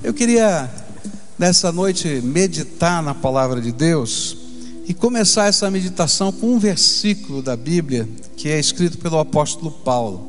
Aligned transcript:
Eu 0.00 0.14
queria 0.14 0.70
nessa 1.36 1.72
noite 1.72 2.06
meditar 2.22 3.02
na 3.02 3.14
palavra 3.14 3.60
de 3.60 3.72
Deus 3.72 4.36
e 4.86 4.94
começar 4.94 5.46
essa 5.46 5.68
meditação 5.72 6.30
com 6.30 6.54
um 6.54 6.58
versículo 6.58 7.42
da 7.42 7.56
Bíblia 7.56 8.08
que 8.36 8.48
é 8.48 8.60
escrito 8.60 8.96
pelo 8.98 9.18
apóstolo 9.18 9.72
Paulo. 9.72 10.28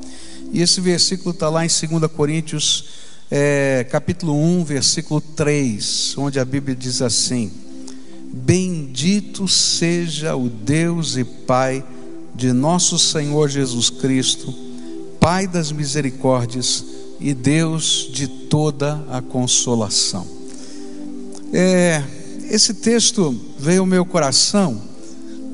E 0.51 0.59
esse 0.59 0.81
versículo 0.81 1.29
está 1.29 1.49
lá 1.49 1.63
em 1.63 1.69
2 1.69 2.11
Coríntios, 2.11 2.85
é, 3.29 3.85
capítulo 3.91 4.33
1, 4.33 4.63
versículo 4.63 5.21
3, 5.21 6.15
onde 6.17 6.39
a 6.39 6.45
Bíblia 6.45 6.75
diz 6.75 6.99
assim: 7.03 7.51
Bendito 8.33 9.47
seja 9.47 10.35
o 10.35 10.49
Deus 10.49 11.15
e 11.15 11.23
Pai 11.23 11.85
de 12.33 12.51
nosso 12.51 12.97
Senhor 12.97 13.47
Jesus 13.47 13.91
Cristo, 13.91 14.51
Pai 15.19 15.45
das 15.45 15.71
misericórdias 15.71 16.83
e 17.19 17.33
Deus 17.33 18.09
de 18.11 18.27
toda 18.27 19.03
a 19.09 19.21
consolação. 19.21 20.25
É, 21.51 22.03
esse 22.49 22.73
texto 22.75 23.39
veio 23.57 23.81
ao 23.81 23.85
meu 23.85 24.05
coração 24.05 24.81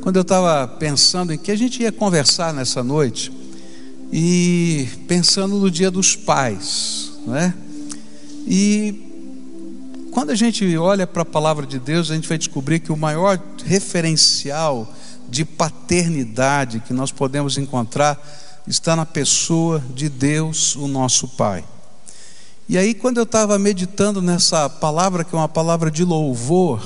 quando 0.02 0.18
eu 0.18 0.22
estava 0.22 0.68
pensando 0.68 1.34
em 1.34 1.38
que 1.38 1.52
a 1.52 1.56
gente 1.56 1.82
ia 1.82 1.92
conversar 1.92 2.54
nessa 2.54 2.84
noite 2.84 3.32
e 4.12 4.88
pensando 5.08 5.58
no 5.58 5.72
Dia 5.72 5.90
dos 5.90 6.16
Pais, 6.16 7.12
né? 7.26 7.54
E 8.46 9.02
quando 10.12 10.30
a 10.30 10.36
gente 10.36 10.78
olha 10.78 11.08
para 11.08 11.24
a 11.24 11.26
palavra 11.26 11.66
de 11.66 11.80
Deus, 11.80 12.12
a 12.12 12.16
gente 12.16 12.30
vai 12.30 12.38
descobrir 12.38 12.80
que 12.80 12.92
o 12.92 12.98
maior 12.98 13.42
referencial 13.66 14.94
de 15.28 15.44
paternidade 15.44 16.82
que 16.82 16.94
nós 16.94 17.12
podemos 17.12 17.58
encontrar 17.58 18.22
está 18.68 18.96
na 18.96 19.06
pessoa 19.06 19.84
de 19.94 20.10
Deus, 20.10 20.76
o 20.76 20.88
nosso 20.88 21.28
Pai. 21.28 21.64
E 22.68 22.78
aí, 22.78 22.96
quando 22.96 23.18
eu 23.18 23.24
estava 23.24 23.60
meditando 23.60 24.22
nessa 24.22 24.68
palavra, 24.68 25.24
que 25.24 25.36
é 25.36 25.38
uma 25.38 25.48
palavra 25.48 25.92
de 25.92 26.04
louvor 26.04 26.84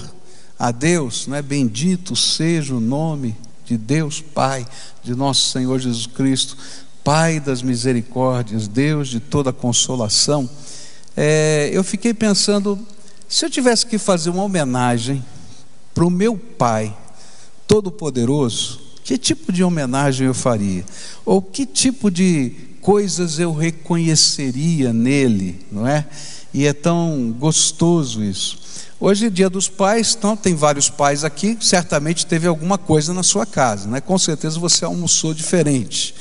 a 0.58 0.72
Deus, 0.72 1.26
né? 1.28 1.42
bendito 1.42 2.18
seja 2.18 2.76
o 2.76 2.82
nome 2.82 3.36
de 3.64 3.78
Deus 3.78 4.20
Pai, 4.20 4.68
de 5.02 5.16
nosso 5.16 5.52
Senhor 5.52 5.80
Jesus 5.80 6.06
Cristo, 6.06 6.58
Pai 7.02 7.40
das 7.40 7.62
misericórdias, 7.62 8.68
Deus 8.68 9.08
de 9.08 9.22
toda 9.22 9.54
consolação, 9.54 10.50
é, 11.16 11.70
eu 11.72 11.84
fiquei 11.84 12.14
pensando, 12.14 12.78
se 13.28 13.46
eu 13.46 13.50
tivesse 13.50 13.86
que 13.86 13.98
fazer 13.98 14.30
uma 14.30 14.44
homenagem 14.44 15.24
para 15.94 16.06
o 16.06 16.10
meu 16.10 16.38
Pai 16.38 16.96
Todo-Poderoso, 17.66 18.89
que 19.10 19.18
tipo 19.18 19.52
de 19.52 19.64
homenagem 19.64 20.28
eu 20.28 20.36
faria? 20.36 20.86
Ou 21.26 21.42
que 21.42 21.66
tipo 21.66 22.12
de 22.12 22.52
coisas 22.80 23.40
eu 23.40 23.52
reconheceria 23.52 24.94
nele, 24.94 25.66
não 25.72 25.88
é? 25.88 26.06
E 26.54 26.68
é 26.68 26.74
tão 26.74 27.36
gostoso 27.40 28.24
isso. 28.24 28.60
Hoje 29.00 29.26
é 29.26 29.30
dia 29.32 29.50
dos 29.50 29.68
pais, 29.68 30.16
então 30.16 30.38
tem 30.38 30.54
vários 30.54 30.92
pais 30.92 31.24
aqui, 31.24 31.58
certamente 31.60 32.28
teve 32.28 32.46
alguma 32.46 32.78
coisa 32.78 33.12
na 33.12 33.24
sua 33.24 33.48
casa, 33.48 33.90
né? 33.90 34.00
Com 34.00 34.20
certeza 34.20 34.60
você 34.60 34.86
almoçou 34.86 35.34
diferente. 35.34 36.14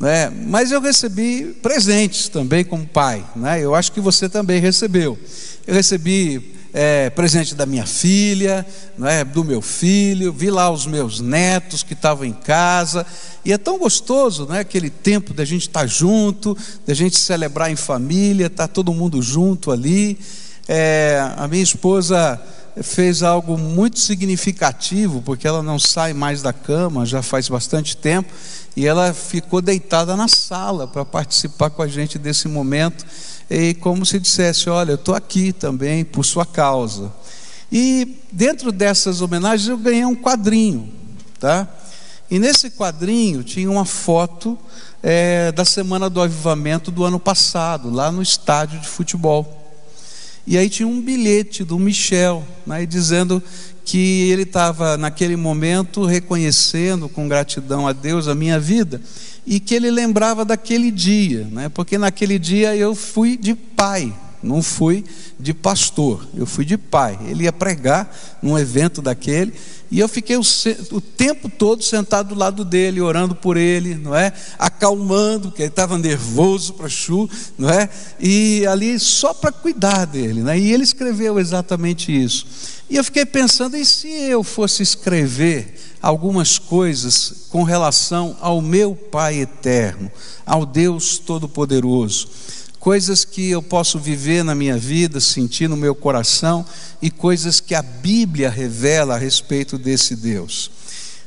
Né? 0.00 0.28
Mas 0.28 0.72
eu 0.72 0.80
recebi 0.80 1.56
presentes 1.62 2.26
também 2.26 2.64
como 2.64 2.84
pai, 2.84 3.24
né? 3.36 3.62
Eu 3.62 3.76
acho 3.76 3.92
que 3.92 4.00
você 4.00 4.28
também 4.28 4.60
recebeu. 4.60 5.16
Eu 5.64 5.72
recebi 5.72 6.53
é, 6.76 7.08
presente 7.08 7.54
da 7.54 7.64
minha 7.64 7.86
filha, 7.86 8.66
é, 9.04 9.24
do 9.24 9.44
meu 9.44 9.62
filho, 9.62 10.32
vi 10.32 10.50
lá 10.50 10.68
os 10.68 10.86
meus 10.86 11.20
netos 11.20 11.84
que 11.84 11.92
estavam 11.92 12.24
em 12.24 12.32
casa, 12.32 13.06
e 13.44 13.52
é 13.52 13.58
tão 13.58 13.78
gostoso 13.78 14.44
né, 14.46 14.58
aquele 14.58 14.90
tempo 14.90 15.32
da 15.32 15.44
gente 15.44 15.68
estar 15.68 15.80
tá 15.82 15.86
junto, 15.86 16.58
da 16.84 16.92
gente 16.92 17.16
celebrar 17.16 17.70
em 17.70 17.76
família, 17.76 18.50
tá 18.50 18.66
todo 18.66 18.92
mundo 18.92 19.22
junto 19.22 19.70
ali. 19.70 20.18
É, 20.66 21.20
a 21.36 21.46
minha 21.46 21.62
esposa 21.62 22.42
fez 22.82 23.22
algo 23.22 23.56
muito 23.56 24.00
significativo, 24.00 25.22
porque 25.22 25.46
ela 25.46 25.62
não 25.62 25.78
sai 25.78 26.12
mais 26.12 26.42
da 26.42 26.52
cama 26.52 27.06
já 27.06 27.22
faz 27.22 27.48
bastante 27.48 27.96
tempo, 27.96 28.32
e 28.74 28.84
ela 28.84 29.14
ficou 29.14 29.62
deitada 29.62 30.16
na 30.16 30.26
sala 30.26 30.88
para 30.88 31.04
participar 31.04 31.70
com 31.70 31.82
a 31.82 31.86
gente 31.86 32.18
desse 32.18 32.48
momento 32.48 33.06
e 33.48 33.74
como 33.74 34.04
se 34.04 34.18
dissesse: 34.18 34.68
Olha, 34.68 34.92
eu 34.92 34.96
estou 34.96 35.14
aqui 35.14 35.52
também 35.52 36.04
por 36.04 36.24
sua 36.24 36.46
causa. 36.46 37.12
E 37.70 38.16
dentro 38.30 38.70
dessas 38.70 39.20
homenagens 39.20 39.68
eu 39.68 39.76
ganhei 39.76 40.04
um 40.04 40.14
quadrinho, 40.14 40.92
tá? 41.38 41.68
E 42.30 42.38
nesse 42.38 42.70
quadrinho 42.70 43.42
tinha 43.42 43.70
uma 43.70 43.84
foto 43.84 44.58
é, 45.02 45.52
da 45.52 45.64
semana 45.64 46.08
do 46.08 46.20
avivamento 46.20 46.90
do 46.90 47.04
ano 47.04 47.20
passado, 47.20 47.90
lá 47.90 48.10
no 48.10 48.22
estádio 48.22 48.80
de 48.80 48.88
futebol. 48.88 49.60
E 50.46 50.58
aí 50.58 50.68
tinha 50.68 50.86
um 50.86 51.00
bilhete 51.00 51.64
do 51.64 51.78
Michel, 51.78 52.44
né, 52.66 52.84
dizendo 52.84 53.42
que 53.84 54.30
ele 54.30 54.42
estava 54.42 54.96
naquele 54.96 55.36
momento 55.36 56.04
reconhecendo 56.04 57.08
com 57.08 57.28
gratidão 57.28 57.86
a 57.86 57.92
Deus 57.92 58.28
a 58.28 58.34
minha 58.34 58.58
vida 58.58 59.00
e 59.46 59.60
que 59.60 59.74
ele 59.74 59.90
lembrava 59.90 60.44
daquele 60.44 60.90
dia, 60.90 61.46
né? 61.50 61.68
porque 61.68 61.98
naquele 61.98 62.38
dia 62.38 62.74
eu 62.76 62.94
fui 62.94 63.36
de 63.36 63.54
pai, 63.54 64.14
não 64.42 64.62
fui 64.62 65.04
de 65.38 65.54
pastor, 65.54 66.26
eu 66.34 66.46
fui 66.46 66.64
de 66.64 66.76
pai. 66.76 67.18
Ele 67.26 67.44
ia 67.44 67.52
pregar 67.52 68.14
num 68.42 68.58
evento 68.58 69.00
daquele 69.00 69.54
e 69.90 70.00
eu 70.00 70.08
fiquei 70.08 70.36
o, 70.36 70.42
o 70.92 71.00
tempo 71.00 71.48
todo 71.48 71.82
sentado 71.82 72.30
do 72.30 72.34
lado 72.34 72.64
dele, 72.64 73.00
orando 73.00 73.34
por 73.34 73.56
ele, 73.56 73.94
não 73.94 74.14
é? 74.14 74.32
Acalmando, 74.58 75.48
porque 75.48 75.62
ele 75.62 75.68
estava 75.68 75.96
nervoso 75.96 76.74
para 76.74 76.88
chu, 76.88 77.28
não 77.56 77.70
é? 77.70 77.88
E 78.18 78.66
ali 78.66 78.98
só 78.98 79.32
para 79.32 79.52
cuidar 79.52 80.04
dele, 80.04 80.42
né? 80.42 80.58
E 80.58 80.72
ele 80.72 80.84
escreveu 80.84 81.38
exatamente 81.38 82.10
isso. 82.10 82.46
E 82.90 82.96
eu 82.96 83.04
fiquei 83.04 83.24
pensando, 83.24 83.76
e 83.76 83.84
se 83.84 84.08
eu 84.08 84.42
fosse 84.42 84.82
escrever 84.82 85.74
algumas 86.04 86.58
coisas 86.58 87.46
com 87.48 87.62
relação 87.62 88.36
ao 88.38 88.60
meu 88.60 88.94
Pai 88.94 89.40
eterno, 89.40 90.12
ao 90.44 90.66
Deus 90.66 91.16
Todo-Poderoso. 91.16 92.28
Coisas 92.78 93.24
que 93.24 93.48
eu 93.48 93.62
posso 93.62 93.98
viver 93.98 94.44
na 94.44 94.54
minha 94.54 94.76
vida, 94.76 95.18
sentir 95.18 95.66
no 95.66 95.78
meu 95.78 95.94
coração, 95.94 96.62
e 97.00 97.10
coisas 97.10 97.58
que 97.58 97.74
a 97.74 97.80
Bíblia 97.80 98.50
revela 98.50 99.14
a 99.14 99.18
respeito 99.18 99.78
desse 99.78 100.14
Deus. 100.14 100.70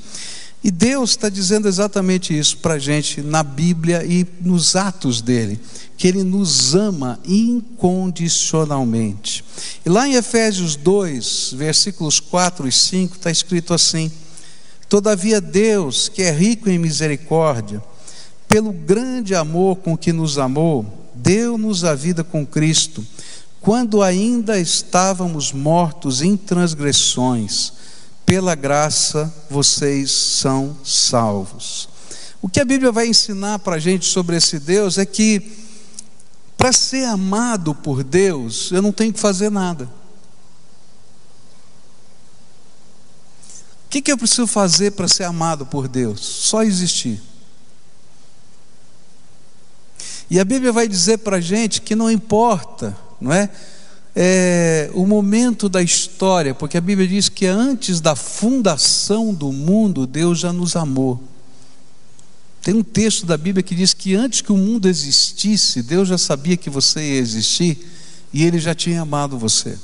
E 0.63 0.69
Deus 0.69 1.09
está 1.11 1.27
dizendo 1.27 1.67
exatamente 1.67 2.37
isso 2.37 2.57
para 2.57 2.75
a 2.75 2.79
gente 2.79 3.19
na 3.21 3.41
Bíblia 3.41 4.05
e 4.05 4.27
nos 4.41 4.75
atos 4.75 5.19
dele, 5.19 5.59
que 5.97 6.07
ele 6.07 6.23
nos 6.23 6.75
ama 6.75 7.19
incondicionalmente. 7.25 9.43
E 9.83 9.89
lá 9.89 10.07
em 10.07 10.13
Efésios 10.13 10.75
2, 10.75 11.55
versículos 11.57 12.19
4 12.19 12.67
e 12.67 12.71
5, 12.71 13.15
está 13.15 13.31
escrito 13.31 13.73
assim: 13.73 14.11
Todavia 14.87 15.41
Deus, 15.41 16.07
que 16.07 16.21
é 16.21 16.31
rico 16.31 16.69
em 16.69 16.77
misericórdia, 16.77 17.81
pelo 18.47 18.71
grande 18.71 19.33
amor 19.33 19.77
com 19.77 19.97
que 19.97 20.13
nos 20.13 20.37
amou, 20.37 20.85
deu-nos 21.15 21.83
a 21.83 21.95
vida 21.95 22.23
com 22.23 22.45
Cristo, 22.45 23.03
quando 23.59 24.03
ainda 24.03 24.59
estávamos 24.59 25.51
mortos 25.51 26.21
em 26.21 26.37
transgressões 26.37 27.80
pela 28.31 28.55
graça 28.55 29.29
vocês 29.49 30.09
são 30.09 30.77
salvos. 30.85 31.89
O 32.41 32.47
que 32.47 32.61
a 32.61 32.65
Bíblia 32.65 32.89
vai 32.89 33.07
ensinar 33.07 33.59
para 33.59 33.75
a 33.75 33.79
gente 33.79 34.05
sobre 34.05 34.37
esse 34.37 34.57
Deus 34.57 34.97
é 34.97 35.05
que, 35.05 35.51
para 36.55 36.71
ser 36.71 37.03
amado 37.03 37.75
por 37.75 38.05
Deus, 38.05 38.71
eu 38.71 38.81
não 38.81 38.93
tenho 38.93 39.11
que 39.11 39.19
fazer 39.19 39.51
nada. 39.51 39.83
O 43.85 43.89
que, 43.89 44.01
que 44.01 44.09
eu 44.09 44.17
preciso 44.17 44.47
fazer 44.47 44.91
para 44.91 45.09
ser 45.09 45.25
amado 45.25 45.65
por 45.65 45.89
Deus? 45.89 46.21
Só 46.21 46.63
existir. 46.63 47.21
E 50.29 50.39
a 50.39 50.45
Bíblia 50.45 50.71
vai 50.71 50.87
dizer 50.87 51.17
para 51.17 51.35
a 51.35 51.41
gente 51.41 51.81
que 51.81 51.97
não 51.97 52.09
importa, 52.09 52.97
não 53.19 53.33
é? 53.33 53.49
É, 54.15 54.89
o 54.93 55.05
momento 55.05 55.69
da 55.69 55.81
história, 55.81 56.53
porque 56.53 56.77
a 56.77 56.81
Bíblia 56.81 57.07
diz 57.07 57.29
que 57.29 57.45
antes 57.45 58.01
da 58.01 58.15
fundação 58.15 59.33
do 59.33 59.51
mundo, 59.51 60.05
Deus 60.05 60.39
já 60.39 60.51
nos 60.51 60.75
amou. 60.75 61.21
Tem 62.61 62.73
um 62.73 62.83
texto 62.83 63.25
da 63.25 63.37
Bíblia 63.37 63.63
que 63.63 63.73
diz 63.73 63.93
que 63.93 64.13
antes 64.13 64.41
que 64.41 64.51
o 64.51 64.57
mundo 64.57 64.87
existisse, 64.87 65.81
Deus 65.81 66.07
já 66.07 66.17
sabia 66.17 66.57
que 66.57 66.69
você 66.69 67.01
ia 67.01 67.19
existir 67.19 67.87
e 68.31 68.43
Ele 68.43 68.59
já 68.59 68.75
tinha 68.75 69.01
amado 69.01 69.37
você. 69.37 69.77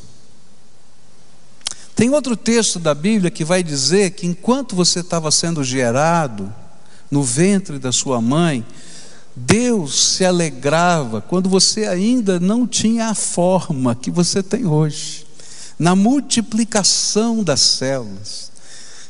Tem 1.96 2.12
outro 2.12 2.38
texto 2.38 2.78
da 2.78 2.94
Bíblia 2.94 3.32
que 3.32 3.44
vai 3.44 3.64
dizer 3.64 4.12
que 4.12 4.28
enquanto 4.28 4.76
você 4.76 5.00
estava 5.00 5.32
sendo 5.32 5.64
gerado 5.64 6.54
no 7.10 7.24
ventre 7.24 7.80
da 7.80 7.92
sua 7.92 8.22
mãe, 8.22 8.64
Deus 9.40 10.16
se 10.16 10.26
alegrava 10.26 11.22
quando 11.22 11.48
você 11.48 11.86
ainda 11.86 12.40
não 12.40 12.66
tinha 12.66 13.10
a 13.10 13.14
forma 13.14 13.94
que 13.94 14.10
você 14.10 14.42
tem 14.42 14.66
hoje, 14.66 15.28
na 15.78 15.96
multiplicação 15.96 17.44
das 17.44 17.62
células. 17.62 18.52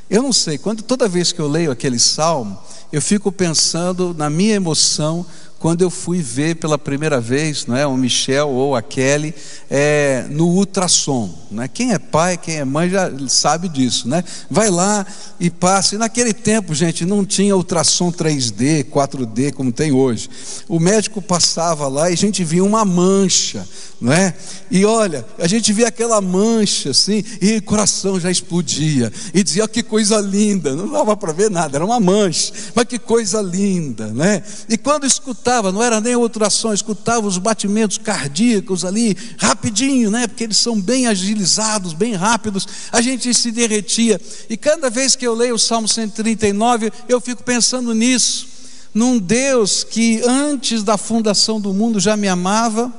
Eu 0.09 0.21
não 0.21 0.33
sei, 0.33 0.57
quando 0.57 0.83
toda 0.83 1.07
vez 1.07 1.31
que 1.31 1.39
eu 1.39 1.47
leio 1.47 1.71
aquele 1.71 1.97
salmo, 1.97 2.59
eu 2.91 3.01
fico 3.01 3.31
pensando 3.31 4.13
na 4.13 4.29
minha 4.29 4.55
emoção 4.55 5.25
quando 5.59 5.81
eu 5.81 5.89
fui 5.89 6.21
ver 6.21 6.55
pela 6.55 6.77
primeira 6.77 7.19
vez, 7.19 7.65
não 7.65 7.75
é, 7.75 7.85
o 7.85 7.97
Michel 7.97 8.49
ou 8.49 8.75
a 8.75 8.81
Kelly 8.81 9.33
é, 9.69 10.25
no 10.29 10.47
ultrassom, 10.49 11.33
né? 11.49 11.67
Quem 11.67 11.93
é 11.93 11.99
pai, 11.99 12.37
quem 12.37 12.57
é 12.57 12.65
mãe 12.65 12.89
já 12.89 13.11
sabe 13.27 13.67
disso, 13.67 14.07
né? 14.07 14.23
Vai 14.49 14.69
lá 14.69 15.05
e 15.39 15.49
passa. 15.49 15.95
E 15.95 15.97
naquele 15.97 16.31
tempo, 16.31 16.75
gente, 16.75 17.05
não 17.05 17.25
tinha 17.25 17.55
ultrassom 17.55 18.11
3D, 18.11 18.85
4D 18.85 19.51
como 19.51 19.71
tem 19.71 19.91
hoje. 19.91 20.29
O 20.67 20.79
médico 20.79 21.21
passava 21.21 21.87
lá 21.87 22.09
e 22.09 22.13
a 22.13 22.17
gente 22.17 22.43
via 22.43 22.63
uma 22.63 22.85
mancha, 22.85 23.67
não 23.99 24.13
é? 24.13 24.35
E 24.69 24.85
olha, 24.85 25.25
a 25.39 25.47
gente 25.47 25.73
via 25.73 25.87
aquela 25.87 26.21
mancha 26.21 26.91
assim 26.91 27.23
e 27.41 27.57
o 27.57 27.63
coração 27.63 28.19
já 28.19 28.29
explodia 28.29 29.11
e 29.33 29.43
dizia 29.43 29.65
oh, 29.65 29.67
que 29.67 29.81
coisa 29.81 30.19
linda. 30.19 30.75
Não 30.75 30.91
dava 30.91 31.17
para 31.17 31.33
ver 31.33 31.49
nada, 31.49 31.77
era 31.77 31.85
uma 31.85 31.99
mancha, 31.99 32.53
mas 32.75 32.85
que 32.85 32.99
coisa 32.99 33.41
linda, 33.41 34.07
né? 34.13 34.43
E 34.69 34.77
quando 34.77 35.05
escutava 35.05 35.46
escutava, 35.47 35.71
não 35.71 35.81
era 35.81 36.01
nem 36.01 36.15
ultrassom, 36.15 36.73
escutava 36.73 37.25
os 37.25 37.37
batimentos 37.37 37.97
cardíacos 37.97 38.83
ali, 38.83 39.15
rapidinho, 39.37 40.11
né? 40.11 40.27
Porque 40.27 40.43
eles 40.43 40.57
são 40.57 40.79
bem 40.79 41.07
agilizados, 41.07 41.93
bem 41.93 42.15
rápidos, 42.15 42.67
a 42.91 42.99
gente 42.99 43.33
se 43.33 43.49
derretia. 43.49 44.19
E 44.49 44.57
cada 44.57 44.89
vez 44.89 45.15
que 45.15 45.25
eu 45.25 45.33
leio 45.33 45.55
o 45.55 45.59
Salmo 45.59 45.87
139, 45.87 46.91
eu 47.07 47.21
fico 47.21 47.43
pensando 47.43 47.93
nisso, 47.93 48.47
num 48.93 49.17
Deus 49.17 49.85
que 49.85 50.21
antes 50.27 50.83
da 50.83 50.97
fundação 50.97 51.61
do 51.61 51.73
mundo 51.73 51.97
já 51.97 52.17
me 52.17 52.27
amava, 52.27 52.91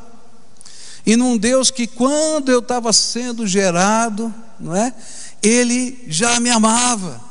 e 1.05 1.17
num 1.17 1.37
Deus 1.37 1.71
que 1.71 1.87
quando 1.87 2.51
eu 2.51 2.61
estava 2.61 2.93
sendo 2.95 3.47
gerado, 3.47 4.33
não 4.59 4.75
é? 4.75 4.95
Ele 5.43 6.03
já 6.09 6.41
me 6.41 6.49
amava. 6.49 7.28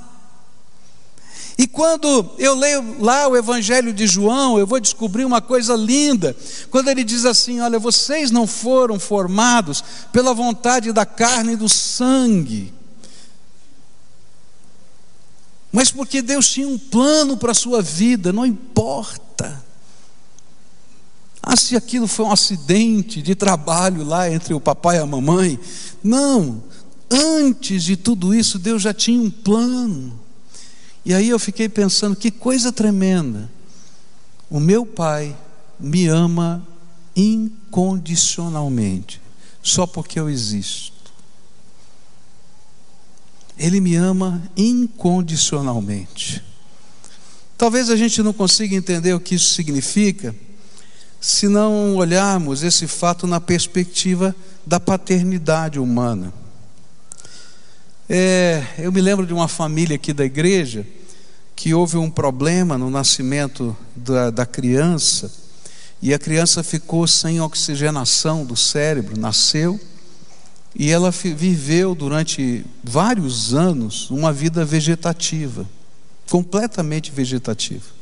E 1.58 1.66
quando 1.66 2.30
eu 2.38 2.54
leio 2.54 3.02
lá 3.02 3.28
o 3.28 3.36
Evangelho 3.36 3.92
de 3.92 4.06
João, 4.06 4.60
eu 4.60 4.68
vou 4.68 4.80
descobrir 4.80 5.26
uma 5.26 5.42
coisa 5.42 5.76
linda. 5.76 6.36
Quando 6.70 6.90
ele 6.90 7.04
diz 7.04 7.26
assim: 7.26 7.60
Olha, 7.60 7.80
vocês 7.80 8.30
não 8.30 8.46
foram 8.46 9.00
formados 9.00 9.84
pela 10.12 10.36
vontade 10.36 10.92
da 10.92 11.06
carne 11.06 11.54
e 11.54 11.58
do 11.58 11.68
sangue, 11.68 12.72
mas 15.72 15.90
porque 15.90 16.22
Deus 16.22 16.48
tinha 16.48 16.68
um 16.68 16.78
plano 16.78 17.38
para 17.38 17.52
a 17.52 17.56
sua 17.56 17.82
vida, 17.82 18.32
não 18.32 18.46
importa. 18.46 19.66
Ah, 21.42 21.56
se 21.56 21.76
aquilo 21.76 22.08
foi 22.08 22.26
um 22.26 22.32
acidente 22.32 23.22
de 23.22 23.34
trabalho 23.34 24.04
lá 24.04 24.30
entre 24.30 24.54
o 24.54 24.60
papai 24.60 24.98
e 24.98 25.00
a 25.00 25.06
mamãe. 25.06 25.60
Não, 26.04 26.62
antes 27.10 27.84
de 27.84 27.96
tudo 27.96 28.36
isso, 28.36 28.60
Deus 28.60 28.82
já 28.82 28.94
tinha 28.94 29.22
um 29.22 29.30
plano. 29.30 30.27
E 31.08 31.14
aí 31.14 31.30
eu 31.30 31.40
fiquei 31.40 31.70
pensando: 31.70 32.18
que 32.18 32.30
coisa 32.30 32.70
tremenda. 32.70 33.50
O 34.50 34.60
meu 34.60 34.86
pai 34.86 35.34
me 35.80 36.08
ama 36.08 36.68
incondicionalmente, 37.16 39.22
só 39.64 39.88
porque 39.88 40.20
eu 40.20 40.30
existo. 40.30 41.14
Ele 43.58 43.80
me 43.80 43.96
ama 43.96 44.44
incondicionalmente. 44.58 46.44
Talvez 47.58 47.90
a 47.90 47.96
gente 47.96 48.22
não 48.22 48.34
consiga 48.34 48.76
entender 48.76 49.14
o 49.14 49.20
que 49.20 49.36
isso 49.36 49.54
significa 49.54 50.36
se 51.22 51.48
não 51.48 51.96
olharmos 51.96 52.64
esse 52.64 52.86
fato 52.86 53.26
na 53.26 53.40
perspectiva 53.40 54.36
da 54.66 54.78
paternidade 54.78 55.80
humana. 55.80 56.34
É, 58.10 58.64
eu 58.80 58.90
me 58.90 59.02
lembro 59.02 59.28
de 59.28 59.34
uma 59.34 59.50
família 59.50 59.96
aqui 59.98 60.14
da 60.14 60.24
igreja 60.24 60.88
que 61.54 61.74
houve 61.74 61.98
um 61.98 62.10
problema 62.10 62.78
no 62.78 62.90
nascimento 62.90 63.76
da, 63.94 64.30
da 64.30 64.46
criança 64.46 65.30
e 66.02 66.14
a 66.14 66.20
criança 66.20 66.64
ficou 66.64 67.06
sem 67.06 67.42
oxigenação 67.42 68.46
do 68.46 68.56
cérebro, 68.56 69.20
nasceu 69.20 69.78
e 70.74 70.90
ela 70.90 71.12
viveu 71.12 71.94
durante 71.94 72.64
vários 72.82 73.54
anos 73.54 74.10
uma 74.10 74.32
vida 74.32 74.64
vegetativa, 74.64 75.66
completamente 76.30 77.12
vegetativa. 77.12 77.98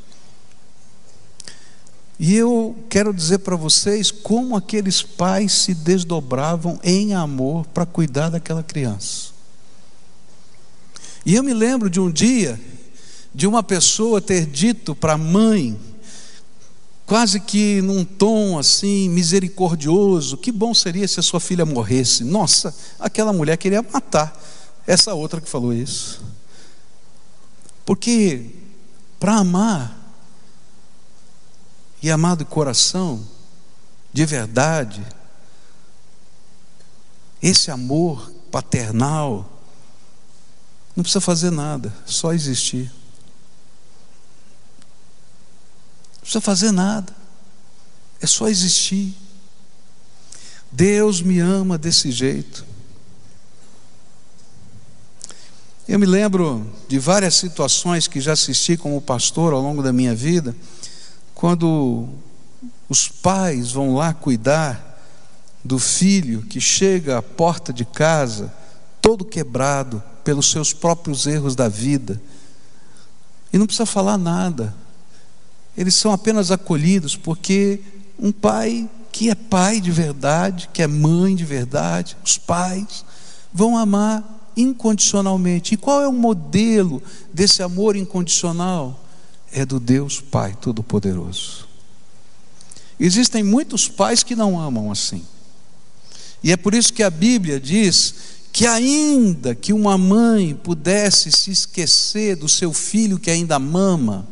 E 2.20 2.36
eu 2.36 2.76
quero 2.90 3.12
dizer 3.12 3.40
para 3.40 3.56
vocês 3.56 4.12
como 4.12 4.56
aqueles 4.56 5.02
pais 5.02 5.52
se 5.52 5.74
desdobravam 5.74 6.80
em 6.84 7.16
amor 7.16 7.66
para 7.68 7.88
cuidar 7.88 8.30
daquela 8.30 8.62
criança. 8.62 9.35
E 11.26 11.34
eu 11.34 11.44
me 11.44 11.54
lembro 11.54 11.90
de 11.90 12.00
um 12.00 12.12
dia 12.12 12.60
de 13.34 13.48
uma 13.48 13.62
pessoa 13.62 14.22
ter 14.22 14.46
dito 14.46 14.96
para 14.96 15.14
a 15.14 15.18
mãe, 15.18 15.78
quase 17.06 17.40
que 17.40 17.82
num 17.82 18.06
tom 18.06 18.58
assim 18.58 19.10
misericordioso: 19.10 20.38
que 20.38 20.52
bom 20.52 20.74
seria 20.74 21.08
se 21.08 21.20
a 21.20 21.24
sua 21.24 21.40
filha 21.40 21.66
morresse. 21.66 22.24
Nossa, 22.24 22.74
aquela 23.00 23.34
mulher 23.34 23.58
queria 23.58 23.82
matar 23.82 24.40
essa 24.88 25.14
outra 25.14 25.42
que 25.42 25.50
falou 25.50 25.74
isso. 25.74 26.24
Porque 27.86 28.52
para 29.20 29.38
amar, 29.38 30.06
e 32.02 32.12
amar 32.12 32.36
do 32.36 32.46
coração, 32.46 33.26
de 34.14 34.26
verdade, 34.26 35.04
esse 37.42 37.72
amor 37.72 38.32
paternal, 38.52 39.55
não 40.96 41.04
precisa 41.04 41.22
fazer 41.22 41.52
nada, 41.52 41.94
só 42.06 42.34
existir. 42.34 42.92
precisa 46.26 46.42
fazer 46.42 46.72
nada, 46.72 47.16
é 48.20 48.26
só 48.26 48.48
existir. 48.48 49.16
Deus 50.72 51.22
me 51.22 51.40
ama 51.40 51.78
desse 51.78 52.12
jeito. 52.12 52.66
Eu 55.88 56.00
me 56.00 56.06
lembro 56.08 56.68
de 56.88 56.98
várias 56.98 57.36
situações 57.36 58.08
que 58.08 58.20
já 58.20 58.34
assisti 58.34 58.76
como 58.76 59.00
pastor 59.00 59.54
ao 59.54 59.62
longo 59.62 59.84
da 59.84 59.94
minha 59.94 60.16
vida, 60.16 60.56
quando 61.36 62.10
os 62.90 63.08
pais 63.08 63.72
vão 63.72 63.94
lá 63.94 64.12
cuidar 64.12 65.00
do 65.64 65.78
filho 65.78 66.42
que 66.42 66.60
chega 66.60 67.20
à 67.20 67.22
porta 67.22 67.72
de 67.72 67.86
casa 67.86 68.52
todo 69.00 69.24
quebrado 69.24 70.02
pelos 70.26 70.52
seus 70.52 70.74
próprios 70.74 71.26
erros 71.26 71.56
da 71.56 71.70
vida 71.70 72.22
e 73.54 73.58
não 73.58 73.66
precisa 73.66 73.86
falar 73.86 74.18
nada. 74.18 74.76
Eles 75.78 75.96
são 75.96 76.12
apenas 76.12 76.52
acolhidos 76.52 77.16
porque 77.16 77.80
um 78.20 78.32
pai 78.32 78.90
que 79.12 79.30
é 79.30 79.36
pai 79.36 79.80
de 79.80 79.92
verdade, 79.92 80.70
que 80.74 80.82
é 80.82 80.88
mãe 80.88 81.36
de 81.36 81.46
verdade, 81.46 82.18
os 82.26 82.38
pais 82.38 83.06
vão 83.54 83.78
amar 83.78 84.52
incondicionalmente. 84.58 85.74
E 85.74 85.78
qual 85.78 86.02
é 86.02 86.08
o 86.08 86.12
modelo 86.12 87.02
desse 87.34 87.64
amor 87.64 87.96
incondicional? 87.96 89.06
É 89.54 89.66
do 89.66 89.80
Deus 89.80 90.20
Pai 90.20 90.58
Todo-Poderoso. 90.60 91.66
Existem 93.00 93.42
muitos 93.42 93.88
pais 93.88 94.24
que 94.24 94.36
não 94.36 94.60
amam 94.60 94.92
assim. 94.92 95.24
E 96.44 96.52
é 96.52 96.58
por 96.58 96.74
isso 96.74 96.92
que 96.92 97.04
a 97.04 97.10
Bíblia 97.10 97.60
diz 97.60 98.35
que, 98.56 98.66
ainda 98.66 99.54
que 99.54 99.74
uma 99.74 99.98
mãe 99.98 100.56
pudesse 100.56 101.30
se 101.30 101.52
esquecer 101.52 102.38
do 102.38 102.48
seu 102.48 102.72
filho 102.72 103.20
que 103.20 103.30
ainda 103.30 103.60
mama, 103.60 104.26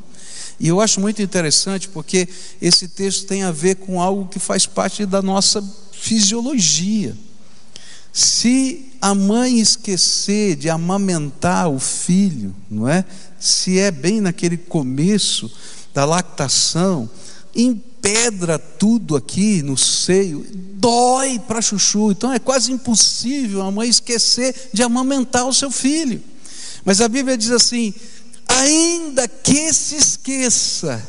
e 0.57 0.69
eu 0.69 0.79
acho 0.79 1.01
muito 1.01 1.21
interessante 1.21 1.89
porque 1.89 2.29
esse 2.61 2.87
texto 2.87 3.27
tem 3.27 3.43
a 3.43 3.51
ver 3.51 3.75
com 3.75 3.99
algo 3.99 4.29
que 4.29 4.39
faz 4.39 4.65
parte 4.65 5.05
da 5.05 5.21
nossa 5.21 5.61
fisiologia. 5.91 7.17
Se 8.13 8.93
a 9.01 9.13
mãe 9.13 9.59
esquecer 9.59 10.55
de 10.55 10.69
amamentar 10.69 11.69
o 11.69 11.77
filho, 11.77 12.55
não 12.71 12.87
é? 12.87 13.03
Se 13.37 13.77
é 13.77 13.91
bem 13.91 14.21
naquele 14.21 14.55
começo 14.55 15.51
da 15.93 16.05
lactação, 16.05 17.09
empedra 18.03 18.59
tudo 18.59 19.15
aqui 19.15 19.61
no 19.61 19.77
seio, 19.77 20.45
dói 20.51 21.39
para 21.39 21.61
chuchu. 21.61 22.11
Então 22.11 22.33
é 22.33 22.37
quase 22.39 22.71
impossível 22.73 23.61
a 23.61 23.71
mãe 23.71 23.87
esquecer 23.87 24.69
de 24.73 24.83
amamentar 24.83 25.47
o 25.47 25.53
seu 25.53 25.71
filho. 25.71 26.21
Mas 26.83 26.99
a 26.99 27.07
Bíblia 27.07 27.37
diz 27.37 27.51
assim: 27.51 27.93
ainda 28.45 29.25
que 29.25 29.73
se 29.73 29.95
esqueça, 29.95 31.01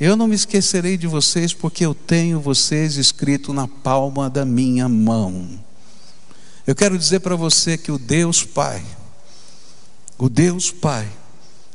eu 0.00 0.16
não 0.16 0.26
me 0.26 0.34
esquecerei 0.34 0.96
de 0.96 1.06
vocês, 1.06 1.52
porque 1.52 1.84
eu 1.84 1.94
tenho 1.94 2.40
vocês 2.40 2.96
escrito 2.96 3.52
na 3.52 3.68
palma 3.68 4.30
da 4.30 4.46
minha 4.46 4.88
mão. 4.88 5.46
Eu 6.66 6.74
quero 6.74 6.96
dizer 6.96 7.20
para 7.20 7.36
você 7.36 7.76
que 7.76 7.92
o 7.92 7.98
Deus 7.98 8.42
Pai, 8.42 8.82
o 10.16 10.30
Deus 10.30 10.70
Pai, 10.70 11.06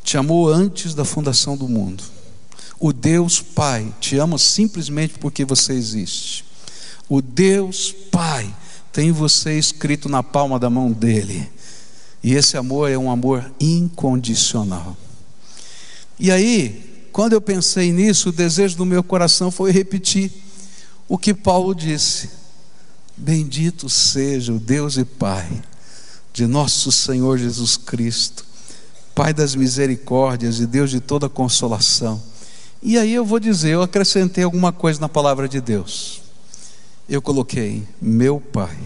te 0.04 0.18
amou 0.18 0.50
antes 0.50 0.96
da 0.96 1.06
fundação 1.06 1.56
do 1.56 1.68
mundo. 1.68 2.04
O 2.80 2.94
Deus 2.94 3.42
Pai 3.42 3.94
te 4.00 4.18
ama 4.18 4.38
simplesmente 4.38 5.20
porque 5.20 5.44
você 5.44 5.74
existe. 5.74 6.46
O 7.10 7.22
Deus 7.22 7.94
Pai 8.12 8.54
tem 8.94 9.12
você 9.12 9.58
escrito 9.58 10.08
na 10.08 10.24
palma 10.24 10.58
da 10.58 10.70
mão 10.70 10.92
dele. 10.92 11.50
E 12.24 12.34
esse 12.34 12.58
amor 12.58 12.90
é 12.90 12.98
um 12.98 13.12
amor 13.12 13.52
incondicional. 13.60 14.96
E 16.18 16.32
aí, 16.32 17.08
quando 17.12 17.34
eu 17.34 17.42
pensei 17.42 17.92
nisso, 17.92 18.30
o 18.30 18.34
desejo 18.34 18.78
do 18.78 18.86
meu 18.86 19.04
coração 19.04 19.52
foi 19.52 19.72
repetir 19.72 20.32
o 21.08 21.18
que 21.18 21.34
Paulo 21.34 21.74
disse: 21.74 22.30
Bendito 23.18 23.90
seja 23.90 24.54
o 24.54 24.60
Deus 24.60 24.98
e 24.98 25.04
Pai 25.04 25.50
de 26.32 26.46
nosso 26.48 26.92
Senhor 26.92 27.38
Jesus 27.38 27.76
Cristo, 27.76 28.46
Pai 29.16 29.34
das 29.34 29.56
misericórdias 29.56 30.60
e 30.60 30.66
Deus 30.66 30.90
de 30.90 31.02
toda 31.02 31.28
consolação. 31.28 32.22
E 32.82 32.98
aí 32.98 33.14
eu 33.14 33.26
vou 33.26 33.40
dizer, 33.40 33.72
eu 33.72 33.82
acrescentei 33.82 34.42
alguma 34.44 34.72
coisa 34.72 35.02
na 35.02 35.10
palavra 35.10 35.50
de 35.50 35.60
Deus. 35.60 36.22
Eu 37.10 37.22
coloquei, 37.22 37.86
meu 38.02 38.40
Pai, 38.40 38.78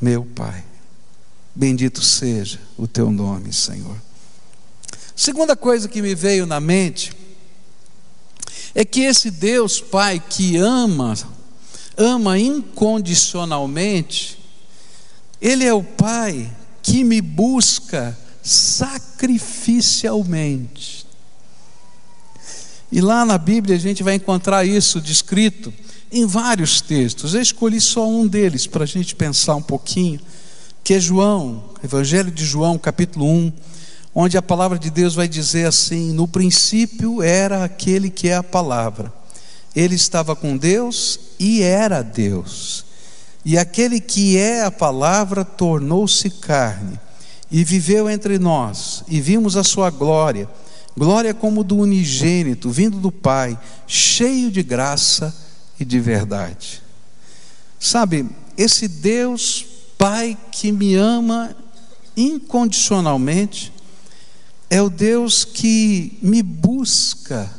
meu 0.00 0.24
Pai. 0.24 0.64
Bendito 1.54 2.02
seja 2.02 2.58
o 2.76 2.88
teu 2.88 3.10
nome, 3.10 3.50
Senhor. 3.52 3.96
Segunda 5.14 5.54
coisa 5.56 5.88
que 5.88 6.02
me 6.02 6.14
veio 6.14 6.46
na 6.46 6.60
mente 6.60 7.12
é 8.74 8.84
que 8.84 9.00
esse 9.02 9.30
Deus 9.30 9.80
Pai 9.80 10.20
que 10.20 10.56
ama, 10.56 11.14
ama 11.96 12.38
incondicionalmente, 12.38 14.38
Ele 15.40 15.64
é 15.64 15.72
o 15.72 15.82
Pai 15.82 16.54
que 16.82 17.02
me 17.04 17.22
busca 17.22 18.18
sacrificialmente. 18.42 21.05
E 22.90 23.00
lá 23.00 23.24
na 23.24 23.36
Bíblia 23.36 23.76
a 23.76 23.78
gente 23.78 24.02
vai 24.02 24.14
encontrar 24.14 24.64
isso 24.64 25.00
descrito 25.00 25.72
em 26.10 26.24
vários 26.26 26.80
textos. 26.80 27.34
Eu 27.34 27.42
escolhi 27.42 27.80
só 27.80 28.08
um 28.08 28.26
deles 28.26 28.66
para 28.66 28.84
a 28.84 28.86
gente 28.86 29.14
pensar 29.14 29.56
um 29.56 29.62
pouquinho 29.62 30.20
que 30.84 30.94
é 30.94 31.00
João, 31.00 31.64
Evangelho 31.82 32.30
de 32.30 32.44
João, 32.44 32.78
capítulo 32.78 33.26
1, 33.26 33.52
onde 34.14 34.38
a 34.38 34.42
palavra 34.42 34.78
de 34.78 34.88
Deus 34.88 35.16
vai 35.16 35.26
dizer 35.26 35.66
assim: 35.66 36.12
No 36.12 36.28
princípio 36.28 37.20
era 37.22 37.64
aquele 37.64 38.08
que 38.08 38.28
é 38.28 38.36
a 38.36 38.42
palavra, 38.42 39.12
ele 39.74 39.96
estava 39.96 40.36
com 40.36 40.56
Deus 40.56 41.18
e 41.40 41.60
era 41.60 42.02
Deus. 42.02 42.84
E 43.44 43.58
aquele 43.58 44.00
que 44.00 44.36
é 44.36 44.62
a 44.62 44.70
palavra 44.70 45.44
tornou-se 45.44 46.30
carne 46.30 47.00
e 47.50 47.62
viveu 47.64 48.08
entre 48.08 48.38
nós, 48.38 49.02
e 49.08 49.20
vimos 49.20 49.56
a 49.56 49.64
sua 49.64 49.90
glória, 49.90 50.48
glória 50.96 51.34
como 51.34 51.62
do 51.62 51.76
unigênito, 51.76 52.70
vindo 52.70 52.98
do 52.98 53.12
Pai, 53.12 53.58
cheio 53.86 54.50
de 54.50 54.62
graça 54.62 55.34
e 55.78 55.84
de 55.84 56.00
verdade. 56.00 56.82
Sabe, 57.78 58.26
esse 58.56 58.88
Deus 58.88 59.66
Pai 59.98 60.36
que 60.50 60.72
me 60.72 60.94
ama 60.94 61.56
incondicionalmente, 62.16 63.72
é 64.68 64.80
o 64.80 64.90
Deus 64.90 65.44
que 65.44 66.18
me 66.22 66.42
busca 66.42 67.50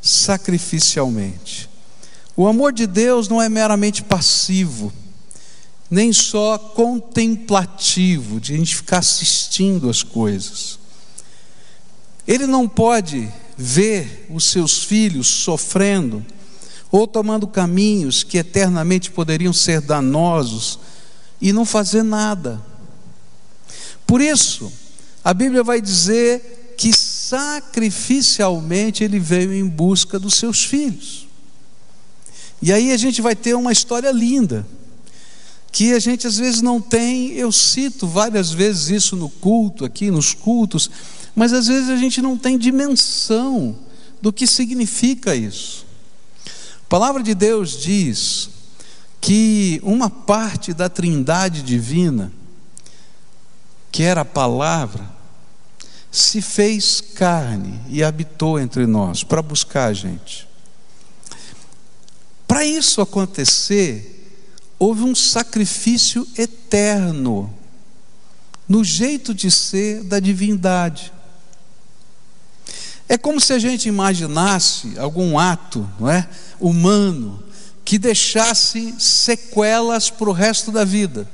sacrificialmente. 0.00 1.68
O 2.36 2.46
amor 2.46 2.72
de 2.72 2.86
Deus 2.86 3.28
não 3.28 3.40
é 3.40 3.48
meramente 3.48 4.02
passivo, 4.02 4.92
nem 5.90 6.12
só 6.12 6.58
contemplativo, 6.58 8.40
de 8.40 8.54
a 8.54 8.56
gente 8.56 8.74
ficar 8.74 8.98
assistindo 8.98 9.88
as 9.88 10.02
coisas. 10.02 10.78
Ele 12.26 12.46
não 12.46 12.68
pode 12.68 13.32
ver 13.56 14.26
os 14.30 14.46
seus 14.46 14.82
filhos 14.82 15.26
sofrendo 15.26 16.24
ou 16.90 17.06
tomando 17.06 17.46
caminhos 17.46 18.22
que 18.22 18.38
eternamente 18.38 19.10
poderiam 19.10 19.52
ser 19.52 19.80
danosos 19.80 20.78
e 21.40 21.52
não 21.52 21.64
fazer 21.64 22.02
nada. 22.02 22.62
Por 24.06 24.20
isso, 24.20 24.72
a 25.24 25.34
Bíblia 25.34 25.62
vai 25.62 25.80
dizer 25.80 26.74
que 26.78 26.96
sacrificialmente 26.96 29.02
ele 29.02 29.18
veio 29.18 29.52
em 29.52 29.66
busca 29.66 30.18
dos 30.18 30.34
seus 30.34 30.64
filhos. 30.64 31.26
E 32.62 32.72
aí 32.72 32.92
a 32.92 32.96
gente 32.96 33.20
vai 33.20 33.34
ter 33.34 33.54
uma 33.54 33.72
história 33.72 34.10
linda, 34.10 34.66
que 35.72 35.92
a 35.92 35.98
gente 35.98 36.26
às 36.26 36.38
vezes 36.38 36.62
não 36.62 36.80
tem, 36.80 37.32
eu 37.32 37.52
cito 37.52 38.06
várias 38.06 38.50
vezes 38.50 38.88
isso 38.88 39.16
no 39.16 39.28
culto, 39.28 39.84
aqui 39.84 40.10
nos 40.10 40.32
cultos, 40.32 40.90
mas 41.36 41.52
às 41.52 41.66
vezes 41.66 41.90
a 41.90 41.96
gente 41.96 42.22
não 42.22 42.38
tem 42.38 42.56
dimensão 42.56 43.78
do 44.22 44.32
que 44.32 44.46
significa 44.46 45.34
isso. 45.34 45.84
A 46.46 46.88
palavra 46.88 47.22
de 47.22 47.34
Deus 47.34 47.78
diz 47.78 48.48
que 49.20 49.78
uma 49.82 50.08
parte 50.08 50.72
da 50.72 50.88
trindade 50.88 51.62
divina, 51.62 52.32
que 53.92 54.02
era 54.02 54.22
a 54.22 54.24
palavra, 54.24 55.14
se 56.10 56.40
fez 56.40 57.02
carne 57.02 57.78
e 57.90 58.02
habitou 58.02 58.58
entre 58.58 58.86
nós 58.86 59.22
para 59.22 59.42
buscar 59.42 59.88
a 59.88 59.92
gente. 59.92 60.48
Para 62.48 62.64
isso 62.64 63.02
acontecer, 63.02 64.40
houve 64.78 65.02
um 65.02 65.14
sacrifício 65.14 66.26
eterno 66.38 67.52
no 68.66 68.82
jeito 68.82 69.34
de 69.34 69.50
ser 69.50 70.02
da 70.04 70.18
divindade. 70.18 71.12
É 73.08 73.16
como 73.16 73.40
se 73.40 73.52
a 73.52 73.58
gente 73.58 73.88
imaginasse 73.88 74.98
algum 74.98 75.38
ato, 75.38 75.88
não 75.98 76.10
é, 76.10 76.28
humano 76.58 77.42
que 77.84 77.98
deixasse 77.98 78.94
sequelas 78.98 80.10
para 80.10 80.28
o 80.28 80.32
resto 80.32 80.72
da 80.72 80.84
vida. 80.84 81.28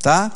Tá? 0.00 0.32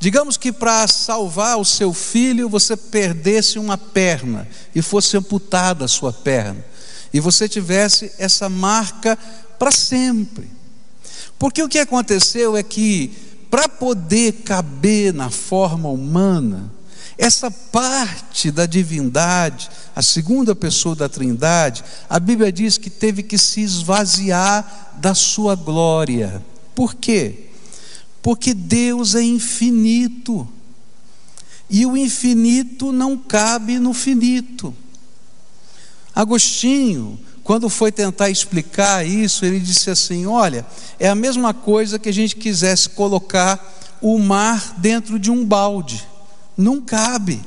Digamos 0.00 0.38
que 0.38 0.50
para 0.50 0.88
salvar 0.88 1.58
o 1.58 1.64
seu 1.64 1.92
filho 1.92 2.48
você 2.48 2.74
perdesse 2.74 3.58
uma 3.58 3.76
perna 3.76 4.48
e 4.74 4.80
fosse 4.80 5.16
amputada 5.18 5.84
a 5.84 5.88
sua 5.88 6.12
perna, 6.12 6.64
e 7.12 7.20
você 7.20 7.46
tivesse 7.48 8.10
essa 8.18 8.48
marca 8.48 9.18
para 9.58 9.70
sempre. 9.70 10.48
Porque 11.38 11.62
o 11.62 11.68
que 11.68 11.78
aconteceu 11.78 12.56
é 12.56 12.62
que, 12.62 13.12
para 13.50 13.68
poder 13.68 14.32
caber 14.44 15.12
na 15.12 15.30
forma 15.30 15.88
humana, 15.88 16.72
essa 17.18 17.50
parte 17.50 18.52
da 18.52 18.64
divindade, 18.64 19.68
a 19.94 20.00
segunda 20.00 20.54
pessoa 20.54 20.94
da 20.94 21.08
Trindade, 21.08 21.84
a 22.08 22.20
Bíblia 22.20 22.52
diz 22.52 22.78
que 22.78 22.88
teve 22.88 23.24
que 23.24 23.36
se 23.36 23.60
esvaziar 23.60 24.92
da 24.98 25.16
sua 25.16 25.56
glória. 25.56 26.40
Por 26.76 26.94
quê? 26.94 27.46
Porque 28.22 28.54
Deus 28.54 29.16
é 29.16 29.22
infinito. 29.22 30.48
e 31.68 31.84
o 31.84 31.96
infinito 31.96 32.92
não 32.92 33.18
cabe 33.18 33.78
no 33.78 33.92
finito. 33.92 34.74
Agostinho, 36.14 37.18
quando 37.42 37.68
foi 37.68 37.90
tentar 37.90 38.30
explicar 38.30 39.06
isso, 39.06 39.44
ele 39.44 39.58
disse 39.58 39.90
assim: 39.90 40.24
Olha, 40.26 40.64
é 40.98 41.08
a 41.08 41.14
mesma 41.14 41.52
coisa 41.52 41.98
que 41.98 42.08
a 42.08 42.12
gente 42.12 42.36
quisesse 42.36 42.88
colocar 42.90 43.76
o 44.00 44.18
mar 44.18 44.74
dentro 44.78 45.18
de 45.18 45.30
um 45.30 45.44
balde, 45.44 46.06
não 46.58 46.80
cabe. 46.80 47.40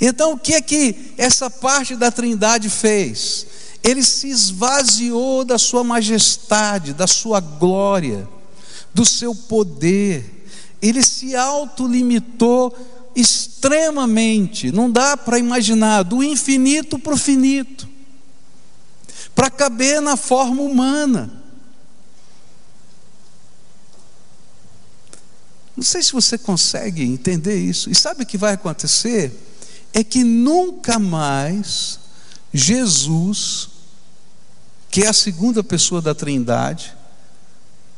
Então, 0.00 0.32
o 0.32 0.38
que 0.38 0.54
é 0.54 0.60
que 0.60 1.12
essa 1.18 1.50
parte 1.50 1.94
da 1.94 2.10
Trindade 2.10 2.70
fez? 2.70 3.46
Ele 3.82 4.02
se 4.02 4.28
esvaziou 4.28 5.44
da 5.44 5.58
sua 5.58 5.84
majestade, 5.84 6.94
da 6.94 7.06
sua 7.06 7.38
glória, 7.38 8.26
do 8.94 9.04
seu 9.04 9.34
poder, 9.34 10.46
ele 10.80 11.02
se 11.02 11.34
autolimitou 11.34 12.74
extremamente, 13.16 14.70
não 14.70 14.90
dá 14.90 15.16
para 15.16 15.38
imaginar, 15.38 16.02
do 16.02 16.22
infinito 16.22 16.98
para 16.98 17.14
o 17.14 17.18
finito, 17.18 17.88
para 19.34 19.50
caber 19.50 20.00
na 20.00 20.16
forma 20.16 20.62
humana. 20.62 21.43
Não 25.76 25.82
sei 25.82 26.02
se 26.02 26.12
você 26.12 26.38
consegue 26.38 27.02
entender 27.02 27.56
isso. 27.56 27.90
E 27.90 27.94
sabe 27.94 28.22
o 28.22 28.26
que 28.26 28.38
vai 28.38 28.54
acontecer? 28.54 29.32
É 29.92 30.04
que 30.04 30.22
nunca 30.22 30.98
mais 30.98 31.98
Jesus, 32.52 33.68
que 34.90 35.02
é 35.02 35.08
a 35.08 35.12
segunda 35.12 35.64
pessoa 35.64 36.00
da 36.00 36.14
Trindade, 36.14 36.94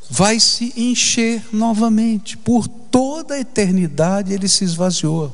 vai 0.09 0.39
se 0.39 0.73
encher 0.75 1.45
novamente. 1.51 2.35
Por 2.37 2.67
toda 2.67 3.35
a 3.35 3.39
eternidade 3.39 4.33
ele 4.33 4.47
se 4.47 4.63
esvaziou. 4.63 5.33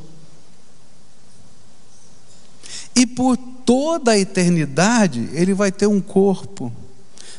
E 2.96 3.06
por 3.08 3.38
toda 3.38 4.12
a 4.12 4.20
eternidade 4.20 5.30
ele 5.34 5.54
vai 5.54 5.72
ter 5.72 5.88
um 5.88 6.02
corpo, 6.02 6.72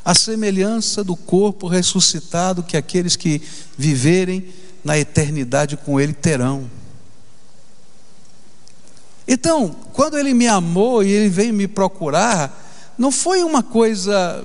a 0.04 0.14
semelhança 0.14 1.04
do 1.04 1.14
corpo 1.14 1.68
ressuscitado 1.68 2.62
que 2.62 2.76
aqueles 2.76 3.16
que 3.16 3.40
viverem 3.76 4.52
na 4.85 4.99
eternidade 4.99 5.76
com 5.76 5.99
Ele 5.99 6.12
terão. 6.12 6.71
Então, 9.26 9.75
quando 9.93 10.19
Ele 10.19 10.35
me 10.35 10.47
amou 10.47 11.03
e 11.03 11.11
Ele 11.11 11.31
veio 11.31 11.55
me 11.55 11.67
procurar, 11.67 12.95
não 12.99 13.11
foi 13.11 13.43
uma 13.43 13.62
coisa, 13.62 14.45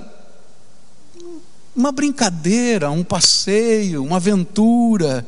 uma 1.76 1.92
brincadeira, 1.92 2.90
um 2.90 3.04
passeio, 3.04 4.02
uma 4.02 4.16
aventura, 4.16 5.26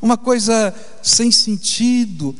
uma 0.00 0.16
coisa 0.16 0.72
sem 1.02 1.32
sentido. 1.32 2.34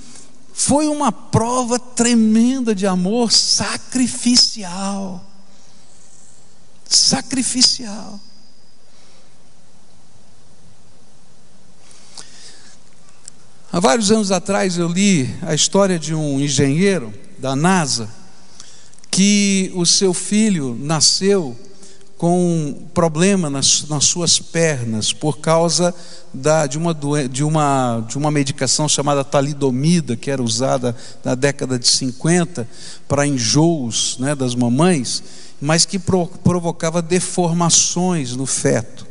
Foi 0.52 0.86
uma 0.86 1.10
prova 1.10 1.78
tremenda 1.78 2.74
de 2.74 2.86
amor 2.86 3.32
sacrificial. 3.32 5.24
Sacrificial. 6.88 8.20
Há 13.72 13.80
vários 13.80 14.10
anos 14.10 14.30
atrás 14.30 14.76
eu 14.76 14.86
li 14.86 15.34
a 15.40 15.54
história 15.54 15.98
de 15.98 16.14
um 16.14 16.38
engenheiro 16.38 17.10
da 17.38 17.56
NASA 17.56 18.06
que 19.10 19.72
o 19.74 19.86
seu 19.86 20.12
filho 20.12 20.76
nasceu 20.78 21.56
com 22.18 22.38
um 22.38 22.86
problema 22.92 23.48
nas, 23.48 23.88
nas 23.88 24.04
suas 24.04 24.38
pernas 24.38 25.14
por 25.14 25.38
causa 25.38 25.94
da, 26.34 26.66
de, 26.66 26.76
uma, 26.76 26.94
de, 27.30 27.42
uma, 27.42 28.04
de 28.06 28.18
uma 28.18 28.30
medicação 28.30 28.86
chamada 28.86 29.24
talidomida, 29.24 30.16
que 30.16 30.30
era 30.30 30.42
usada 30.42 30.94
na 31.24 31.34
década 31.34 31.78
de 31.78 31.88
50 31.88 32.68
para 33.08 33.26
enjoos 33.26 34.18
né, 34.18 34.34
das 34.34 34.54
mamães, 34.54 35.22
mas 35.58 35.86
que 35.86 35.98
pro, 35.98 36.26
provocava 36.26 37.00
deformações 37.00 38.36
no 38.36 38.44
feto 38.44 39.06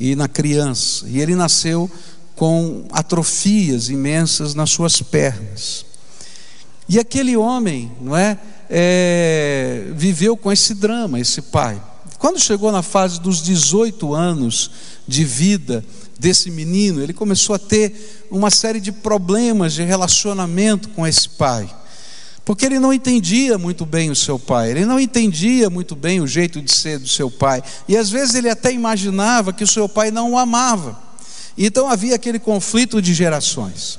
e 0.00 0.16
na 0.16 0.26
criança. 0.26 1.04
E 1.06 1.20
ele 1.20 1.34
nasceu 1.34 1.90
com 2.36 2.84
atrofias 2.90 3.88
imensas 3.88 4.54
nas 4.54 4.70
suas 4.70 5.00
pernas. 5.00 5.86
E 6.88 6.98
aquele 6.98 7.36
homem, 7.36 7.90
não 8.00 8.16
é, 8.16 8.38
é, 8.68 9.86
viveu 9.94 10.36
com 10.36 10.52
esse 10.52 10.74
drama, 10.74 11.18
esse 11.18 11.40
pai. 11.40 11.80
Quando 12.18 12.40
chegou 12.40 12.72
na 12.72 12.82
fase 12.82 13.20
dos 13.20 13.42
18 13.42 14.14
anos 14.14 14.70
de 15.06 15.24
vida 15.24 15.84
desse 16.18 16.50
menino, 16.50 17.02
ele 17.02 17.12
começou 17.12 17.54
a 17.54 17.58
ter 17.58 18.26
uma 18.30 18.50
série 18.50 18.80
de 18.80 18.92
problemas 18.92 19.74
de 19.74 19.82
relacionamento 19.82 20.88
com 20.90 21.06
esse 21.06 21.28
pai. 21.28 21.68
Porque 22.44 22.66
ele 22.66 22.78
não 22.78 22.92
entendia 22.92 23.56
muito 23.56 23.86
bem 23.86 24.10
o 24.10 24.16
seu 24.16 24.38
pai, 24.38 24.70
ele 24.70 24.84
não 24.84 25.00
entendia 25.00 25.70
muito 25.70 25.96
bem 25.96 26.20
o 26.20 26.26
jeito 26.26 26.60
de 26.60 26.74
ser 26.74 26.98
do 26.98 27.08
seu 27.08 27.30
pai, 27.30 27.62
e 27.88 27.96
às 27.96 28.10
vezes 28.10 28.34
ele 28.34 28.50
até 28.50 28.70
imaginava 28.70 29.52
que 29.52 29.64
o 29.64 29.68
seu 29.68 29.88
pai 29.88 30.10
não 30.10 30.32
o 30.32 30.38
amava. 30.38 31.03
Então 31.56 31.88
havia 31.88 32.14
aquele 32.14 32.38
conflito 32.38 33.00
de 33.00 33.14
gerações. 33.14 33.98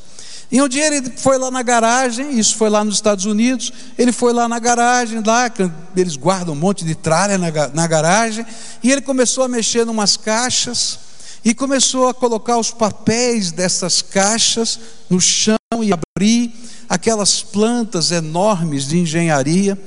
E 0.51 0.61
um 0.61 0.67
dia 0.67 0.85
ele 0.85 1.11
foi 1.17 1.37
lá 1.37 1.49
na 1.49 1.63
garagem, 1.63 2.37
isso 2.37 2.55
foi 2.55 2.69
lá 2.69 2.83
nos 2.83 2.95
Estados 2.95 3.25
Unidos, 3.25 3.73
ele 3.97 4.11
foi 4.11 4.31
lá 4.31 4.47
na 4.47 4.59
garagem, 4.59 5.21
lá, 5.25 5.51
eles 5.95 6.15
guardam 6.15 6.53
um 6.53 6.57
monte 6.57 6.85
de 6.85 6.93
tralha 6.93 7.37
na, 7.37 7.51
na 7.73 7.87
garagem, 7.87 8.45
e 8.83 8.91
ele 8.91 9.01
começou 9.01 9.43
a 9.43 9.47
mexer 9.47 9.87
em 9.87 9.89
umas 9.89 10.15
caixas, 10.15 10.99
e 11.43 11.53
começou 11.53 12.07
a 12.07 12.13
colocar 12.13 12.57
os 12.57 12.71
papéis 12.71 13.51
dessas 13.51 14.01
caixas 14.01 14.79
no 15.09 15.19
chão 15.19 15.57
e 15.83 15.91
abrir 15.91 16.53
aquelas 16.87 17.41
plantas 17.41 18.11
enormes 18.11 18.87
de 18.87 18.99
engenharia, 18.99 19.77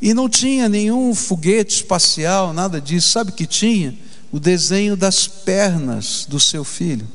e 0.00 0.14
não 0.14 0.30
tinha 0.30 0.66
nenhum 0.66 1.14
foguete 1.14 1.74
espacial, 1.76 2.54
nada 2.54 2.80
disso, 2.80 3.10
sabe 3.10 3.30
o 3.30 3.34
que 3.34 3.46
tinha? 3.46 3.94
O 4.32 4.38
desenho 4.38 4.96
das 4.96 5.26
pernas 5.26 6.26
do 6.28 6.38
seu 6.38 6.64
filho. 6.64 7.06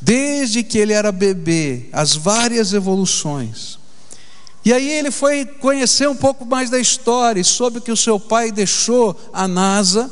Desde 0.00 0.62
que 0.62 0.78
ele 0.78 0.92
era 0.92 1.12
bebê, 1.12 1.88
as 1.92 2.14
várias 2.14 2.72
evoluções. 2.72 3.78
E 4.64 4.72
aí 4.72 4.90
ele 4.90 5.10
foi 5.10 5.44
conhecer 5.44 6.08
um 6.08 6.14
pouco 6.14 6.44
mais 6.44 6.70
da 6.70 6.78
história 6.78 7.40
e 7.40 7.44
soube 7.44 7.80
que 7.80 7.90
o 7.90 7.96
seu 7.96 8.18
pai 8.18 8.52
deixou 8.52 9.18
a 9.32 9.48
NASA 9.48 10.10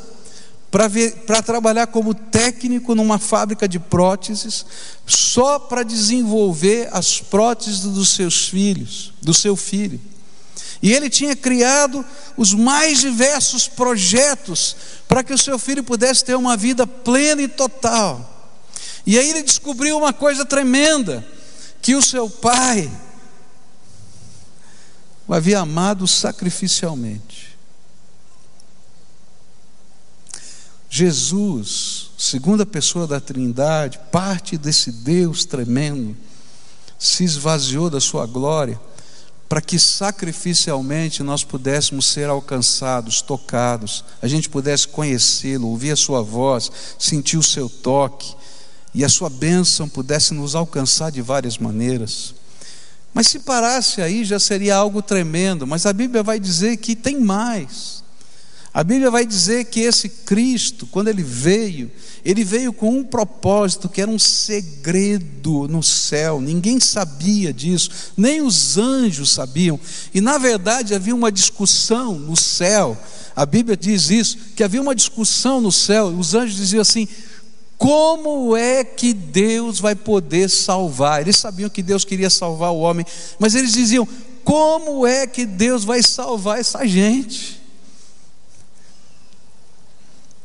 para 0.71 1.41
trabalhar 1.41 1.87
como 1.87 2.13
técnico 2.13 2.95
numa 2.95 3.19
fábrica 3.19 3.67
de 3.67 3.77
próteses, 3.77 4.65
só 5.05 5.59
para 5.59 5.83
desenvolver 5.83 6.87
as 6.93 7.19
próteses 7.19 7.81
dos 7.81 8.09
seus 8.09 8.47
filhos, 8.47 9.13
do 9.21 9.33
seu 9.33 9.57
filho. 9.57 9.99
E 10.81 10.91
ele 10.91 11.09
tinha 11.09 11.35
criado 11.35 12.03
os 12.35 12.53
mais 12.53 12.99
diversos 12.99 13.67
projetos 13.67 14.75
para 15.07 15.23
que 15.23 15.33
o 15.33 15.37
seu 15.37 15.59
filho 15.59 15.83
pudesse 15.83 16.25
ter 16.25 16.35
uma 16.35 16.57
vida 16.57 16.87
plena 16.87 17.41
e 17.41 17.47
total. 17.47 18.27
E 19.05 19.17
aí 19.17 19.29
ele 19.29 19.43
descobriu 19.43 19.97
uma 19.97 20.11
coisa 20.11 20.43
tremenda: 20.43 21.25
que 21.81 21.95
o 21.95 22.01
seu 22.01 22.29
pai 22.29 22.91
o 25.27 25.33
havia 25.33 25.59
amado 25.59 26.07
sacrificialmente. 26.07 27.57
Jesus, 30.89 32.09
segunda 32.17 32.65
pessoa 32.65 33.07
da 33.07 33.21
Trindade, 33.21 33.97
parte 34.11 34.57
desse 34.57 34.91
Deus 34.91 35.45
tremendo, 35.45 36.17
se 36.99 37.23
esvaziou 37.23 37.89
da 37.89 38.01
sua 38.01 38.25
glória 38.25 38.77
para 39.51 39.59
que 39.59 39.77
sacrificialmente 39.77 41.21
nós 41.21 41.43
pudéssemos 41.43 42.05
ser 42.05 42.29
alcançados, 42.29 43.21
tocados, 43.21 44.01
a 44.21 44.27
gente 44.29 44.47
pudesse 44.47 44.87
conhecê-lo, 44.87 45.67
ouvir 45.67 45.91
a 45.91 45.97
sua 45.97 46.21
voz, 46.21 46.71
sentir 46.97 47.35
o 47.35 47.43
seu 47.43 47.67
toque, 47.67 48.33
e 48.93 49.03
a 49.03 49.09
sua 49.09 49.29
bênção 49.29 49.89
pudesse 49.89 50.33
nos 50.33 50.55
alcançar 50.55 51.11
de 51.11 51.21
várias 51.21 51.57
maneiras. 51.57 52.33
Mas 53.13 53.27
se 53.27 53.39
parasse 53.39 54.01
aí 54.01 54.23
já 54.23 54.39
seria 54.39 54.77
algo 54.77 55.01
tremendo, 55.01 55.67
mas 55.67 55.85
a 55.85 55.91
Bíblia 55.91 56.23
vai 56.23 56.39
dizer 56.39 56.77
que 56.77 56.95
tem 56.95 57.19
mais. 57.19 58.05
A 58.73 58.85
Bíblia 58.85 59.11
vai 59.11 59.25
dizer 59.25 59.65
que 59.65 59.81
esse 59.81 60.07
Cristo, 60.07 60.87
quando 60.87 61.09
ele 61.09 61.23
veio, 61.23 61.91
ele 62.23 62.43
veio 62.43 62.71
com 62.71 62.97
um 62.97 63.03
propósito 63.03 63.89
que 63.89 64.01
era 64.01 64.09
um 64.09 64.19
segredo 64.19 65.67
no 65.67 65.81
céu, 65.81 66.39
ninguém 66.39 66.79
sabia 66.79 67.53
disso, 67.53 67.89
nem 68.15 68.41
os 68.41 68.77
anjos 68.77 69.31
sabiam, 69.31 69.79
e 70.13 70.21
na 70.21 70.37
verdade 70.37 70.93
havia 70.93 71.15
uma 71.15 71.31
discussão 71.31 72.17
no 72.17 72.35
céu, 72.35 72.97
a 73.35 73.45
Bíblia 73.45 73.77
diz 73.77 74.09
isso, 74.09 74.37
que 74.55 74.63
havia 74.63 74.81
uma 74.81 74.95
discussão 74.95 75.61
no 75.61 75.71
céu, 75.71 76.07
os 76.07 76.35
anjos 76.35 76.57
diziam 76.57 76.81
assim: 76.81 77.07
como 77.77 78.55
é 78.55 78.83
que 78.83 79.13
Deus 79.13 79.79
vai 79.79 79.95
poder 79.95 80.49
salvar? 80.49 81.21
Eles 81.21 81.37
sabiam 81.37 81.69
que 81.69 81.81
Deus 81.81 82.05
queria 82.05 82.29
salvar 82.29 82.71
o 82.71 82.79
homem, 82.79 83.05
mas 83.39 83.55
eles 83.55 83.73
diziam: 83.73 84.07
como 84.43 85.07
é 85.07 85.25
que 85.25 85.45
Deus 85.45 85.83
vai 85.83 86.03
salvar 86.03 86.59
essa 86.59 86.85
gente? 86.85 87.60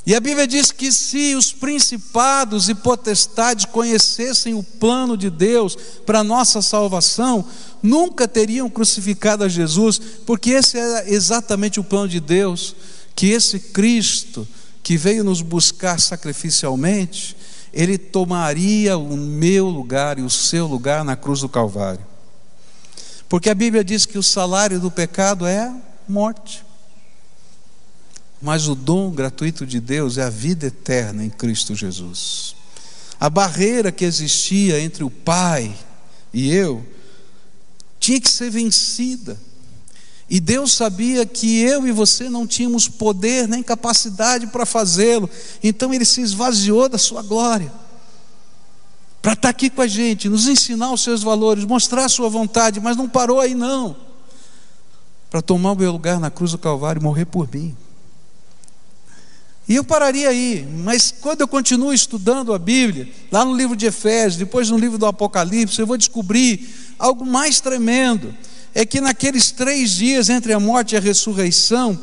E 0.06 0.14
a 0.14 0.20
Bíblia 0.20 0.46
diz 0.46 0.70
que 0.70 0.92
se 0.92 1.34
os 1.34 1.52
principados 1.52 2.68
e 2.68 2.74
potestades 2.76 3.64
conhecessem 3.64 4.54
o 4.54 4.62
plano 4.62 5.16
de 5.16 5.28
Deus 5.28 5.76
para 6.06 6.22
nossa 6.22 6.62
salvação, 6.62 7.44
nunca 7.82 8.28
teriam 8.28 8.70
crucificado 8.70 9.42
a 9.42 9.48
Jesus, 9.48 10.00
porque 10.24 10.50
esse 10.50 10.78
era 10.78 11.10
exatamente 11.10 11.80
o 11.80 11.84
plano 11.84 12.06
de 12.06 12.20
Deus, 12.20 12.76
que 13.16 13.30
esse 13.30 13.58
Cristo 13.58 14.46
que 14.80 14.96
veio 14.96 15.24
nos 15.24 15.42
buscar 15.42 15.98
sacrificialmente, 15.98 17.36
ele 17.72 17.98
tomaria 17.98 18.96
o 18.96 19.16
meu 19.16 19.68
lugar 19.68 20.20
e 20.20 20.22
o 20.22 20.30
seu 20.30 20.68
lugar 20.68 21.04
na 21.04 21.16
cruz 21.16 21.40
do 21.40 21.48
Calvário. 21.48 22.06
Porque 23.28 23.50
a 23.50 23.54
Bíblia 23.54 23.82
diz 23.82 24.06
que 24.06 24.18
o 24.18 24.22
salário 24.22 24.78
do 24.78 24.88
pecado 24.88 25.44
é 25.44 25.74
morte. 26.08 26.65
Mas 28.40 28.68
o 28.68 28.74
dom 28.74 29.10
gratuito 29.10 29.66
de 29.66 29.80
Deus 29.80 30.18
é 30.18 30.22
a 30.22 30.30
vida 30.30 30.66
eterna 30.66 31.24
em 31.24 31.30
Cristo 31.30 31.74
Jesus. 31.74 32.54
A 33.18 33.30
barreira 33.30 33.90
que 33.90 34.04
existia 34.04 34.80
entre 34.80 35.02
o 35.02 35.10
Pai 35.10 35.74
e 36.32 36.52
eu 36.52 36.84
tinha 37.98 38.20
que 38.20 38.30
ser 38.30 38.50
vencida. 38.50 39.40
E 40.28 40.40
Deus 40.40 40.72
sabia 40.72 41.24
que 41.24 41.60
eu 41.60 41.86
e 41.86 41.92
você 41.92 42.28
não 42.28 42.46
tínhamos 42.46 42.88
poder 42.88 43.48
nem 43.48 43.62
capacidade 43.62 44.48
para 44.48 44.66
fazê-lo. 44.66 45.30
Então 45.62 45.94
ele 45.94 46.04
se 46.04 46.20
esvaziou 46.20 46.88
da 46.88 46.98
sua 46.98 47.22
glória. 47.22 47.72
Para 49.22 49.32
estar 49.32 49.48
aqui 49.48 49.70
com 49.70 49.82
a 49.82 49.86
gente, 49.86 50.28
nos 50.28 50.46
ensinar 50.46 50.92
os 50.92 51.02
seus 51.02 51.22
valores, 51.22 51.64
mostrar 51.64 52.04
a 52.04 52.08
sua 52.08 52.28
vontade, 52.28 52.80
mas 52.80 52.96
não 52.96 53.08
parou 53.08 53.40
aí 53.40 53.54
não. 53.54 53.96
Para 55.30 55.42
tomar 55.42 55.72
o 55.72 55.76
meu 55.76 55.90
lugar 55.90 56.20
na 56.20 56.30
cruz 56.30 56.52
do 56.52 56.58
Calvário 56.58 57.00
e 57.00 57.02
morrer 57.02 57.24
por 57.24 57.48
mim. 57.52 57.76
E 59.68 59.74
eu 59.74 59.82
pararia 59.82 60.28
aí, 60.28 60.66
mas 60.84 61.12
quando 61.20 61.40
eu 61.40 61.48
continuo 61.48 61.92
estudando 61.92 62.54
a 62.54 62.58
Bíblia, 62.58 63.08
lá 63.32 63.44
no 63.44 63.56
livro 63.56 63.74
de 63.74 63.86
Efésios, 63.86 64.36
depois 64.36 64.70
no 64.70 64.78
livro 64.78 64.96
do 64.96 65.06
Apocalipse, 65.06 65.80
eu 65.80 65.86
vou 65.86 65.96
descobrir 65.96 66.94
algo 66.96 67.26
mais 67.26 67.60
tremendo. 67.60 68.32
É 68.72 68.86
que 68.86 69.00
naqueles 69.00 69.50
três 69.50 69.90
dias 69.90 70.28
entre 70.28 70.52
a 70.52 70.60
morte 70.60 70.94
e 70.94 70.96
a 70.96 71.00
ressurreição, 71.00 71.98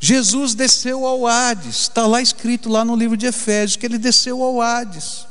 Jesus 0.00 0.54
desceu 0.54 1.06
ao 1.06 1.24
Hades, 1.24 1.82
está 1.82 2.04
lá 2.04 2.20
escrito 2.20 2.68
lá 2.68 2.84
no 2.84 2.96
livro 2.96 3.16
de 3.16 3.26
Efésios, 3.26 3.76
que 3.76 3.86
ele 3.86 3.98
desceu 3.98 4.42
ao 4.42 4.60
Hades. 4.60 5.24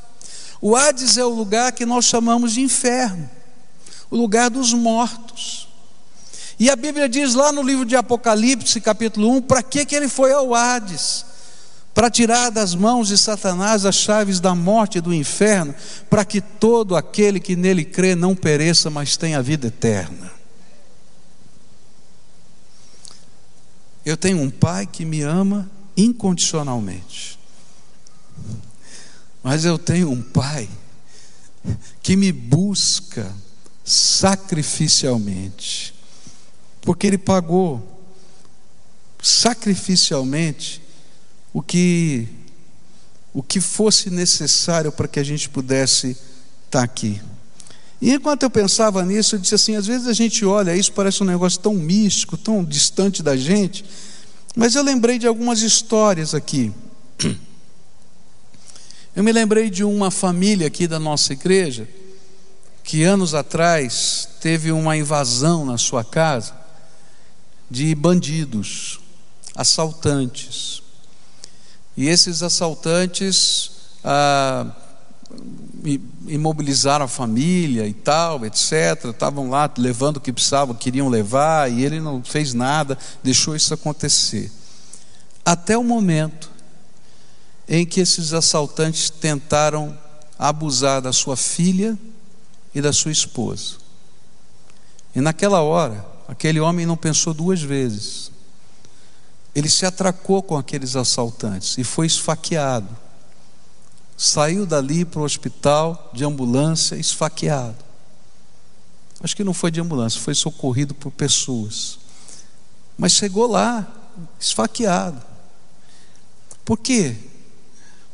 O 0.62 0.74
Hades 0.74 1.18
é 1.18 1.26
o 1.26 1.30
lugar 1.30 1.74
que 1.74 1.86
nós 1.86 2.06
chamamos 2.06 2.54
de 2.54 2.62
inferno, 2.62 3.30
o 4.10 4.16
lugar 4.16 4.50
dos 4.50 4.74
mortos. 4.74 5.68
E 6.58 6.70
a 6.70 6.76
Bíblia 6.78 7.10
diz 7.10 7.34
lá 7.34 7.52
no 7.52 7.62
livro 7.62 7.84
de 7.84 7.96
Apocalipse, 7.96 8.80
capítulo 8.80 9.32
1, 9.38 9.42
para 9.42 9.62
que, 9.62 9.86
que 9.86 9.96
ele 9.96 10.08
foi 10.08 10.32
ao 10.32 10.56
Hades? 10.56 11.26
Para 11.98 12.12
tirar 12.12 12.52
das 12.52 12.76
mãos 12.76 13.08
de 13.08 13.18
Satanás 13.18 13.84
as 13.84 13.96
chaves 13.96 14.40
da 14.40 14.54
morte 14.54 15.00
e 15.00 15.02
do 15.02 15.12
inferno, 15.12 15.74
para 16.08 16.24
que 16.24 16.40
todo 16.40 16.96
aquele 16.96 17.40
que 17.40 17.56
nele 17.56 17.84
crê 17.84 18.14
não 18.14 18.36
pereça, 18.36 18.92
mas 18.92 19.18
tenha 19.18 19.42
vida 19.42 19.66
eterna. 19.66 20.32
Eu 24.06 24.16
tenho 24.16 24.40
um 24.40 24.52
pai 24.52 24.86
que 24.86 25.04
me 25.04 25.24
ama 25.24 25.68
incondicionalmente, 25.98 27.40
mas 29.42 29.66
eu 29.66 29.80
tenho 29.80 30.12
um 30.12 30.22
pai 30.22 30.70
que 32.04 32.16
me 32.16 32.32
busca 32.32 33.34
sacrificialmente, 33.84 35.96
porque 36.82 37.08
ele 37.08 37.18
pagou 37.18 38.06
sacrificialmente 39.20 40.86
o 41.58 41.62
que 41.64 42.28
o 43.34 43.42
que 43.42 43.60
fosse 43.60 44.12
necessário 44.12 44.92
para 44.92 45.08
que 45.08 45.20
a 45.20 45.24
gente 45.24 45.50
pudesse 45.50 46.16
estar 46.66 46.84
aqui. 46.84 47.20
E 48.00 48.14
enquanto 48.14 48.44
eu 48.44 48.50
pensava 48.50 49.04
nisso, 49.04 49.36
eu 49.36 49.40
disse 49.40 49.56
assim: 49.56 49.76
às 49.76 49.88
vezes 49.88 50.08
a 50.08 50.14
gente 50.14 50.46
olha 50.46 50.76
isso, 50.76 50.94
parece 50.94 51.24
um 51.24 51.26
negócio 51.26 51.60
tão 51.60 51.74
místico, 51.74 52.38
tão 52.38 52.64
distante 52.64 53.24
da 53.24 53.36
gente, 53.36 53.84
mas 54.56 54.76
eu 54.76 54.84
lembrei 54.84 55.18
de 55.18 55.26
algumas 55.26 55.62
histórias 55.62 56.36
aqui. 56.36 56.72
Eu 59.16 59.24
me 59.24 59.32
lembrei 59.32 59.72
de 59.72 59.84
uma 59.84 60.12
família 60.12 60.68
aqui 60.68 60.88
da 60.88 61.00
nossa 61.00 61.34
igreja, 61.34 61.90
que 62.84 63.02
anos 63.02 63.34
atrás 63.34 64.30
teve 64.40 64.72
uma 64.72 64.96
invasão 64.96 65.66
na 65.66 65.76
sua 65.76 66.04
casa 66.04 66.54
de 67.68 67.96
bandidos, 67.96 69.00
assaltantes. 69.56 70.84
E 71.98 72.08
esses 72.08 72.44
assaltantes 72.44 73.72
ah, 74.04 74.68
imobilizaram 76.28 77.06
a 77.06 77.08
família 77.08 77.88
e 77.88 77.94
tal, 77.94 78.46
etc. 78.46 79.06
Estavam 79.06 79.50
lá 79.50 79.70
levando 79.78 80.18
o 80.18 80.22
que 80.22 80.32
precisavam, 80.32 80.76
queriam 80.76 81.10
levar, 81.10 81.72
e 81.72 81.84
ele 81.84 82.00
não 82.00 82.24
fez 82.24 82.54
nada, 82.54 82.98
deixou 83.24 83.56
isso 83.56 83.74
acontecer. 83.74 84.52
Até 85.44 85.76
o 85.76 85.84
momento 85.84 86.52
em 87.68 87.86
que 87.86 88.00
esses 88.00 88.32
assaltantes 88.32 89.10
tentaram 89.10 89.98
abusar 90.38 91.02
da 91.02 91.12
sua 91.12 91.36
filha 91.36 91.98
e 92.76 92.80
da 92.80 92.94
sua 92.94 93.12
esposa. 93.12 93.76
E 95.16 95.20
naquela 95.20 95.62
hora, 95.62 96.06
aquele 96.28 96.60
homem 96.60 96.86
não 96.86 96.96
pensou 96.96 97.34
duas 97.34 97.62
vezes. 97.62 98.32
Ele 99.58 99.70
se 99.70 99.88
atracou 99.88 100.44
com 100.44 100.56
aqueles 100.56 100.96
assaltantes 100.96 101.80
e 101.80 101.84
foi 101.84 102.06
esfaqueado. 102.06 102.96
Saiu 104.16 104.68
dali 104.68 105.04
para 105.04 105.20
o 105.20 105.24
hospital 105.24 106.12
de 106.14 106.24
ambulância 106.24 106.96
esfaqueado. 106.96 107.84
Acho 109.20 109.36
que 109.36 109.44
não 109.44 109.56
foi 109.56 109.72
de 109.72 109.82
ambulância, 109.82 110.22
foi 110.22 110.36
socorrido 110.36 110.94
por 110.94 111.12
pessoas. 111.12 111.98
Mas 112.96 113.14
chegou 113.14 113.48
lá 113.48 113.92
esfaqueado. 114.40 115.20
Por 116.64 116.78
quê? 116.78 117.16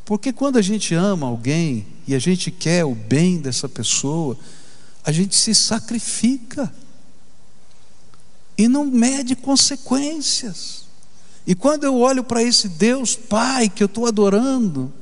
Porque 0.02 0.32
quando 0.32 0.56
a 0.56 0.62
gente 0.62 0.94
ama 0.94 1.26
alguém 1.26 1.86
e 2.06 2.14
a 2.14 2.18
gente 2.18 2.50
quer 2.50 2.86
o 2.86 2.94
bem 2.94 3.38
dessa 3.38 3.68
pessoa, 3.68 4.34
a 5.04 5.12
gente 5.12 5.36
se 5.36 5.54
sacrifica 5.54 6.74
e 8.56 8.66
não 8.66 8.86
mede 8.86 9.36
consequências. 9.36 10.83
E 11.46 11.54
quando 11.54 11.84
eu 11.84 11.98
olho 11.98 12.24
para 12.24 12.42
esse 12.42 12.68
Deus 12.68 13.14
Pai 13.14 13.68
que 13.68 13.82
eu 13.82 13.86
estou 13.86 14.06
adorando, 14.06 14.92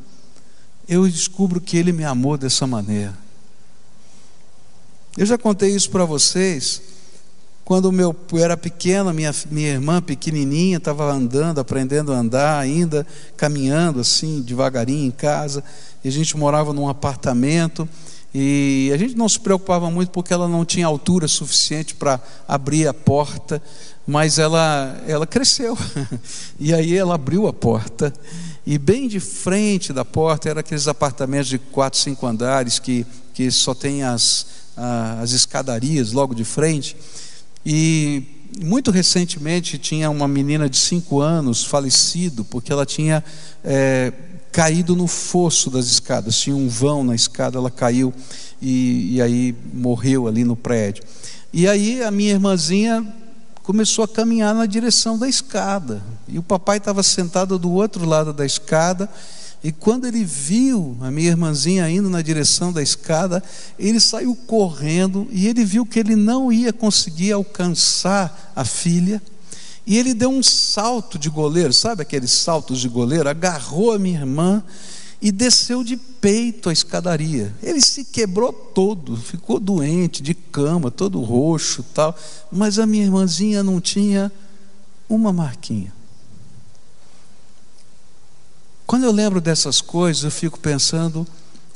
eu 0.89 1.09
descubro 1.09 1.61
que 1.61 1.77
Ele 1.77 1.93
me 1.93 2.05
amou 2.05 2.37
dessa 2.37 2.67
maneira. 2.67 3.17
Eu 5.17 5.27
já 5.27 5.39
contei 5.39 5.75
isso 5.75 5.91
para 5.91 6.05
vocês. 6.05 6.83
Quando 7.65 7.93
meu, 7.93 8.15
eu 8.33 8.39
era 8.39 8.57
pequena, 8.57 9.13
minha, 9.13 9.33
minha 9.51 9.69
irmã 9.69 10.03
pequenininha 10.03 10.79
estava 10.79 11.13
andando, 11.13 11.61
aprendendo 11.61 12.13
a 12.13 12.17
andar, 12.17 12.59
ainda 12.59 13.07
caminhando 13.37 14.01
assim, 14.01 14.43
devagarinho 14.43 15.07
em 15.07 15.13
casa, 15.13 15.63
e 16.03 16.09
a 16.09 16.11
gente 16.11 16.37
morava 16.37 16.73
num 16.73 16.89
apartamento, 16.89 17.89
e 18.35 18.91
a 18.95 18.97
gente 18.97 19.15
não 19.15 19.29
se 19.29 19.39
preocupava 19.39 19.91
muito 19.91 20.11
porque 20.11 20.33
ela 20.33 20.49
não 20.49 20.65
tinha 20.65 20.87
altura 20.87 21.29
suficiente 21.29 21.95
para 21.95 22.21
abrir 22.49 22.87
a 22.89 22.95
porta, 22.95 23.63
mas 24.07 24.39
ela, 24.39 25.03
ela 25.07 25.27
cresceu. 25.27 25.77
E 26.59 26.73
aí 26.73 26.97
ela 26.97 27.17
abriu 27.17 27.49
a 27.49 27.53
porta, 27.53 28.15
e 28.65 28.79
bem 28.79 29.09
de 29.09 29.19
frente 29.19 29.93
da 29.93 30.05
porta 30.05 30.49
eram 30.49 30.61
aqueles 30.61 30.87
apartamentos 30.87 31.49
de 31.49 31.59
quatro, 31.59 31.99
cinco 31.99 32.25
andares 32.27 32.79
que, 32.79 33.05
que 33.35 33.51
só 33.51 33.75
tem 33.75 34.05
as, 34.05 34.47
as 35.21 35.33
escadarias 35.33 36.13
logo 36.13 36.35
de 36.35 36.45
frente. 36.45 36.97
E 37.67 38.23
muito 38.63 38.91
recentemente 38.91 39.79
tinha 39.79 40.09
uma 40.09 40.29
menina 40.29 40.69
de 40.69 40.77
cinco 40.77 41.21
anos 41.21 41.65
falecido 41.65 42.45
porque 42.45 42.73
ela 42.73 42.87
tinha 42.87 43.25
é, 43.65 44.13
caído 44.53 44.95
no 44.95 45.07
fosso 45.07 45.71
das 45.71 45.87
escadas, 45.87 46.39
tinha 46.39 46.55
um 46.55 46.69
vão 46.69 47.03
na 47.03 47.15
escada, 47.15 47.57
ela 47.59 47.71
caiu 47.71 48.13
e, 48.61 49.15
e 49.17 49.23
aí 49.23 49.55
morreu 49.73 50.29
ali 50.29 50.45
no 50.45 50.55
prédio. 50.55 51.03
E 51.53 51.67
aí 51.67 52.03
a 52.03 52.11
minha 52.11 52.33
irmãzinha 52.33 53.05
começou 53.63 54.05
a 54.05 54.09
caminhar 54.09 54.55
na 54.55 54.67
direção 54.67 55.19
da 55.19 55.29
escada. 55.29 56.03
E 56.29 56.39
o 56.39 56.43
papai 56.43 56.79
estava 56.79 57.03
sentado 57.03 57.59
do 57.59 57.71
outro 57.71 58.05
lado 58.05 58.33
da 58.33 58.45
escada. 58.45 59.09
E 59.65 59.71
quando 59.71 60.07
ele 60.07 60.25
viu 60.25 60.97
a 61.01 61.11
minha 61.11 61.29
irmãzinha 61.29 61.89
indo 61.89 62.11
na 62.11 62.21
direção 62.21 62.73
da 62.73 62.83
escada, 62.83 63.43
ele 63.79 64.01
saiu 64.01 64.35
correndo 64.35 65.29
e 65.31 65.47
ele 65.47 65.65
viu 65.65 65.87
que 65.87 66.01
ele 66.01 66.17
não 66.17 66.53
ia 66.53 66.73
conseguir 66.73 67.33
alcançar 67.33 68.53
a 68.57 68.65
filha. 68.65 69.23
E 69.87 69.99
ele 69.99 70.15
deu 70.15 70.31
um 70.31 70.43
salto 70.43 71.19
de 71.19 71.29
goleiro, 71.29 71.73
sabe 71.73 72.03
aqueles 72.03 72.31
saltos 72.31 72.81
de 72.81 72.89
goleiro? 72.89 73.29
Agarrou 73.29 73.93
a 73.93 73.99
minha 73.99 74.21
irmã 74.21 74.63
e 75.21 75.31
desceu 75.31 75.83
de 75.85 75.97
peito 75.97 76.69
a 76.69 76.73
escadaria. 76.73 77.55
Ele 77.63 77.81
se 77.81 78.05
quebrou 78.05 78.53
todo, 78.53 79.17
ficou 79.17 79.59
doente, 79.61 80.23
de 80.23 80.35
cama, 80.35 80.91
todo 80.91 81.21
roxo, 81.21 81.85
tal, 81.95 82.17
mas 82.51 82.79
a 82.79 82.87
minha 82.87 83.05
irmãzinha 83.05 83.63
não 83.63 83.81
tinha 83.81 84.31
uma 85.09 85.33
marquinha. 85.33 85.93
Quando 88.87 89.05
eu 89.05 89.13
lembro 89.13 89.41
dessas 89.41 89.81
coisas, 89.81 90.25
eu 90.25 90.31
fico 90.31 90.59
pensando 90.59 91.27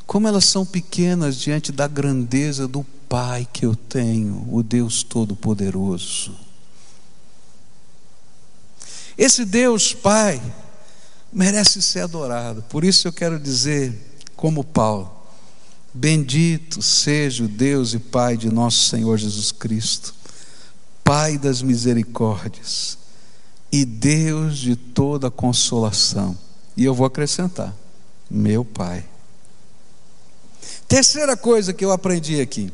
como 0.07 0.29
elas 0.29 0.45
são 0.45 0.64
pequenas 0.64 1.37
diante 1.37 1.73
da 1.73 1.88
grandeza 1.88 2.69
do 2.69 2.85
Pai 3.09 3.47
que 3.53 3.64
eu 3.64 3.77
tenho, 3.77 4.47
o 4.51 4.62
Deus 4.62 5.05
Todo-Poderoso. 5.05 6.46
Esse 9.17 9.45
Deus 9.45 9.95
Pai 9.95 10.41
merece 11.33 11.83
ser 11.83 12.01
adorado, 12.01 12.63
por 12.65 12.85
isso 12.85 13.09
eu 13.09 13.13
quero 13.13 13.39
dizer, 13.39 13.95
como 14.37 14.63
Paulo, 14.65 15.17
Bendito 15.99 16.83
seja 16.83 17.45
o 17.45 17.49
Deus 17.49 17.95
e 17.95 17.99
Pai 17.99 18.37
de 18.37 18.51
nosso 18.51 18.91
Senhor 18.91 19.17
Jesus 19.17 19.51
Cristo, 19.51 20.15
Pai 21.03 21.39
das 21.39 21.63
misericórdias 21.63 22.99
e 23.73 23.83
Deus 23.83 24.59
de 24.59 24.77
toda 24.77 25.31
consolação. 25.31 26.37
E 26.77 26.85
eu 26.85 26.95
vou 26.95 27.07
acrescentar: 27.07 27.75
meu 28.31 28.63
Pai. 28.63 29.07
Terceira 30.87 31.35
coisa 31.35 31.73
que 31.73 31.83
eu 31.83 31.91
aprendi 31.91 32.43
aqui 32.43 32.71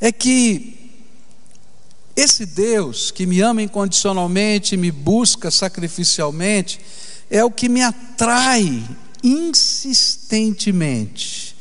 é 0.00 0.12
que 0.12 0.83
esse 2.16 2.46
Deus 2.46 3.10
que 3.10 3.26
me 3.26 3.40
ama 3.40 3.60
incondicionalmente, 3.62 4.76
me 4.76 4.92
busca 4.92 5.50
sacrificialmente, 5.50 6.80
é 7.28 7.44
o 7.44 7.50
que 7.50 7.68
me 7.68 7.82
atrai 7.82 8.88
insistentemente. 9.22 11.56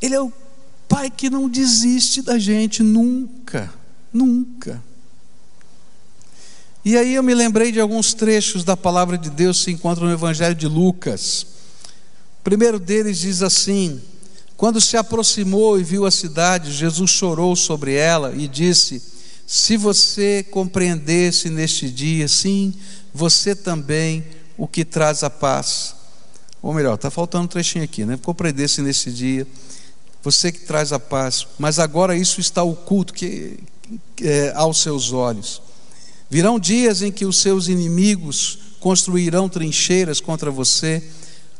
Ele 0.00 0.14
é 0.14 0.20
o 0.20 0.32
Pai 0.88 1.10
que 1.10 1.28
não 1.28 1.50
desiste 1.50 2.22
da 2.22 2.38
gente 2.38 2.82
nunca, 2.82 3.70
nunca. 4.10 4.82
E 6.82 6.96
aí 6.96 7.14
eu 7.14 7.22
me 7.22 7.34
lembrei 7.34 7.70
de 7.70 7.78
alguns 7.78 8.14
trechos 8.14 8.64
da 8.64 8.74
palavra 8.74 9.18
de 9.18 9.28
Deus 9.28 9.58
que 9.58 9.64
se 9.64 9.72
encontram 9.72 10.06
no 10.06 10.14
Evangelho 10.14 10.54
de 10.54 10.66
Lucas. 10.66 11.46
O 12.40 12.42
primeiro 12.42 12.78
deles 12.78 13.18
diz 13.18 13.42
assim: 13.42 14.00
Quando 14.56 14.80
se 14.80 14.96
aproximou 14.96 15.78
e 15.78 15.84
viu 15.84 16.06
a 16.06 16.10
cidade, 16.10 16.72
Jesus 16.72 17.10
chorou 17.10 17.54
sobre 17.54 17.92
ela 17.92 18.34
e 18.34 18.48
disse: 18.48 19.17
Se 19.50 19.78
você 19.78 20.44
compreendesse 20.50 21.48
neste 21.48 21.88
dia, 21.88 22.28
sim, 22.28 22.74
você 23.14 23.56
também 23.56 24.22
o 24.58 24.68
que 24.68 24.84
traz 24.84 25.22
a 25.22 25.30
paz. 25.30 25.94
Ou 26.60 26.74
melhor, 26.74 26.96
está 26.96 27.10
faltando 27.10 27.44
um 27.44 27.48
trechinho 27.48 27.82
aqui, 27.82 28.04
né? 28.04 28.18
Compreendesse 28.22 28.82
nesse 28.82 29.10
dia, 29.10 29.46
você 30.22 30.52
que 30.52 30.66
traz 30.66 30.92
a 30.92 31.00
paz, 31.00 31.46
mas 31.58 31.78
agora 31.78 32.14
isso 32.14 32.42
está 32.42 32.62
oculto 32.62 33.14
que, 33.14 33.58
é, 34.20 34.52
aos 34.54 34.82
seus 34.82 35.12
olhos. 35.12 35.62
Virão 36.28 36.58
dias 36.60 37.00
em 37.00 37.10
que 37.10 37.24
os 37.24 37.38
seus 37.40 37.68
inimigos 37.68 38.58
construirão 38.78 39.48
trincheiras 39.48 40.20
contra 40.20 40.50
você, 40.50 41.02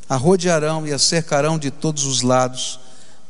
a 0.06 0.16
rodearão 0.16 0.86
e 0.86 0.92
a 0.92 0.98
cercarão 0.98 1.58
de 1.58 1.70
todos 1.70 2.04
os 2.04 2.20
lados. 2.20 2.78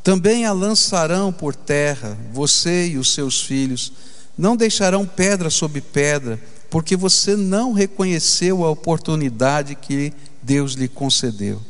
Também 0.02 0.46
a 0.46 0.52
lançarão 0.52 1.32
por 1.32 1.54
terra, 1.54 2.18
você 2.32 2.88
e 2.88 2.98
os 2.98 3.14
seus 3.14 3.40
filhos. 3.40 3.92
Não 4.38 4.56
deixarão 4.56 5.04
pedra 5.04 5.50
sobre 5.50 5.80
pedra, 5.80 6.40
porque 6.70 6.96
você 6.96 7.34
não 7.34 7.72
reconheceu 7.72 8.64
a 8.64 8.70
oportunidade 8.70 9.74
que 9.74 10.12
Deus 10.40 10.74
lhe 10.74 10.86
concedeu. 10.86 11.60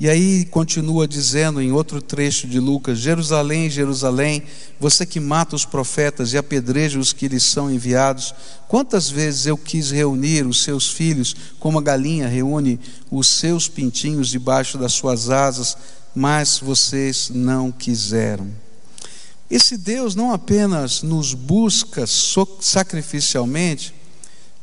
E 0.00 0.08
aí 0.08 0.44
continua 0.44 1.08
dizendo 1.08 1.60
em 1.60 1.72
outro 1.72 2.00
trecho 2.00 2.46
de 2.46 2.60
Lucas: 2.60 2.98
Jerusalém, 2.98 3.68
Jerusalém, 3.68 4.44
você 4.78 5.04
que 5.04 5.18
mata 5.18 5.56
os 5.56 5.64
profetas 5.64 6.32
e 6.32 6.38
apedreja 6.38 7.00
os 7.00 7.12
que 7.12 7.26
lhes 7.26 7.42
são 7.42 7.68
enviados, 7.68 8.32
quantas 8.68 9.10
vezes 9.10 9.46
eu 9.46 9.56
quis 9.56 9.90
reunir 9.90 10.46
os 10.46 10.62
seus 10.62 10.88
filhos, 10.88 11.34
como 11.58 11.78
a 11.78 11.82
galinha 11.82 12.28
reúne 12.28 12.78
os 13.10 13.26
seus 13.26 13.66
pintinhos 13.66 14.28
debaixo 14.28 14.78
das 14.78 14.92
suas 14.92 15.30
asas, 15.30 15.76
mas 16.14 16.60
vocês 16.60 17.28
não 17.34 17.72
quiseram. 17.72 18.67
Esse 19.50 19.78
Deus 19.78 20.14
não 20.14 20.32
apenas 20.32 21.02
nos 21.02 21.32
busca 21.32 22.04
sacrificialmente, 22.06 23.94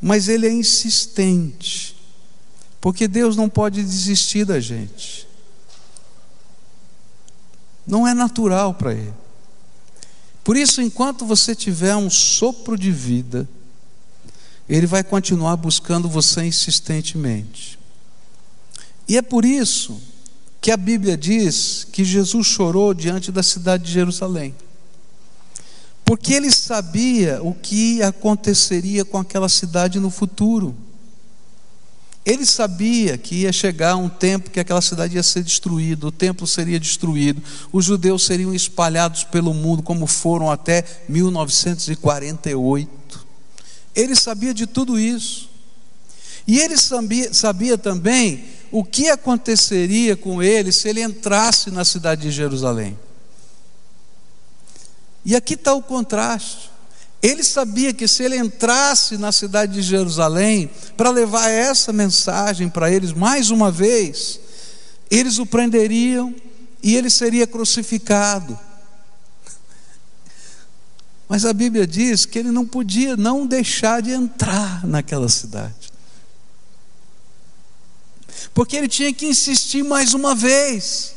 mas 0.00 0.28
ele 0.28 0.46
é 0.46 0.52
insistente. 0.52 1.96
Porque 2.80 3.08
Deus 3.08 3.36
não 3.36 3.48
pode 3.48 3.82
desistir 3.82 4.44
da 4.44 4.60
gente. 4.60 5.26
Não 7.86 8.06
é 8.06 8.14
natural 8.14 8.74
para 8.74 8.92
Ele. 8.92 9.14
Por 10.44 10.56
isso, 10.56 10.80
enquanto 10.80 11.26
você 11.26 11.54
tiver 11.54 11.96
um 11.96 12.08
sopro 12.08 12.78
de 12.78 12.92
vida, 12.92 13.48
Ele 14.68 14.86
vai 14.86 15.02
continuar 15.02 15.56
buscando 15.56 16.08
você 16.08 16.44
insistentemente. 16.44 17.76
E 19.08 19.16
é 19.16 19.22
por 19.22 19.44
isso 19.44 20.00
que 20.60 20.70
a 20.70 20.76
Bíblia 20.76 21.16
diz 21.16 21.86
que 21.90 22.04
Jesus 22.04 22.46
chorou 22.46 22.94
diante 22.94 23.32
da 23.32 23.42
cidade 23.42 23.84
de 23.84 23.92
Jerusalém. 23.92 24.54
Porque 26.06 26.32
ele 26.32 26.50
sabia 26.52 27.42
o 27.42 27.52
que 27.52 28.00
aconteceria 28.00 29.04
com 29.04 29.18
aquela 29.18 29.48
cidade 29.48 29.98
no 29.98 30.08
futuro. 30.08 30.72
Ele 32.24 32.46
sabia 32.46 33.18
que 33.18 33.42
ia 33.42 33.52
chegar 33.52 33.96
um 33.96 34.08
tempo 34.08 34.50
que 34.50 34.60
aquela 34.60 34.80
cidade 34.80 35.16
ia 35.16 35.22
ser 35.22 35.42
destruída, 35.42 36.06
o 36.06 36.12
templo 36.12 36.46
seria 36.46 36.78
destruído, 36.78 37.42
os 37.72 37.84
judeus 37.84 38.24
seriam 38.24 38.54
espalhados 38.54 39.24
pelo 39.24 39.52
mundo, 39.52 39.82
como 39.82 40.06
foram 40.06 40.48
até 40.48 40.84
1948. 41.08 43.26
Ele 43.92 44.14
sabia 44.14 44.54
de 44.54 44.64
tudo 44.64 44.96
isso. 44.98 45.50
E 46.46 46.60
ele 46.60 46.76
sabia, 46.76 47.34
sabia 47.34 47.76
também 47.76 48.44
o 48.70 48.84
que 48.84 49.08
aconteceria 49.08 50.16
com 50.16 50.40
ele 50.40 50.70
se 50.70 50.88
ele 50.88 51.02
entrasse 51.02 51.72
na 51.72 51.84
cidade 51.84 52.22
de 52.22 52.30
Jerusalém. 52.30 52.96
E 55.26 55.34
aqui 55.34 55.54
está 55.54 55.74
o 55.74 55.82
contraste. 55.82 56.70
Ele 57.20 57.42
sabia 57.42 57.92
que 57.92 58.06
se 58.06 58.22
ele 58.22 58.36
entrasse 58.36 59.18
na 59.18 59.32
cidade 59.32 59.72
de 59.72 59.82
Jerusalém 59.82 60.70
para 60.96 61.10
levar 61.10 61.48
essa 61.50 61.92
mensagem 61.92 62.68
para 62.68 62.92
eles 62.92 63.12
mais 63.12 63.50
uma 63.50 63.68
vez, 63.68 64.38
eles 65.10 65.38
o 65.38 65.44
prenderiam 65.44 66.32
e 66.80 66.94
ele 66.94 67.10
seria 67.10 67.44
crucificado. 67.44 68.56
Mas 71.28 71.44
a 71.44 71.52
Bíblia 71.52 71.88
diz 71.88 72.24
que 72.24 72.38
ele 72.38 72.52
não 72.52 72.64
podia 72.64 73.16
não 73.16 73.44
deixar 73.44 74.00
de 74.00 74.12
entrar 74.12 74.86
naquela 74.86 75.28
cidade. 75.28 75.90
Porque 78.54 78.76
ele 78.76 78.86
tinha 78.86 79.12
que 79.12 79.26
insistir 79.26 79.82
mais 79.82 80.14
uma 80.14 80.36
vez. 80.36 81.15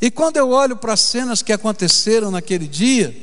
E 0.00 0.10
quando 0.10 0.36
eu 0.36 0.50
olho 0.50 0.76
para 0.76 0.92
as 0.92 1.00
cenas 1.00 1.42
que 1.42 1.52
aconteceram 1.52 2.30
naquele 2.30 2.68
dia, 2.68 3.16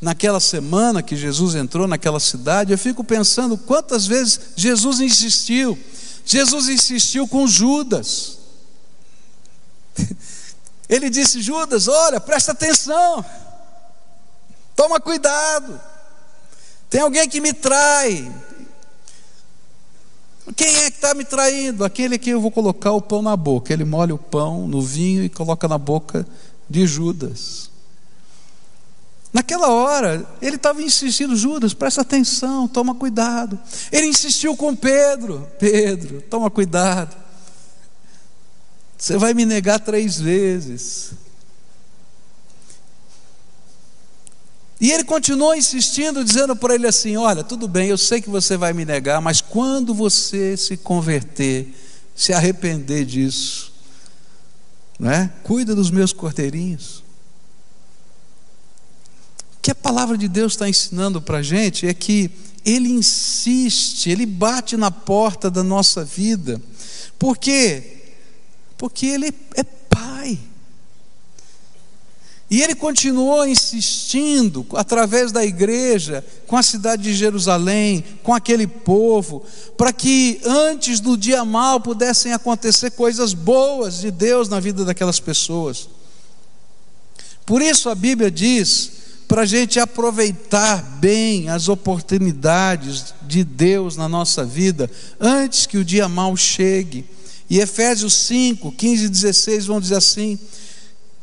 naquela 0.00 0.40
semana 0.40 1.02
que 1.02 1.14
Jesus 1.14 1.54
entrou 1.54 1.86
naquela 1.86 2.18
cidade, 2.18 2.72
eu 2.72 2.78
fico 2.78 3.04
pensando 3.04 3.58
quantas 3.58 4.06
vezes 4.06 4.40
Jesus 4.56 5.00
insistiu. 5.00 5.78
Jesus 6.24 6.68
insistiu 6.68 7.28
com 7.28 7.46
Judas. 7.46 8.38
Ele 10.88 11.10
disse: 11.10 11.40
Judas, 11.42 11.86
olha, 11.86 12.18
presta 12.20 12.52
atenção, 12.52 13.24
toma 14.74 14.98
cuidado, 15.00 15.80
tem 16.88 17.00
alguém 17.00 17.28
que 17.28 17.40
me 17.40 17.52
trai. 17.52 18.49
Quem 20.56 20.68
é 20.76 20.90
que 20.90 20.96
está 20.96 21.14
me 21.14 21.24
traindo? 21.24 21.84
Aquele 21.84 22.18
que 22.18 22.30
eu 22.30 22.40
vou 22.40 22.50
colocar 22.50 22.92
o 22.92 23.00
pão 23.00 23.22
na 23.22 23.36
boca. 23.36 23.72
Ele 23.72 23.84
molha 23.84 24.14
o 24.14 24.18
pão 24.18 24.66
no 24.66 24.82
vinho 24.82 25.22
e 25.24 25.28
coloca 25.28 25.68
na 25.68 25.78
boca 25.78 26.26
de 26.68 26.86
Judas. 26.86 27.70
Naquela 29.32 29.68
hora, 29.68 30.26
ele 30.42 30.56
estava 30.56 30.82
insistindo, 30.82 31.36
Judas, 31.36 31.72
presta 31.72 32.00
atenção, 32.00 32.66
toma 32.66 32.94
cuidado. 32.94 33.58
Ele 33.92 34.06
insistiu 34.06 34.56
com 34.56 34.74
Pedro, 34.74 35.48
Pedro, 35.58 36.20
toma 36.22 36.50
cuidado. 36.50 37.16
Você 38.98 39.16
vai 39.16 39.32
me 39.32 39.46
negar 39.46 39.78
três 39.78 40.20
vezes. 40.20 41.12
E 44.80 44.90
ele 44.90 45.04
continuou 45.04 45.54
insistindo, 45.54 46.24
dizendo 46.24 46.56
para 46.56 46.74
ele 46.74 46.86
assim: 46.86 47.16
Olha, 47.16 47.44
tudo 47.44 47.68
bem, 47.68 47.88
eu 47.88 47.98
sei 47.98 48.20
que 48.20 48.30
você 48.30 48.56
vai 48.56 48.72
me 48.72 48.84
negar, 48.84 49.20
mas 49.20 49.40
quando 49.40 49.92
você 49.92 50.56
se 50.56 50.76
converter, 50.76 51.68
se 52.14 52.32
arrepender 52.32 53.04
disso, 53.04 53.72
né? 54.98 55.30
cuida 55.42 55.74
dos 55.74 55.90
meus 55.90 56.12
cordeirinhos 56.12 57.02
que 59.62 59.70
a 59.70 59.74
palavra 59.74 60.16
de 60.16 60.28
Deus 60.28 60.54
está 60.54 60.68
ensinando 60.68 61.20
para 61.20 61.38
a 61.38 61.42
gente 61.42 61.86
é 61.86 61.92
que 61.92 62.30
Ele 62.64 62.88
insiste, 62.88 64.08
Ele 64.08 64.24
bate 64.24 64.76
na 64.76 64.90
porta 64.90 65.50
da 65.50 65.62
nossa 65.62 66.04
vida. 66.04 66.60
Por 67.18 67.36
quê? 67.36 67.98
Porque 68.78 69.06
Ele 69.06 69.32
é 69.54 69.62
Pai. 69.62 70.38
E 72.50 72.60
ele 72.60 72.74
continuou 72.74 73.46
insistindo, 73.46 74.66
através 74.74 75.30
da 75.30 75.44
igreja, 75.44 76.24
com 76.48 76.56
a 76.56 76.62
cidade 76.64 77.04
de 77.04 77.14
Jerusalém, 77.14 78.04
com 78.24 78.34
aquele 78.34 78.66
povo, 78.66 79.44
para 79.76 79.92
que 79.92 80.40
antes 80.44 80.98
do 80.98 81.16
dia 81.16 81.44
mal 81.44 81.80
pudessem 81.80 82.32
acontecer 82.32 82.90
coisas 82.90 83.32
boas 83.32 84.00
de 84.00 84.10
Deus 84.10 84.48
na 84.48 84.58
vida 84.58 84.84
daquelas 84.84 85.20
pessoas. 85.20 85.88
Por 87.46 87.62
isso 87.62 87.88
a 87.88 87.94
Bíblia 87.94 88.32
diz 88.32 88.98
para 89.28 89.42
a 89.42 89.46
gente 89.46 89.78
aproveitar 89.78 90.82
bem 90.98 91.48
as 91.48 91.68
oportunidades 91.68 93.14
de 93.22 93.44
Deus 93.44 93.96
na 93.96 94.08
nossa 94.08 94.44
vida 94.44 94.90
antes 95.20 95.66
que 95.66 95.78
o 95.78 95.84
dia 95.84 96.08
mal 96.08 96.36
chegue. 96.36 97.04
E 97.48 97.60
Efésios 97.60 98.12
5, 98.14 98.72
15 98.72 99.04
e 99.04 99.08
16 99.08 99.66
vão 99.66 99.80
dizer 99.80 99.94
assim: 99.94 100.36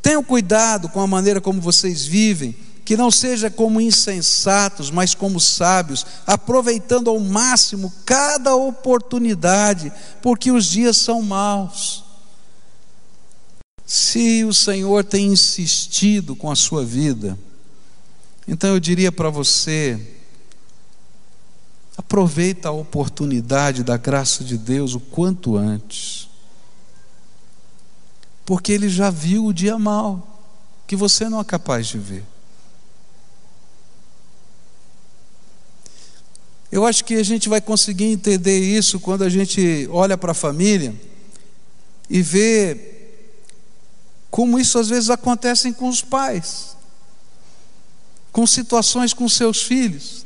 Tenham 0.02 0.24
cuidado 0.24 0.90
com 0.90 1.02
a 1.02 1.08
maneira 1.08 1.42
como 1.42 1.60
vocês 1.60 2.06
vivem, 2.06 2.56
que 2.86 2.96
não 2.96 3.12
seja 3.12 3.50
como 3.50 3.82
insensatos, 3.82 4.90
mas 4.90 5.14
como 5.14 5.40
sábios, 5.42 6.06
aproveitando 6.26 7.10
ao 7.10 7.20
máximo 7.20 7.92
cada 8.06 8.56
oportunidade, 8.56 9.92
porque 10.22 10.52
os 10.52 10.66
dias 10.66 10.96
são 10.96 11.22
maus. 11.22 12.06
Se 13.86 14.46
o 14.46 14.54
Senhor 14.54 15.04
tem 15.04 15.28
insistido 15.28 16.36
com 16.36 16.50
a 16.50 16.56
sua 16.56 16.86
vida, 16.86 17.38
então 18.48 18.70
eu 18.70 18.80
diria 18.80 19.12
para 19.12 19.30
você, 19.30 20.00
aproveita 21.98 22.70
a 22.70 22.72
oportunidade 22.72 23.84
da 23.84 23.98
graça 23.98 24.44
de 24.44 24.58
Deus 24.58 24.94
o 24.94 25.00
quanto 25.00 25.58
antes 25.58 26.27
porque 28.48 28.72
ele 28.72 28.88
já 28.88 29.10
viu 29.10 29.48
o 29.48 29.54
dia 29.54 29.78
mal, 29.78 30.42
que 30.88 30.96
você 30.96 31.28
não 31.28 31.42
é 31.42 31.44
capaz 31.44 31.86
de 31.86 31.98
ver. 31.98 32.24
Eu 36.72 36.86
acho 36.86 37.04
que 37.04 37.16
a 37.16 37.24
gente 37.24 37.50
vai 37.50 37.60
conseguir 37.60 38.06
entender 38.06 38.58
isso 38.58 39.02
quando 39.02 39.26
a 39.26 39.30
gente 39.30 39.86
olha 39.92 40.18
para 40.18 40.32
a 40.32 40.34
família 40.34 40.96
e 42.10 42.22
vê 42.22 43.20
como 44.32 44.58
isso 44.58 44.80
às 44.80 44.88
vezes 44.88 45.10
acontece 45.10 45.74
com 45.74 45.90
os 45.90 46.02
pais, 46.02 46.78
com 48.32 48.48
situações 48.48 49.14
com 49.14 49.28
seus 49.28 49.62
filhos. 49.62 50.26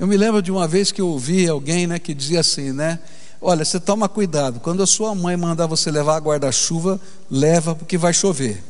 Eu 0.00 0.08
me 0.08 0.16
lembro 0.16 0.42
de 0.42 0.50
uma 0.50 0.66
vez 0.66 0.90
que 0.90 1.00
eu 1.00 1.06
ouvi 1.06 1.46
alguém 1.46 1.86
né, 1.86 2.00
que 2.00 2.12
dizia 2.12 2.40
assim, 2.40 2.72
né? 2.72 2.98
Olha, 3.40 3.64
você 3.64 3.80
toma 3.80 4.08
cuidado. 4.08 4.60
Quando 4.60 4.82
a 4.82 4.86
sua 4.86 5.14
mãe 5.14 5.36
mandar 5.36 5.66
você 5.66 5.90
levar 5.90 6.16
a 6.16 6.20
guarda-chuva, 6.20 7.00
leva 7.30 7.74
porque 7.74 7.96
vai 7.96 8.12
chover. 8.12 8.62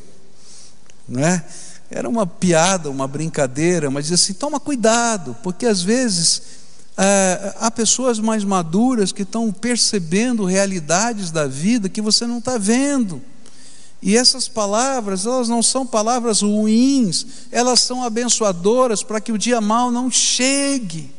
Não 1.07 1.21
é? 1.21 1.45
Era 1.89 2.07
uma 2.07 2.25
piada, 2.25 2.89
uma 2.89 3.05
brincadeira, 3.05 3.91
mas 3.91 4.05
dizia 4.05 4.15
assim: 4.15 4.33
toma 4.33 4.61
cuidado, 4.61 5.35
porque 5.43 5.65
às 5.65 5.81
vezes 5.81 6.41
é, 6.97 7.53
há 7.59 7.69
pessoas 7.69 8.17
mais 8.17 8.45
maduras 8.45 9.11
que 9.11 9.23
estão 9.23 9.51
percebendo 9.51 10.45
realidades 10.45 11.31
da 11.31 11.47
vida 11.47 11.89
que 11.89 12.01
você 12.01 12.25
não 12.25 12.37
está 12.37 12.57
vendo. 12.57 13.21
E 14.01 14.15
essas 14.15 14.47
palavras, 14.47 15.25
elas 15.25 15.49
não 15.49 15.61
são 15.61 15.85
palavras 15.85 16.41
ruins, 16.41 17.25
elas 17.51 17.81
são 17.81 18.03
abençoadoras 18.03 19.03
para 19.03 19.19
que 19.19 19.33
o 19.33 19.37
dia 19.37 19.59
mal 19.59 19.91
não 19.91 20.09
chegue. 20.09 21.11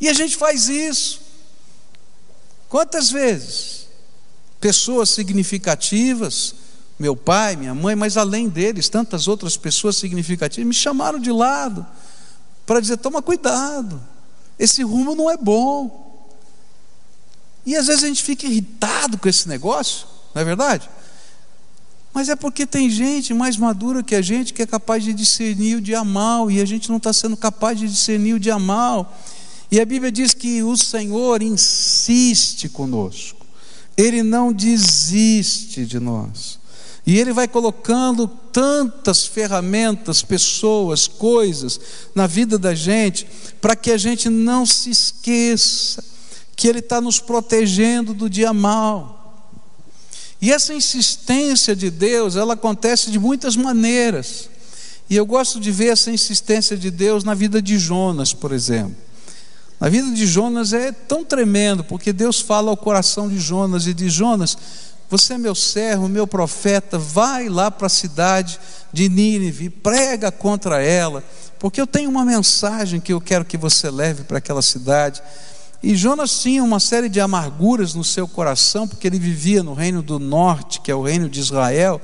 E 0.00 0.08
a 0.08 0.12
gente 0.12 0.36
faz 0.36 0.68
isso. 0.68 1.27
Quantas 2.68 3.10
vezes 3.10 3.86
pessoas 4.60 5.10
significativas, 5.10 6.54
meu 6.98 7.16
pai, 7.16 7.56
minha 7.56 7.74
mãe, 7.74 7.94
mas 7.94 8.16
além 8.16 8.48
deles, 8.48 8.88
tantas 8.88 9.28
outras 9.28 9.56
pessoas 9.56 9.96
significativas, 9.96 10.66
me 10.66 10.74
chamaram 10.74 11.18
de 11.18 11.30
lado 11.30 11.86
para 12.66 12.80
dizer: 12.80 12.98
toma 12.98 13.22
cuidado, 13.22 14.02
esse 14.58 14.82
rumo 14.82 15.14
não 15.14 15.30
é 15.30 15.36
bom. 15.36 16.06
E 17.64 17.76
às 17.76 17.86
vezes 17.86 18.04
a 18.04 18.06
gente 18.08 18.22
fica 18.22 18.46
irritado 18.46 19.18
com 19.18 19.28
esse 19.28 19.48
negócio, 19.48 20.06
não 20.34 20.42
é 20.42 20.44
verdade? 20.44 20.88
Mas 22.12 22.28
é 22.28 22.34
porque 22.34 22.66
tem 22.66 22.90
gente 22.90 23.32
mais 23.32 23.56
madura 23.56 24.02
que 24.02 24.14
a 24.14 24.22
gente 24.22 24.52
que 24.52 24.62
é 24.62 24.66
capaz 24.66 25.04
de 25.04 25.12
discernir 25.12 25.76
o 25.76 25.80
dia 25.80 26.02
mal, 26.02 26.50
e 26.50 26.60
a 26.60 26.64
gente 26.64 26.88
não 26.88 26.96
está 26.96 27.12
sendo 27.12 27.36
capaz 27.36 27.78
de 27.78 27.86
discernir 27.86 28.34
o 28.34 28.40
dia 28.40 28.58
mal. 28.58 29.16
E 29.70 29.80
a 29.80 29.84
Bíblia 29.84 30.10
diz 30.10 30.32
que 30.32 30.62
o 30.62 30.76
Senhor 30.76 31.42
insiste 31.42 32.68
conosco, 32.68 33.46
Ele 33.96 34.22
não 34.22 34.52
desiste 34.52 35.84
de 35.84 36.00
nós. 36.00 36.58
E 37.06 37.18
Ele 37.18 37.32
vai 37.32 37.48
colocando 37.48 38.28
tantas 38.52 39.26
ferramentas, 39.26 40.22
pessoas, 40.22 41.06
coisas 41.06 41.80
na 42.14 42.26
vida 42.26 42.58
da 42.58 42.74
gente, 42.74 43.26
para 43.60 43.74
que 43.74 43.90
a 43.90 43.96
gente 43.96 44.28
não 44.28 44.66
se 44.66 44.90
esqueça 44.90 46.04
que 46.54 46.68
Ele 46.68 46.80
está 46.80 47.00
nos 47.00 47.18
protegendo 47.18 48.12
do 48.12 48.28
dia 48.28 48.52
mal. 48.52 49.18
E 50.40 50.52
essa 50.52 50.74
insistência 50.74 51.74
de 51.74 51.90
Deus, 51.90 52.36
ela 52.36 52.54
acontece 52.54 53.10
de 53.10 53.18
muitas 53.18 53.56
maneiras. 53.56 54.48
E 55.08 55.16
eu 55.16 55.24
gosto 55.24 55.58
de 55.58 55.70
ver 55.70 55.88
essa 55.88 56.10
insistência 56.10 56.76
de 56.76 56.90
Deus 56.90 57.24
na 57.24 57.34
vida 57.34 57.62
de 57.62 57.78
Jonas, 57.78 58.32
por 58.34 58.52
exemplo. 58.52 59.07
A 59.80 59.88
vida 59.88 60.10
de 60.10 60.26
Jonas 60.26 60.72
é 60.72 60.90
tão 60.90 61.24
tremendo, 61.24 61.84
porque 61.84 62.12
Deus 62.12 62.40
fala 62.40 62.70
ao 62.70 62.76
coração 62.76 63.28
de 63.28 63.38
Jonas 63.38 63.86
e 63.86 63.94
diz: 63.94 64.12
Jonas, 64.12 64.58
você 65.08 65.34
é 65.34 65.38
meu 65.38 65.54
servo, 65.54 66.08
meu 66.08 66.26
profeta, 66.26 66.98
vai 66.98 67.48
lá 67.48 67.70
para 67.70 67.86
a 67.86 67.90
cidade 67.90 68.58
de 68.92 69.08
Nínive, 69.08 69.70
prega 69.70 70.32
contra 70.32 70.82
ela, 70.82 71.22
porque 71.58 71.80
eu 71.80 71.86
tenho 71.86 72.10
uma 72.10 72.24
mensagem 72.24 73.00
que 73.00 73.12
eu 73.12 73.20
quero 73.20 73.44
que 73.44 73.56
você 73.56 73.90
leve 73.90 74.24
para 74.24 74.38
aquela 74.38 74.62
cidade. 74.62 75.22
E 75.80 75.94
Jonas 75.94 76.42
tinha 76.42 76.64
uma 76.64 76.80
série 76.80 77.08
de 77.08 77.20
amarguras 77.20 77.94
no 77.94 78.02
seu 78.02 78.26
coração, 78.26 78.88
porque 78.88 79.06
ele 79.06 79.18
vivia 79.18 79.62
no 79.62 79.74
reino 79.74 80.02
do 80.02 80.18
norte, 80.18 80.80
que 80.80 80.90
é 80.90 80.94
o 80.94 81.02
reino 81.02 81.28
de 81.28 81.38
Israel, 81.38 82.00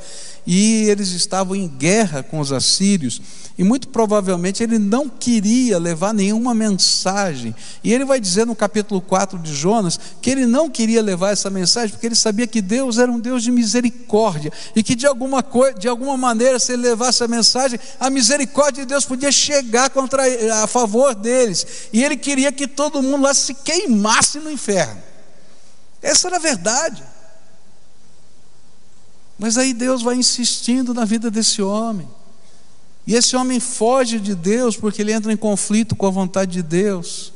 e 0.47 0.85
eles 0.89 1.11
estavam 1.11 1.57
em 1.57 1.67
guerra 1.67 2.23
com 2.23 2.39
os 2.39 2.53
assírios. 2.53 3.21
E 3.57 3.63
muito 3.63 3.89
provavelmente 3.89 4.63
ele 4.65 4.81
não 4.81 5.09
queria 5.09 5.79
levar 5.79 6.13
nenhuma 6.13 6.53
mensagem. 6.53 7.55
E 7.85 7.93
ele 7.93 8.05
vai 8.05 8.19
dizer 8.19 8.45
no 8.45 8.55
capítulo 8.55 9.01
4 9.01 9.39
de 9.39 9.55
Jonas 9.55 9.99
que 10.21 10.29
ele 10.29 10.45
não 10.45 10.69
queria 10.69 11.01
levar 11.01 11.31
essa 11.31 11.49
mensagem 11.49 11.91
porque 11.91 12.07
ele 12.07 12.17
sabia 12.17 12.49
que 12.49 12.61
Deus 12.61 12.99
era 12.99 13.11
um 13.11 13.21
Deus 13.21 13.45
de 13.45 13.53
misericórdia 13.53 14.53
e 14.75 14.83
que 14.83 14.97
de 14.97 15.07
alguma, 15.07 15.41
coisa, 15.41 15.79
de 15.79 15.87
alguma 15.87 16.17
maneira, 16.17 16.59
se 16.59 16.73
ele 16.73 16.83
levasse 16.83 17.23
a 17.23 17.29
mensagem, 17.29 17.79
a 18.01 18.11
misericórdia 18.11 18.83
de 18.83 18.89
Deus 18.89 19.05
podia 19.05 19.31
chegar 19.31 19.89
contra, 19.91 20.25
a 20.63 20.67
favor 20.67 21.15
deles. 21.15 21.65
E 21.93 22.03
ele 22.03 22.17
queria 22.17 22.51
que 22.51 22.67
todo 22.67 23.03
mundo 23.03 23.23
lá 23.23 23.33
se 23.33 23.55
queimasse 23.65 24.39
no 24.39 24.51
inferno. 24.51 25.03
Essa 26.03 26.29
era 26.29 26.37
a 26.37 26.41
verdade. 26.41 27.03
Mas 29.39 29.57
aí 29.57 29.73
Deus 29.73 30.03
vai 30.03 30.17
insistindo 30.17 30.95
na 30.95 31.05
vida 31.05 31.31
desse 31.31 31.63
homem. 31.63 32.09
E 33.07 33.15
esse 33.15 33.35
homem 33.37 33.59
foge 33.59 34.21
de 34.21 34.35
Deus 34.35 34.77
porque 34.77 35.03
ele 35.03 35.13
entra 35.13 35.33
em 35.33 35.37
conflito 35.37 35.97
com 35.97 36.07
a 36.07 36.11
vontade 36.11 36.53
de 36.53 36.63
Deus. 36.63 37.33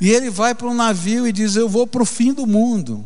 E 0.00 0.10
ele 0.10 0.30
vai 0.30 0.54
para 0.54 0.68
um 0.68 0.74
navio 0.74 1.26
e 1.26 1.32
diz: 1.32 1.56
Eu 1.56 1.68
vou 1.68 1.86
para 1.86 2.02
o 2.02 2.06
fim 2.06 2.32
do 2.32 2.46
mundo. 2.46 3.04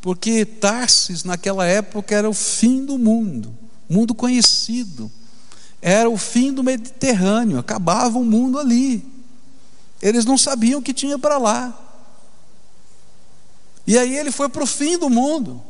Porque 0.00 0.44
Tarsis, 0.44 1.24
naquela 1.24 1.66
época, 1.66 2.14
era 2.14 2.28
o 2.28 2.34
fim 2.34 2.84
do 2.84 2.96
mundo, 2.96 3.52
mundo 3.88 4.14
conhecido. 4.14 5.10
Era 5.82 6.08
o 6.08 6.16
fim 6.16 6.52
do 6.52 6.62
Mediterrâneo, 6.62 7.58
acabava 7.58 8.18
o 8.18 8.24
mundo 8.24 8.58
ali. 8.58 9.04
Eles 10.00 10.24
não 10.24 10.36
sabiam 10.36 10.80
o 10.80 10.82
que 10.82 10.92
tinha 10.92 11.18
para 11.18 11.38
lá. 11.38 11.76
E 13.86 13.96
aí 13.96 14.16
ele 14.16 14.30
foi 14.30 14.48
para 14.48 14.62
o 14.62 14.66
fim 14.66 14.98
do 14.98 15.08
mundo. 15.08 15.62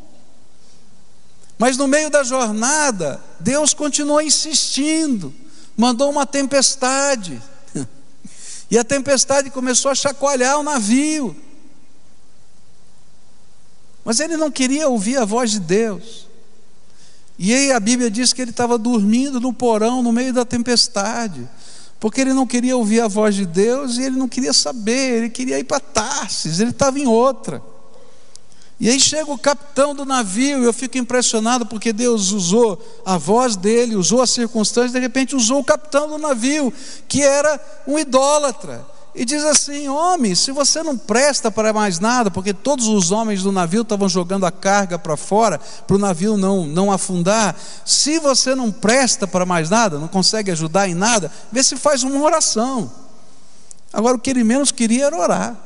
Mas 1.59 1.77
no 1.77 1.87
meio 1.87 2.11
da 2.11 2.23
jornada, 2.23 3.23
Deus 3.41 3.73
continuou 3.73 4.21
insistindo, 4.21 5.35
mandou 5.77 6.11
uma 6.11 6.27
tempestade. 6.27 7.41
E 8.69 8.77
a 8.77 8.83
tempestade 8.83 9.49
começou 9.49 9.93
a 9.93 9.95
chacoalhar 9.95 10.59
o 10.59 10.62
navio. 10.65 11.37
Mas 14.05 14.19
ele 14.19 14.37
não 14.37 14.51
queria 14.51 14.89
ouvir 14.89 15.19
a 15.19 15.25
voz 15.25 15.53
de 15.53 15.61
Deus. 15.61 16.27
E 17.39 17.55
aí 17.55 17.71
a 17.71 17.79
Bíblia 17.79 18.11
diz 18.11 18.33
que 18.33 18.43
ele 18.43 18.51
estava 18.51 18.77
dormindo 18.77 19.41
no 19.41 19.53
porão 19.53 20.03
no 20.03 20.11
meio 20.11 20.33
da 20.33 20.45
tempestade, 20.45 21.49
porque 21.98 22.20
ele 22.20 22.32
não 22.32 22.46
queria 22.46 22.76
ouvir 22.76 23.00
a 23.00 23.09
voz 23.09 23.35
de 23.35 23.47
Deus 23.47 23.97
e 23.97 24.03
ele 24.03 24.16
não 24.16 24.28
queria 24.28 24.53
saber, 24.53 25.16
ele 25.16 25.30
queria 25.30 25.59
ir 25.59 25.64
para 25.64 25.80
Tarsis, 25.80 26.61
ele 26.61 26.70
estava 26.70 26.99
em 26.99 27.07
outra. 27.07 27.62
E 28.78 28.90
aí 28.90 29.01
chega 29.01 29.30
o 29.30 29.38
capitão 29.38 29.94
do 29.94 30.05
navio, 30.05 30.62
e 30.62 30.64
eu 30.64 30.72
fico 30.72 30.99
impressionado 30.99 31.64
porque 31.64 31.94
Deus 31.94 32.32
usou 32.32 32.78
a 33.07 33.16
voz 33.16 33.57
dele, 33.57 33.97
usou 33.97 34.20
as 34.20 34.30
circunstâncias, 34.30 34.92
de 34.92 35.01
repente 35.01 35.34
usou 35.34 35.61
o 35.61 35.64
capitão 35.64 36.09
do 36.09 36.18
navio, 36.18 36.70
que 37.09 37.22
era 37.22 37.59
um 37.86 37.99
idólatra. 37.99 38.84
E 39.17 39.25
diz 39.25 39.43
assim: 39.45 39.89
Homem, 39.89 40.35
se 40.35 40.53
você 40.53 40.83
não 40.83 40.97
presta 40.97 41.51
para 41.51 41.73
mais 41.73 41.99
nada, 41.99 42.31
porque 42.31 42.53
todos 42.53 42.87
os 42.87 43.11
homens 43.11 43.43
do 43.43 43.51
navio 43.51 43.81
estavam 43.81 44.09
jogando 44.09 44.45
a 44.45 44.53
carga 44.53 44.99
para 44.99 45.17
fora, 45.17 45.59
para 45.59 45.97
o 45.97 45.99
navio 45.99 46.37
não, 46.37 46.67
não 46.67 46.93
afundar, 46.93 47.57
se 47.85 48.19
você 48.19 48.55
não 48.55 48.71
presta 48.71 49.27
para 49.27 49.47
mais 49.47 49.71
nada, 49.71 49.99
não 49.99 50.07
consegue 50.07 50.51
ajudar 50.51 50.87
em 50.87 50.95
nada, 50.95 51.33
vê 51.51 51.62
se 51.62 51.77
faz 51.77 52.03
uma 52.03 52.21
oração. 52.21 52.93
Agora, 53.91 54.17
o 54.17 54.21
que 54.21 54.29
ele 54.29 54.45
menos 54.45 54.71
queria 54.71 55.07
era 55.07 55.19
orar. 55.19 55.57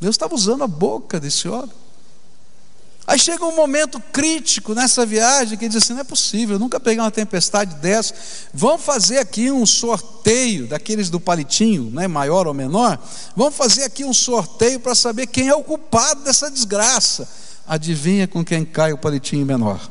Deus 0.00 0.14
estava 0.14 0.34
usando 0.34 0.64
a 0.64 0.68
boca 0.68 1.20
desse 1.20 1.46
homem. 1.48 1.83
Aí 3.06 3.18
chega 3.18 3.44
um 3.44 3.54
momento 3.54 4.00
crítico 4.00 4.74
nessa 4.74 5.04
viagem 5.04 5.58
que 5.58 5.68
diz 5.68 5.82
assim: 5.82 5.92
não 5.92 6.00
é 6.00 6.04
possível, 6.04 6.58
nunca 6.58 6.80
peguei 6.80 7.00
uma 7.00 7.10
tempestade 7.10 7.74
dessa. 7.76 8.14
Vamos 8.52 8.82
fazer 8.82 9.18
aqui 9.18 9.50
um 9.50 9.66
sorteio 9.66 10.66
daqueles 10.66 11.10
do 11.10 11.20
palitinho, 11.20 11.90
né, 11.90 12.08
maior 12.08 12.46
ou 12.46 12.54
menor. 12.54 12.98
Vamos 13.36 13.54
fazer 13.54 13.84
aqui 13.84 14.04
um 14.04 14.14
sorteio 14.14 14.80
para 14.80 14.94
saber 14.94 15.26
quem 15.26 15.48
é 15.48 15.54
o 15.54 15.62
culpado 15.62 16.22
dessa 16.22 16.50
desgraça. 16.50 17.28
Adivinha 17.66 18.26
com 18.26 18.44
quem 18.44 18.64
cai 18.64 18.92
o 18.92 18.98
palitinho 18.98 19.44
menor? 19.44 19.90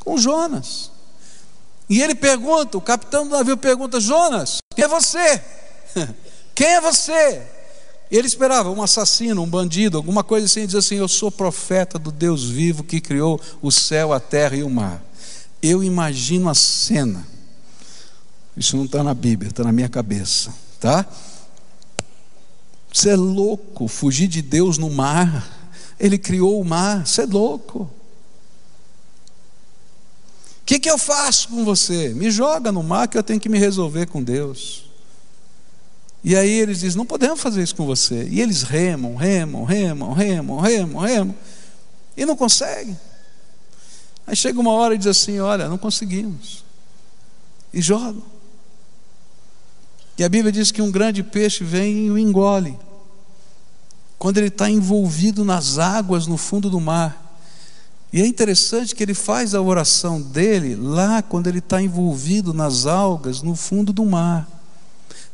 Com 0.00 0.16
Jonas. 0.16 0.92
E 1.88 2.02
ele 2.02 2.14
pergunta, 2.14 2.78
o 2.78 2.80
capitão 2.80 3.24
do 3.26 3.36
navio 3.36 3.56
pergunta: 3.56 3.98
Jonas, 3.98 4.58
quem 4.74 4.84
é 4.84 4.88
você? 4.88 5.42
Quem 6.54 6.68
é 6.68 6.80
você? 6.80 7.42
Ele 8.10 8.26
esperava 8.26 8.70
um 8.70 8.82
assassino, 8.82 9.42
um 9.42 9.48
bandido, 9.48 9.96
alguma 9.96 10.22
coisa 10.22 10.46
assim, 10.46 10.64
diz 10.64 10.76
assim: 10.76 10.96
Eu 10.96 11.08
sou 11.08 11.30
profeta 11.30 11.98
do 11.98 12.12
Deus 12.12 12.44
vivo 12.44 12.84
que 12.84 13.00
criou 13.00 13.40
o 13.60 13.72
céu, 13.72 14.12
a 14.12 14.20
terra 14.20 14.56
e 14.56 14.62
o 14.62 14.70
mar. 14.70 15.02
Eu 15.60 15.82
imagino 15.82 16.48
a 16.48 16.54
cena. 16.54 17.26
Isso 18.56 18.76
não 18.76 18.84
está 18.84 19.02
na 19.02 19.12
Bíblia, 19.12 19.50
está 19.50 19.64
na 19.64 19.72
minha 19.72 19.88
cabeça, 19.88 20.54
tá? 20.80 21.04
Você 22.92 23.10
é 23.10 23.16
louco, 23.16 23.88
fugir 23.88 24.28
de 24.28 24.40
Deus 24.40 24.78
no 24.78 24.88
mar. 24.88 25.52
Ele 25.98 26.16
criou 26.16 26.60
o 26.60 26.64
mar, 26.64 27.06
você 27.06 27.22
é 27.22 27.26
louco. 27.26 27.80
O 27.80 27.90
que, 30.64 30.78
que 30.78 30.90
eu 30.90 30.96
faço 30.96 31.48
com 31.48 31.64
você? 31.64 32.14
Me 32.14 32.30
joga 32.30 32.72
no 32.72 32.82
mar 32.82 33.08
que 33.08 33.18
eu 33.18 33.22
tenho 33.22 33.38
que 33.38 33.48
me 33.48 33.58
resolver 33.58 34.06
com 34.06 34.22
Deus. 34.22 34.85
E 36.26 36.34
aí 36.34 36.50
eles 36.50 36.80
dizem: 36.80 36.98
não 36.98 37.06
podemos 37.06 37.40
fazer 37.40 37.62
isso 37.62 37.76
com 37.76 37.86
você. 37.86 38.26
E 38.28 38.40
eles 38.40 38.64
remam, 38.64 39.14
remam, 39.14 39.62
remam, 39.62 40.12
remam, 40.12 40.58
remam, 40.58 41.00
remam. 41.00 41.34
E 42.16 42.26
não 42.26 42.34
conseguem. 42.34 42.98
Aí 44.26 44.34
chega 44.34 44.58
uma 44.58 44.72
hora 44.72 44.96
e 44.96 44.98
diz 44.98 45.06
assim: 45.06 45.38
olha, 45.38 45.68
não 45.68 45.78
conseguimos. 45.78 46.64
E 47.72 47.80
jogam. 47.80 48.24
E 50.18 50.24
a 50.24 50.28
Bíblia 50.28 50.50
diz 50.50 50.72
que 50.72 50.82
um 50.82 50.90
grande 50.90 51.22
peixe 51.22 51.62
vem 51.62 52.06
e 52.06 52.10
o 52.10 52.18
engole. 52.18 52.76
Quando 54.18 54.38
ele 54.38 54.48
está 54.48 54.68
envolvido 54.68 55.44
nas 55.44 55.78
águas 55.78 56.26
no 56.26 56.36
fundo 56.36 56.68
do 56.68 56.80
mar. 56.80 57.38
E 58.12 58.20
é 58.20 58.26
interessante 58.26 58.96
que 58.96 59.02
ele 59.04 59.14
faz 59.14 59.54
a 59.54 59.60
oração 59.60 60.20
dele 60.20 60.74
lá 60.74 61.22
quando 61.22 61.46
ele 61.46 61.60
está 61.60 61.80
envolvido 61.80 62.52
nas 62.52 62.84
algas 62.84 63.42
no 63.42 63.54
fundo 63.54 63.92
do 63.92 64.04
mar. 64.04 64.55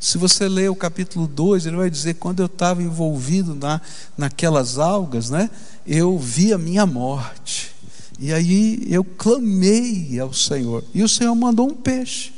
Se 0.03 0.19
você 0.19 0.49
ler 0.49 0.69
o 0.69 0.75
capítulo 0.75 1.29
2, 1.29 1.65
ele 1.65 1.77
vai 1.77 1.89
dizer: 1.89 2.15
quando 2.15 2.41
eu 2.41 2.47
estava 2.47 2.83
envolvido 2.83 3.55
na, 3.55 3.81
naquelas 4.19 4.77
algas, 4.77 5.31
né, 5.31 5.49
eu 5.87 6.19
vi 6.19 6.53
a 6.53 6.59
minha 6.59 6.85
morte. 6.85 7.73
E 8.19 8.33
aí 8.33 8.83
eu 8.91 9.05
clamei 9.05 10.19
ao 10.19 10.33
Senhor. 10.33 10.83
E 10.93 11.05
o 11.05 11.09
Senhor 11.09 11.33
mandou 11.37 11.71
um 11.71 11.75
peixe. 11.75 12.33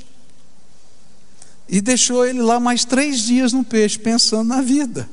E 1.67 1.81
deixou 1.81 2.27
ele 2.27 2.43
lá 2.43 2.61
mais 2.61 2.85
três 2.85 3.23
dias 3.23 3.55
no 3.55 3.65
peixe, 3.65 3.99
pensando 3.99 4.47
na 4.47 4.61
vida. 4.61 5.09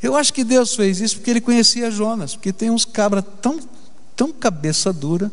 Eu 0.00 0.14
acho 0.14 0.32
que 0.32 0.44
Deus 0.44 0.76
fez 0.76 1.00
isso 1.00 1.16
porque 1.16 1.30
ele 1.30 1.40
conhecia 1.40 1.90
Jonas, 1.90 2.36
porque 2.36 2.52
tem 2.52 2.70
uns 2.70 2.84
cabras 2.84 3.24
tão, 3.40 3.58
tão 4.14 4.32
cabeça 4.32 4.92
dura 4.92 5.28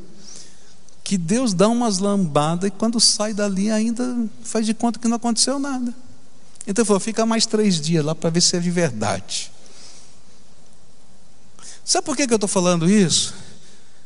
que 1.10 1.18
Deus 1.18 1.56
dá 1.56 1.68
umas 1.68 1.98
lambadas 1.98 2.68
e 2.68 2.72
quando 2.72 3.00
sai 3.00 3.34
dali 3.34 3.72
ainda 3.72 4.30
faz 4.44 4.64
de 4.64 4.76
conta 4.76 5.00
que 5.00 5.08
não 5.08 5.18
aconteceu 5.18 5.58
nada. 5.58 5.92
Então 6.68 6.84
ele 6.84 6.86
falou: 6.86 7.00
fica 7.00 7.26
mais 7.26 7.48
três 7.48 7.82
dias 7.82 8.06
lá 8.06 8.14
para 8.14 8.30
ver 8.30 8.42
se 8.42 8.56
é 8.56 8.60
de 8.60 8.70
verdade. 8.70 9.52
Sabe 11.84 12.06
por 12.06 12.16
que, 12.16 12.32
eu 12.32 12.36
estou 12.36 12.48
falando 12.48 12.88
isso? 12.88 13.34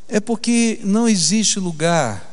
É 0.08 0.22
porque 0.22 0.80
não 0.82 1.06
existe 1.10 1.60
lugar 1.60 2.26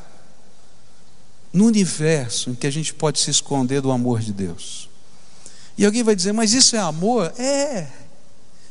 no 1.53 1.67
universo 1.67 2.51
em 2.51 2.55
que 2.55 2.69
a 2.69 2.71
gente 2.71 2.95
pode 2.95 3.19
se 3.19 3.29
esconder 3.29 3.81
do 3.81 3.91
amor 3.91 4.21
de 4.21 4.33
Deus. 4.33 4.89
E 5.77 5.85
alguém 5.85 6.05
vai 6.05 6.15
dizer, 6.15 6.31
mas 6.31 6.53
isso 6.53 6.77
é 6.77 6.79
amor? 6.79 7.33
É, 7.37 7.89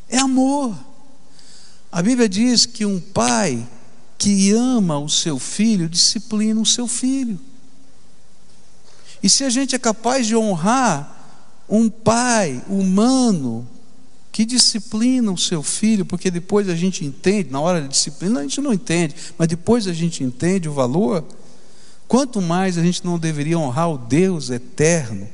é 0.08 0.18
amor. 0.18 0.74
A 1.92 2.02
Bíblia 2.02 2.30
diz 2.30 2.66
que 2.66 2.86
um 2.86 3.02
pai 3.02 3.68
que 4.20 4.52
ama 4.52 5.00
o 5.00 5.08
seu 5.08 5.40
filho, 5.40 5.88
disciplina 5.88 6.60
o 6.60 6.66
seu 6.66 6.88
filho. 6.88 7.40
E 9.24 9.30
se 9.30 9.46
a 9.46 9.50
gente 9.50 9.74
é 9.74 9.80
capaz 9.80 10.28
de 10.28 10.36
honrar 10.36 11.16
um 11.70 11.90
pai 11.90 12.62
humano 12.68 13.66
que 14.30 14.44
disciplina 14.44 15.32
o 15.32 15.38
seu 15.38 15.64
filho, 15.64 16.06
porque 16.06 16.30
depois 16.30 16.68
a 16.68 16.76
gente 16.76 17.06
entende, 17.06 17.50
na 17.50 17.62
hora 17.62 17.82
da 17.82 17.88
disciplina 17.88 18.42
a 18.42 18.44
gente 18.44 18.60
não 18.60 18.74
entende, 18.74 19.16
mas 19.38 19.48
depois 19.48 19.88
a 19.88 19.94
gente 19.94 20.22
entende 20.22 20.68
o 20.68 20.74
valor, 20.74 21.24
quanto 22.06 22.42
mais 22.42 22.78
a 22.78 22.84
gente 22.84 23.06
não 23.06 23.18
deveria 23.18 23.58
honrar 23.58 23.90
o 23.90 23.98
Deus 23.98 24.50
eterno 24.50 25.30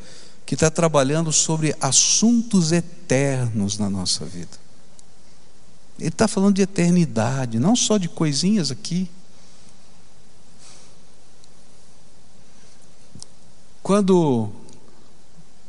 que 0.45 0.53
está 0.53 0.69
trabalhando 0.69 1.31
sobre 1.31 1.75
assuntos 1.81 2.71
eternos 2.71 3.79
na 3.79 3.89
nossa 3.89 4.25
vida. 4.25 4.64
Ele 5.97 6.09
está 6.09 6.27
falando 6.27 6.55
de 6.55 6.61
eternidade, 6.61 7.59
não 7.59 7.75
só 7.75 7.97
de 7.97 8.09
coisinhas 8.09 8.69
aqui. 8.69 9.09
Quando 13.81 14.49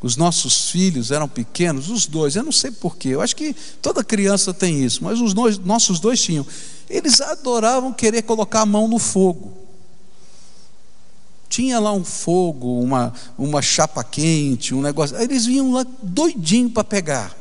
os 0.00 0.16
nossos 0.16 0.70
filhos 0.70 1.10
eram 1.10 1.28
pequenos, 1.28 1.88
os 1.88 2.06
dois, 2.06 2.34
eu 2.34 2.42
não 2.42 2.52
sei 2.52 2.70
porquê, 2.70 3.10
eu 3.10 3.20
acho 3.20 3.36
que 3.36 3.54
toda 3.80 4.02
criança 4.02 4.52
tem 4.52 4.82
isso, 4.84 5.02
mas 5.02 5.20
os 5.20 5.32
dois, 5.32 5.58
nossos 5.58 6.00
dois 6.00 6.20
tinham. 6.20 6.46
Eles 6.88 7.20
adoravam 7.20 7.92
querer 7.92 8.22
colocar 8.22 8.62
a 8.62 8.66
mão 8.66 8.88
no 8.88 8.98
fogo. 8.98 9.52
Tinha 11.48 11.78
lá 11.78 11.92
um 11.92 12.04
fogo, 12.04 12.80
uma, 12.80 13.12
uma 13.38 13.62
chapa 13.62 14.02
quente, 14.02 14.74
um 14.74 14.82
negócio. 14.82 15.16
Eles 15.20 15.46
vinham 15.46 15.72
lá 15.72 15.86
doidinho 16.02 16.70
para 16.70 16.84
pegar. 16.84 17.36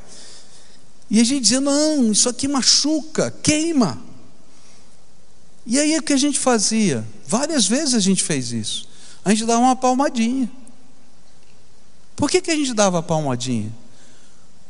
E 1.09 1.19
a 1.19 1.23
gente 1.23 1.41
dizia: 1.41 1.61
não, 1.61 2.11
isso 2.11 2.27
aqui 2.29 2.47
machuca, 2.47 3.31
queima. 3.43 3.99
E 5.65 5.79
aí 5.79 5.97
o 5.97 6.03
que 6.03 6.13
a 6.13 6.17
gente 6.17 6.37
fazia? 6.37 7.05
Várias 7.27 7.65
vezes 7.65 7.93
a 7.95 7.99
gente 7.99 8.23
fez 8.23 8.51
isso. 8.51 8.87
A 9.23 9.31
gente 9.31 9.45
dava 9.45 9.61
uma 9.61 9.75
palmadinha. 9.75 10.49
Por 12.15 12.29
que, 12.29 12.41
que 12.41 12.51
a 12.51 12.55
gente 12.55 12.73
dava 12.73 12.99
a 12.99 13.03
palmadinha? 13.03 13.71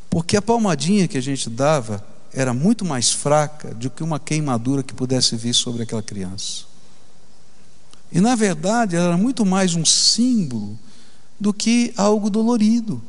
Porque 0.09 0.37
a 0.37 0.41
palmadinha 0.41 1.07
que 1.07 1.17
a 1.17 1.21
gente 1.21 1.49
dava 1.49 2.05
era 2.31 2.53
muito 2.53 2.83
mais 2.85 3.11
fraca 3.11 3.73
do 3.73 3.89
que 3.89 4.03
uma 4.03 4.19
queimadura 4.19 4.81
que 4.81 4.93
pudesse 4.93 5.35
vir 5.35 5.53
sobre 5.53 5.83
aquela 5.83 6.01
criança. 6.01 6.63
E 8.11 8.21
na 8.21 8.35
verdade 8.35 8.95
era 8.95 9.17
muito 9.17 9.45
mais 9.45 9.75
um 9.75 9.83
símbolo 9.83 10.79
do 11.39 11.53
que 11.53 11.93
algo 11.97 12.29
dolorido. 12.29 13.01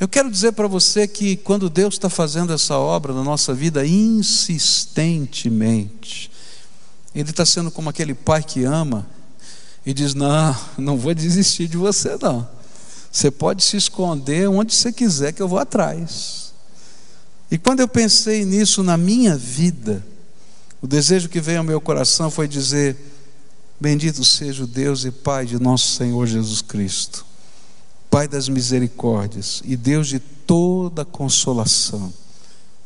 Eu 0.00 0.06
quero 0.06 0.30
dizer 0.30 0.52
para 0.52 0.68
você 0.68 1.08
que 1.08 1.36
quando 1.36 1.68
Deus 1.68 1.94
está 1.94 2.08
fazendo 2.08 2.52
essa 2.52 2.78
obra 2.78 3.12
na 3.12 3.24
nossa 3.24 3.52
vida 3.52 3.84
insistentemente, 3.84 6.30
Ele 7.12 7.30
está 7.30 7.44
sendo 7.44 7.68
como 7.68 7.90
aquele 7.90 8.14
pai 8.14 8.44
que 8.44 8.62
ama 8.62 9.04
e 9.84 9.92
diz: 9.92 10.14
Não, 10.14 10.56
não 10.78 10.96
vou 10.96 11.12
desistir 11.14 11.66
de 11.66 11.76
você, 11.76 12.16
não. 12.22 12.48
Você 13.10 13.28
pode 13.28 13.64
se 13.64 13.76
esconder 13.76 14.48
onde 14.48 14.72
você 14.72 14.92
quiser, 14.92 15.32
que 15.32 15.42
eu 15.42 15.48
vou 15.48 15.58
atrás. 15.58 16.54
E 17.50 17.58
quando 17.58 17.80
eu 17.80 17.88
pensei 17.88 18.44
nisso 18.44 18.84
na 18.84 18.96
minha 18.96 19.36
vida, 19.36 20.06
o 20.80 20.86
desejo 20.86 21.28
que 21.28 21.40
veio 21.40 21.58
ao 21.58 21.64
meu 21.64 21.80
coração 21.80 22.30
foi 22.30 22.46
dizer: 22.46 22.96
Bendito 23.80 24.24
seja 24.24 24.62
o 24.62 24.66
Deus 24.66 25.04
e 25.04 25.10
Pai 25.10 25.44
de 25.44 25.58
nosso 25.58 25.96
Senhor 25.96 26.24
Jesus 26.24 26.62
Cristo 26.62 27.26
Pai 28.10 28.26
das 28.26 28.48
misericórdias 28.48 29.62
e 29.64 29.76
Deus 29.76 30.08
de 30.08 30.18
toda 30.18 31.04
consolação. 31.04 32.12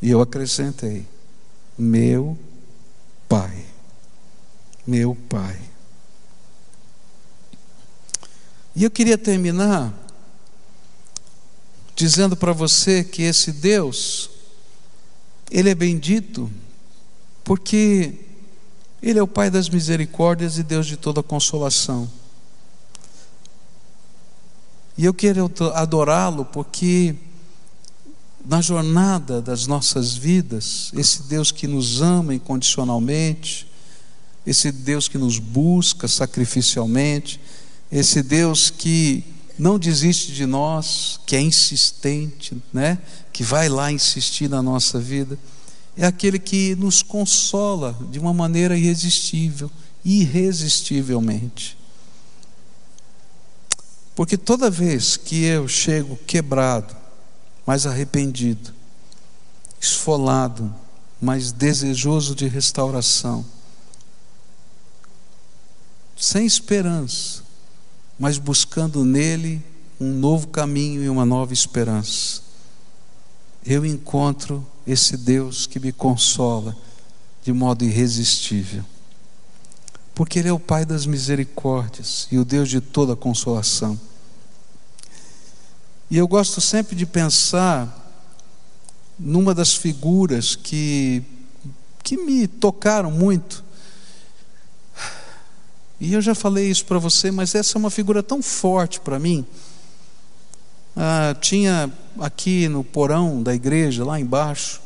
E 0.01 0.09
eu 0.09 0.21
acrescentei: 0.21 1.05
meu 1.77 2.37
Pai. 3.27 3.65
Meu 4.85 5.15
Pai. 5.29 5.59
E 8.75 8.83
eu 8.83 8.91
queria 8.91 9.17
terminar 9.17 9.93
dizendo 11.95 12.35
para 12.35 12.51
você 12.51 13.03
que 13.03 13.21
esse 13.21 13.51
Deus, 13.51 14.29
Ele 15.49 15.69
é 15.69 15.75
bendito, 15.75 16.49
porque 17.43 18.13
Ele 19.01 19.19
é 19.19 19.23
o 19.23 19.27
Pai 19.27 19.49
das 19.49 19.69
misericórdias 19.69 20.57
e 20.57 20.63
Deus 20.63 20.87
de 20.87 20.97
toda 20.97 21.23
consolação. 21.23 22.09
E 24.97 25.05
eu 25.05 25.13
quero 25.13 25.51
adorá-lo 25.73 26.45
porque 26.45 27.15
na 28.45 28.61
jornada 28.61 29.41
das 29.41 29.65
nossas 29.65 30.13
vidas, 30.15 30.91
esse 30.95 31.23
Deus 31.23 31.51
que 31.51 31.67
nos 31.67 32.01
ama 32.01 32.35
incondicionalmente, 32.35 33.67
esse 34.45 34.71
Deus 34.71 35.07
que 35.07 35.17
nos 35.17 35.39
busca 35.39 36.07
sacrificialmente, 36.07 37.39
esse 37.91 38.21
Deus 38.21 38.69
que 38.69 39.23
não 39.57 39.79
desiste 39.79 40.33
de 40.33 40.45
nós, 40.45 41.19
que 41.25 41.35
é 41.35 41.41
insistente, 41.41 42.57
né? 42.73 42.99
Que 43.31 43.43
vai 43.43 43.69
lá 43.69 43.91
insistir 43.91 44.49
na 44.49 44.61
nossa 44.61 44.99
vida, 44.99 45.39
é 45.95 46.05
aquele 46.05 46.39
que 46.39 46.75
nos 46.75 47.01
consola 47.01 47.97
de 48.11 48.19
uma 48.19 48.33
maneira 48.33 48.77
irresistível, 48.77 49.71
irresistivelmente. 50.03 51.77
Porque 54.15 54.37
toda 54.37 54.69
vez 54.69 55.17
que 55.17 55.43
eu 55.43 55.67
chego 55.67 56.17
quebrado, 56.27 56.95
mas 57.65 57.85
arrependido, 57.85 58.73
esfolado, 59.79 60.73
mas 61.19 61.51
desejoso 61.51 62.35
de 62.35 62.47
restauração, 62.47 63.45
sem 66.17 66.45
esperança, 66.45 67.43
mas 68.19 68.37
buscando 68.37 69.03
nele 69.03 69.63
um 69.99 70.13
novo 70.13 70.47
caminho 70.47 71.03
e 71.03 71.09
uma 71.09 71.25
nova 71.25 71.53
esperança. 71.53 72.41
Eu 73.65 73.85
encontro 73.85 74.65
esse 74.85 75.17
Deus 75.17 75.65
que 75.65 75.79
me 75.79 75.91
consola 75.91 76.75
de 77.43 77.51
modo 77.51 77.83
irresistível. 77.83 78.83
Porque 80.15 80.39
Ele 80.39 80.49
é 80.49 80.53
o 80.53 80.59
Pai 80.59 80.85
das 80.85 81.05
misericórdias 81.05 82.27
e 82.31 82.37
o 82.37 82.45
Deus 82.45 82.69
de 82.69 82.79
toda 82.79 83.15
consolação. 83.15 83.99
E 86.09 86.17
eu 86.17 86.27
gosto 86.27 86.61
sempre 86.61 86.95
de 86.95 87.05
pensar 87.05 87.99
numa 89.17 89.53
das 89.55 89.73
figuras 89.75 90.55
que, 90.55 91.23
que 92.03 92.17
me 92.17 92.47
tocaram 92.47 93.09
muito. 93.09 93.63
E 95.99 96.13
eu 96.13 96.21
já 96.21 96.35
falei 96.35 96.69
isso 96.69 96.85
para 96.85 96.99
você, 96.99 97.31
mas 97.31 97.55
essa 97.55 97.77
é 97.77 97.79
uma 97.79 97.89
figura 97.89 98.21
tão 98.21 98.41
forte 98.43 98.99
para 98.99 99.17
mim. 99.17 99.45
Ah, 100.95 101.35
tinha 101.41 101.91
aqui 102.19 102.69
no 102.69 102.83
porão 102.83 103.41
da 103.41 103.55
igreja, 103.55 104.05
lá 104.05 104.19
embaixo, 104.19 104.79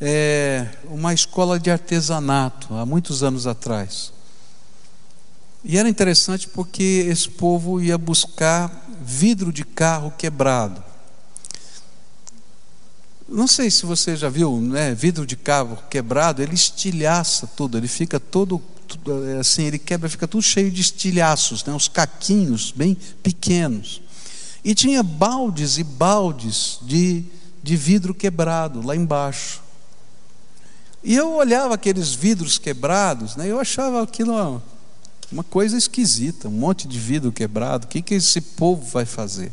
é, 0.00 0.68
uma 0.84 1.12
escola 1.12 1.58
de 1.58 1.70
artesanato, 1.70 2.72
há 2.74 2.86
muitos 2.86 3.24
anos 3.24 3.46
atrás. 3.46 4.13
E 5.64 5.78
era 5.78 5.88
interessante 5.88 6.46
porque 6.46 7.06
esse 7.08 7.30
povo 7.30 7.80
ia 7.80 7.96
buscar 7.96 8.86
vidro 9.00 9.50
de 9.50 9.64
carro 9.64 10.12
quebrado. 10.16 10.84
Não 13.26 13.46
sei 13.46 13.70
se 13.70 13.86
você 13.86 14.14
já 14.14 14.28
viu, 14.28 14.60
né, 14.60 14.94
vidro 14.94 15.26
de 15.26 15.36
carro 15.36 15.78
quebrado, 15.88 16.42
ele 16.42 16.54
estilhaça 16.54 17.46
tudo, 17.46 17.78
ele 17.78 17.88
fica 17.88 18.20
todo 18.20 18.62
assim, 19.40 19.64
ele 19.64 19.78
quebra, 19.78 20.10
fica 20.10 20.28
tudo 20.28 20.42
cheio 20.42 20.70
de 20.70 20.82
estilhaços, 20.82 21.64
né, 21.64 21.72
uns 21.72 21.88
caquinhos 21.88 22.70
bem 22.70 22.94
pequenos. 23.22 24.02
E 24.62 24.74
tinha 24.74 25.02
baldes 25.02 25.78
e 25.78 25.84
baldes 25.84 26.78
de, 26.82 27.24
de 27.62 27.76
vidro 27.76 28.14
quebrado 28.14 28.86
lá 28.86 28.94
embaixo. 28.94 29.62
E 31.02 31.14
eu 31.14 31.32
olhava 31.34 31.74
aqueles 31.74 32.12
vidros 32.12 32.58
quebrados, 32.58 33.36
né, 33.36 33.50
eu 33.50 33.58
achava 33.58 34.02
aquilo 34.02 34.32
uma 34.32 34.62
coisa 35.42 35.76
esquisita, 35.76 36.48
um 36.48 36.52
monte 36.52 36.86
de 36.86 36.98
vidro 36.98 37.32
quebrado, 37.32 37.86
o 37.86 37.88
que, 37.88 38.02
que 38.02 38.14
esse 38.14 38.40
povo 38.40 38.84
vai 38.84 39.04
fazer? 39.04 39.50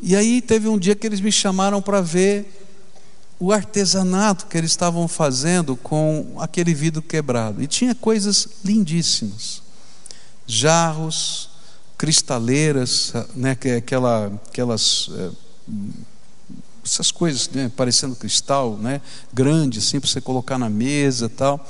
E 0.00 0.14
aí 0.14 0.40
teve 0.40 0.68
um 0.68 0.78
dia 0.78 0.94
que 0.94 1.06
eles 1.06 1.20
me 1.20 1.32
chamaram 1.32 1.82
para 1.82 2.00
ver 2.00 2.60
o 3.38 3.52
artesanato 3.52 4.46
que 4.46 4.56
eles 4.56 4.70
estavam 4.70 5.08
fazendo 5.08 5.74
com 5.74 6.36
aquele 6.38 6.74
vidro 6.74 7.00
quebrado. 7.00 7.62
E 7.62 7.66
tinha 7.66 7.94
coisas 7.94 8.46
lindíssimas. 8.64 9.62
Jarros, 10.46 11.48
cristaleiras, 11.96 13.12
né, 13.34 13.52
aquela, 13.76 14.26
aquelas 14.48 15.10
é, 15.14 15.30
essas 16.84 17.10
coisas 17.10 17.48
né, 17.50 17.70
parecendo 17.74 18.16
cristal, 18.16 18.76
né, 18.76 19.00
grande 19.32 19.78
assim 19.78 20.00
para 20.00 20.08
você 20.08 20.20
colocar 20.20 20.58
na 20.58 20.68
mesa, 20.68 21.28
tal. 21.28 21.66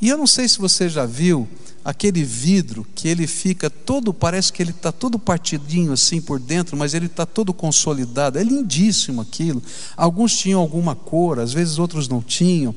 E 0.00 0.08
eu 0.08 0.16
não 0.16 0.26
sei 0.26 0.48
se 0.48 0.58
você 0.58 0.88
já 0.88 1.04
viu 1.04 1.46
aquele 1.84 2.22
vidro 2.22 2.86
que 2.94 3.08
ele 3.08 3.26
fica 3.26 3.68
todo, 3.68 4.12
parece 4.12 4.52
que 4.52 4.62
ele 4.62 4.70
está 4.70 4.92
todo 4.92 5.18
partidinho 5.18 5.92
assim 5.92 6.20
por 6.20 6.38
dentro, 6.38 6.76
mas 6.76 6.94
ele 6.94 7.06
está 7.06 7.26
todo 7.26 7.52
consolidado. 7.52 8.38
É 8.38 8.42
lindíssimo 8.42 9.20
aquilo. 9.20 9.62
Alguns 9.96 10.36
tinham 10.36 10.60
alguma 10.60 10.94
cor, 10.94 11.38
às 11.38 11.52
vezes 11.52 11.78
outros 11.78 12.08
não 12.08 12.22
tinham. 12.22 12.74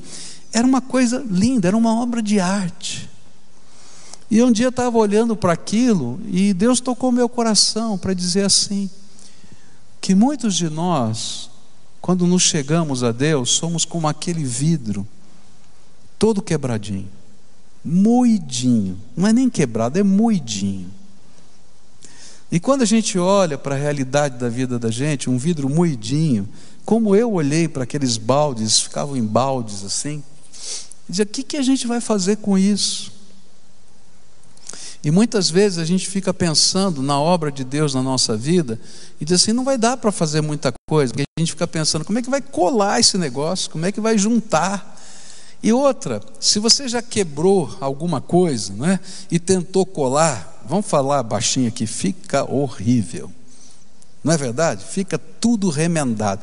Era 0.52 0.66
uma 0.66 0.80
coisa 0.80 1.24
linda, 1.28 1.68
era 1.68 1.76
uma 1.76 2.00
obra 2.00 2.22
de 2.22 2.38
arte. 2.40 3.08
E 4.30 4.42
um 4.42 4.50
dia 4.50 4.66
eu 4.66 4.70
estava 4.70 4.96
olhando 4.98 5.36
para 5.36 5.52
aquilo 5.52 6.20
e 6.30 6.52
Deus 6.52 6.80
tocou 6.80 7.12
meu 7.12 7.28
coração 7.28 7.96
para 7.96 8.14
dizer 8.14 8.44
assim: 8.44 8.90
que 10.00 10.14
muitos 10.14 10.54
de 10.54 10.68
nós, 10.68 11.50
quando 12.00 12.26
nos 12.26 12.42
chegamos 12.42 13.02
a 13.02 13.12
Deus, 13.12 13.50
somos 13.50 13.84
como 13.84 14.08
aquele 14.08 14.44
vidro, 14.44 15.06
todo 16.24 16.40
quebradinho 16.40 17.06
moidinho. 17.84 18.98
Não 19.14 19.28
é 19.28 19.32
nem 19.34 19.50
quebrado, 19.50 19.98
é 19.98 20.02
moidinho. 20.02 20.90
E 22.50 22.58
quando 22.58 22.80
a 22.80 22.86
gente 22.86 23.18
olha 23.18 23.58
para 23.58 23.74
a 23.74 23.78
realidade 23.78 24.38
da 24.38 24.48
vida 24.48 24.78
da 24.78 24.90
gente, 24.90 25.28
um 25.28 25.36
vidro 25.36 25.68
moidinho, 25.68 26.48
como 26.82 27.14
eu 27.14 27.30
olhei 27.30 27.68
para 27.68 27.82
aqueles 27.82 28.16
baldes, 28.16 28.80
ficavam 28.80 29.18
em 29.18 29.22
baldes 29.22 29.84
assim, 29.84 30.24
dizia: 31.06 31.26
o 31.26 31.28
que, 31.28 31.42
que 31.42 31.58
a 31.58 31.62
gente 31.62 31.86
vai 31.86 32.00
fazer 32.00 32.36
com 32.36 32.56
isso? 32.56 33.12
E 35.04 35.10
muitas 35.10 35.50
vezes 35.50 35.76
a 35.76 35.84
gente 35.84 36.08
fica 36.08 36.32
pensando 36.32 37.02
na 37.02 37.20
obra 37.20 37.52
de 37.52 37.64
Deus 37.64 37.92
na 37.92 38.02
nossa 38.02 38.34
vida 38.34 38.80
e 39.20 39.26
diz 39.26 39.42
assim: 39.42 39.52
não 39.52 39.62
vai 39.64 39.76
dar 39.76 39.98
para 39.98 40.10
fazer 40.10 40.40
muita 40.40 40.72
coisa, 40.88 41.12
porque 41.12 41.24
a 41.36 41.40
gente 41.40 41.52
fica 41.52 41.66
pensando: 41.66 42.02
como 42.02 42.18
é 42.18 42.22
que 42.22 42.30
vai 42.30 42.40
colar 42.40 42.98
esse 42.98 43.18
negócio? 43.18 43.70
Como 43.70 43.84
é 43.84 43.92
que 43.92 44.00
vai 44.00 44.16
juntar? 44.16 44.93
E 45.64 45.72
outra, 45.72 46.20
se 46.38 46.58
você 46.58 46.86
já 46.86 47.00
quebrou 47.00 47.74
alguma 47.80 48.20
coisa, 48.20 48.74
né, 48.74 49.00
e 49.30 49.38
tentou 49.38 49.86
colar, 49.86 50.62
vamos 50.68 50.84
falar 50.84 51.22
baixinho 51.22 51.68
aqui, 51.68 51.86
fica 51.86 52.44
horrível. 52.44 53.32
Não 54.22 54.34
é 54.34 54.36
verdade? 54.36 54.84
Fica 54.84 55.18
tudo 55.18 55.70
remendado. 55.70 56.42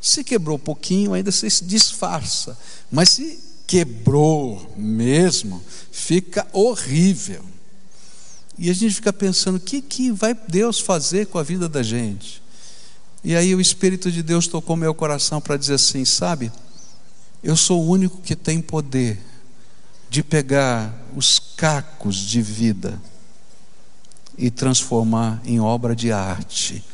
Se 0.00 0.22
quebrou 0.22 0.58
um 0.58 0.60
pouquinho, 0.60 1.12
ainda 1.12 1.32
você 1.32 1.50
se 1.50 1.64
disfarça. 1.64 2.56
Mas 2.88 3.08
se 3.08 3.40
quebrou 3.66 4.72
mesmo, 4.76 5.60
fica 5.90 6.46
horrível. 6.52 7.42
E 8.56 8.70
a 8.70 8.72
gente 8.72 8.94
fica 8.94 9.12
pensando: 9.12 9.56
o 9.56 9.60
que, 9.60 9.82
que 9.82 10.12
vai 10.12 10.36
Deus 10.48 10.78
fazer 10.78 11.26
com 11.26 11.36
a 11.36 11.42
vida 11.42 11.68
da 11.68 11.82
gente? 11.82 12.40
E 13.24 13.34
aí 13.34 13.56
o 13.56 13.60
Espírito 13.60 14.08
de 14.12 14.22
Deus 14.22 14.46
tocou 14.46 14.76
meu 14.76 14.94
coração 14.94 15.40
para 15.40 15.56
dizer 15.56 15.74
assim: 15.74 16.04
sabe, 16.04 16.52
eu 17.42 17.56
sou 17.56 17.82
o 17.82 17.88
único 17.88 18.18
que 18.18 18.36
tem 18.36 18.60
poder 18.60 19.20
de 20.08 20.22
pegar 20.22 20.94
os 21.16 21.38
cacos 21.56 22.16
de 22.16 22.40
vida 22.40 23.00
e 24.36 24.50
transformar 24.50 25.40
em 25.44 25.60
obra 25.60 25.96
de 25.96 26.12
arte 26.12 26.84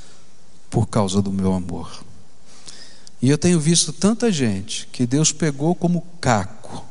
por 0.71 0.87
causa 0.87 1.21
do 1.21 1.33
meu 1.33 1.53
amor. 1.53 2.05
E 3.21 3.29
eu 3.29 3.37
tenho 3.37 3.59
visto 3.59 3.93
tanta 3.93 4.31
gente 4.31 4.89
que 4.93 5.07
Deus 5.07 5.33
pegou 5.33 5.75
como 5.75 6.07
caco, 6.21 6.85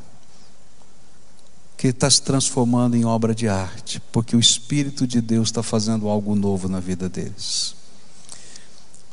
que 1.76 1.88
está 1.88 2.10
se 2.10 2.20
transformando 2.20 2.96
em 2.96 3.04
obra 3.04 3.34
de 3.34 3.48
arte, 3.48 4.00
porque 4.12 4.36
o 4.36 4.40
Espírito 4.40 5.06
de 5.06 5.20
Deus 5.20 5.48
está 5.48 5.62
fazendo 5.62 6.08
algo 6.08 6.34
novo 6.34 6.68
na 6.68 6.80
vida 6.80 7.08
deles. 7.08 7.74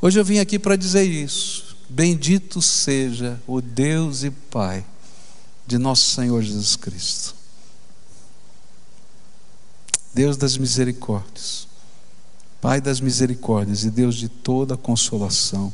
Hoje 0.02 0.20
eu 0.20 0.26
vim 0.26 0.40
aqui 0.40 0.60
para 0.60 0.76
dizer 0.76 1.04
isso. 1.04 1.75
Bendito 1.88 2.62
seja 2.62 3.42
o 3.48 3.62
Deus 3.62 4.24
e 4.24 4.32
Pai 4.32 4.86
de 5.68 5.78
nosso 5.78 6.10
Senhor 6.12 6.42
Jesus 6.42 6.76
Cristo. 6.76 7.36
Deus 10.14 10.38
das 10.38 10.58
misericórdias, 10.58 11.68
Pai 12.62 12.80
das 12.80 13.00
misericórdias 13.00 13.84
e 13.84 13.90
Deus 13.90 14.16
de 14.16 14.30
toda 14.30 14.78
consolação, 14.78 15.74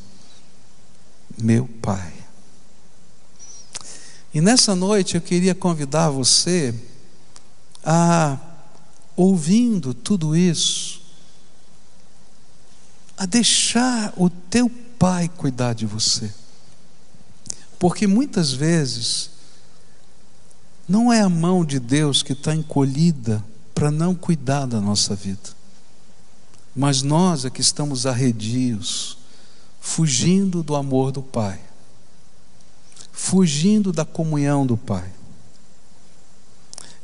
meu 1.37 1.67
Pai. 1.81 2.13
E 4.33 4.41
nessa 4.41 4.73
noite 4.73 5.15
eu 5.15 5.21
queria 5.21 5.53
convidar 5.53 6.09
você 6.09 6.73
a, 7.83 8.37
ouvindo 9.15 9.93
tudo 9.93 10.35
isso, 10.35 11.01
a 13.17 13.25
deixar 13.25 14.13
o 14.17 14.29
teu 14.29 14.69
Pai 15.01 15.27
cuidar 15.27 15.73
de 15.73 15.87
você. 15.87 16.31
Porque 17.79 18.05
muitas 18.05 18.53
vezes 18.53 19.31
Não 20.91 21.11
é 21.13 21.21
a 21.21 21.29
mão 21.29 21.63
de 21.63 21.79
Deus 21.79 22.21
que 22.21 22.33
está 22.33 22.53
encolhida 22.53 23.41
para 23.73 23.89
não 23.89 24.13
cuidar 24.13 24.65
da 24.65 24.81
nossa 24.81 25.15
vida, 25.15 25.51
mas 26.75 27.01
nós 27.01 27.45
é 27.45 27.49
que 27.49 27.61
estamos 27.61 28.05
arredios, 28.05 29.17
fugindo 29.79 30.61
do 30.61 30.75
amor 30.75 31.13
do 31.13 31.21
Pai, 31.21 31.61
fugindo 33.09 33.93
da 33.93 34.03
comunhão 34.03 34.65
do 34.65 34.75
Pai. 34.75 35.09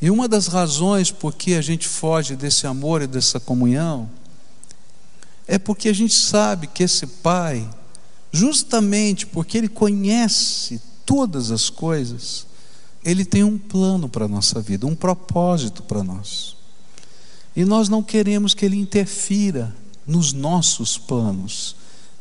E 0.01 0.11
uma 0.11 0.27
das 0.27 0.47
razões 0.47 1.09
por 1.09 1.33
que 1.33 1.55
a 1.55 1.61
gente 1.61 1.87
foge 1.87 2.35
desse 2.35 2.67
amor 2.67 3.01
e 3.01 3.07
dessa 3.07 3.39
comunhão 3.39 4.09
é 5.47 5.57
porque 5.57 5.87
a 5.87 5.93
gente 5.93 6.13
sabe 6.13 6.67
que 6.67 6.83
esse 6.83 7.07
Pai, 7.07 7.65
justamente 8.31 9.25
porque 9.25 9.57
Ele 9.57 9.69
conhece 9.69 10.81
todas 11.05 11.51
as 11.51 11.69
coisas, 11.69 12.45
Ele 13.03 13.23
tem 13.23 13.43
um 13.43 13.57
plano 13.57 14.09
para 14.09 14.25
a 14.25 14.27
nossa 14.27 14.61
vida, 14.61 14.85
um 14.85 14.95
propósito 14.95 15.83
para 15.83 16.03
nós. 16.03 16.55
E 17.55 17.65
nós 17.65 17.89
não 17.89 18.03
queremos 18.03 18.53
que 18.53 18.65
Ele 18.65 18.77
interfira 18.77 19.75
nos 20.05 20.31
nossos 20.33 20.97
planos 20.97 21.75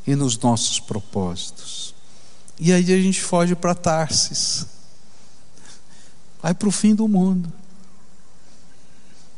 e 0.07 0.15
nos 0.15 0.39
nossos 0.39 0.81
propósitos. 0.81 1.95
E 2.59 2.73
aí 2.73 2.85
a 2.93 3.01
gente 3.01 3.21
foge 3.21 3.55
para 3.55 3.75
Tarsis, 3.75 4.67
vai 6.43 6.55
para 6.55 6.69
o 6.69 6.73
fim 6.73 6.95
do 6.95 7.07
mundo. 7.07 7.53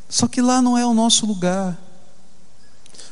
Só 0.09 0.27
que 0.29 0.41
lá 0.41 0.62
não 0.62 0.79
é 0.79 0.87
o 0.87 0.95
nosso 0.95 1.27
lugar. 1.27 1.77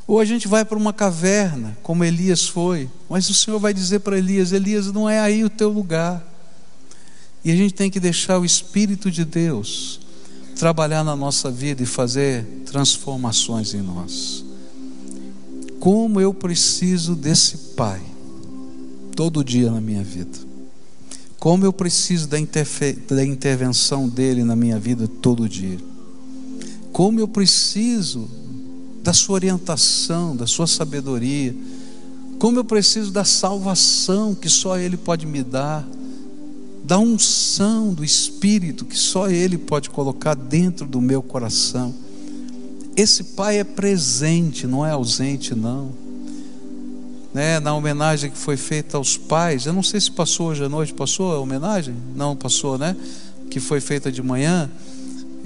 Ou 0.06 0.20
a 0.20 0.24
gente 0.24 0.46
vai 0.46 0.64
para 0.64 0.78
uma 0.78 0.92
caverna, 0.92 1.76
como 1.82 2.04
Elias 2.04 2.46
foi, 2.46 2.88
mas 3.08 3.28
o 3.28 3.34
Senhor 3.34 3.58
vai 3.58 3.74
dizer 3.74 4.00
para 4.00 4.18
Elias: 4.18 4.52
Elias, 4.52 4.92
não 4.92 5.08
é 5.08 5.18
aí 5.18 5.44
o 5.44 5.50
teu 5.50 5.68
lugar. 5.68 6.24
E 7.44 7.50
a 7.50 7.56
gente 7.56 7.74
tem 7.74 7.90
que 7.90 8.00
deixar 8.00 8.38
o 8.38 8.44
Espírito 8.44 9.10
de 9.10 9.24
Deus 9.24 10.00
trabalhar 10.56 11.04
na 11.04 11.14
nossa 11.14 11.50
vida 11.50 11.82
e 11.82 11.86
fazer 11.86 12.44
transformações 12.64 13.74
em 13.74 13.82
nós. 13.82 14.44
Como 15.78 16.20
eu 16.20 16.32
preciso 16.32 17.14
desse 17.14 17.74
Pai, 17.76 18.02
todo 19.14 19.44
dia 19.44 19.70
na 19.70 19.80
minha 19.80 20.02
vida. 20.02 20.38
Como 21.38 21.64
eu 21.64 21.72
preciso 21.72 22.26
da, 22.28 22.38
da 23.08 23.24
intervenção 23.24 24.08
dele 24.08 24.42
na 24.42 24.56
minha 24.56 24.78
vida 24.78 25.06
todo 25.06 25.48
dia. 25.48 25.78
Como 26.92 27.20
eu 27.20 27.28
preciso 27.28 28.28
da 29.06 29.12
sua 29.12 29.36
orientação, 29.36 30.34
da 30.34 30.48
sua 30.48 30.66
sabedoria. 30.66 31.54
Como 32.40 32.58
eu 32.58 32.64
preciso 32.64 33.12
da 33.12 33.24
salvação 33.24 34.34
que 34.34 34.48
só 34.48 34.76
Ele 34.76 34.96
pode 34.96 35.24
me 35.24 35.44
dar, 35.44 35.86
da 36.82 36.98
unção 36.98 37.94
do 37.94 38.04
Espírito 38.04 38.84
que 38.84 38.98
só 38.98 39.30
Ele 39.30 39.56
pode 39.56 39.90
colocar 39.90 40.34
dentro 40.34 40.84
do 40.88 41.00
meu 41.00 41.22
coração. 41.22 41.94
Esse 42.96 43.22
Pai 43.22 43.60
é 43.60 43.64
presente, 43.64 44.66
não 44.66 44.84
é 44.84 44.90
ausente, 44.90 45.54
não. 45.54 45.92
Né, 47.32 47.60
na 47.60 47.72
homenagem 47.76 48.28
que 48.28 48.38
foi 48.38 48.56
feita 48.56 48.96
aos 48.96 49.16
pais, 49.16 49.66
eu 49.66 49.72
não 49.72 49.84
sei 49.84 50.00
se 50.00 50.10
passou 50.10 50.48
hoje 50.48 50.64
à 50.64 50.68
noite, 50.68 50.92
passou 50.92 51.32
a 51.32 51.38
homenagem? 51.38 51.94
Não 52.16 52.34
passou, 52.34 52.76
né? 52.76 52.96
Que 53.50 53.60
foi 53.60 53.78
feita 53.78 54.10
de 54.10 54.20
manhã 54.20 54.68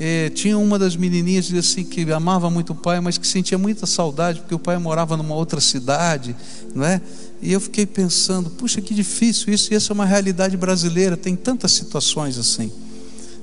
é, 0.03 0.31
tinha 0.31 0.57
uma 0.57 0.79
das 0.79 0.97
menininhas 0.97 1.53
assim 1.53 1.85
que 1.85 2.11
amava 2.11 2.49
muito 2.49 2.73
o 2.73 2.75
pai, 2.75 3.01
mas 3.01 3.19
que 3.19 3.27
sentia 3.27 3.59
muita 3.59 3.85
saudade 3.85 4.41
porque 4.41 4.55
o 4.55 4.59
pai 4.59 4.79
morava 4.79 5.15
numa 5.15 5.35
outra 5.35 5.61
cidade, 5.61 6.35
não 6.75 6.87
é? 6.87 7.03
E 7.43 7.53
eu 7.53 7.61
fiquei 7.61 7.85
pensando, 7.85 8.49
puxa, 8.49 8.81
que 8.81 8.95
difícil 8.95 9.53
isso. 9.53 9.71
E 9.71 9.77
essa 9.77 9.93
é 9.93 9.95
uma 9.95 10.07
realidade 10.07 10.57
brasileira. 10.57 11.19
Tem 11.19 11.37
tantas 11.37 11.73
situações 11.73 12.39
assim. 12.39 12.73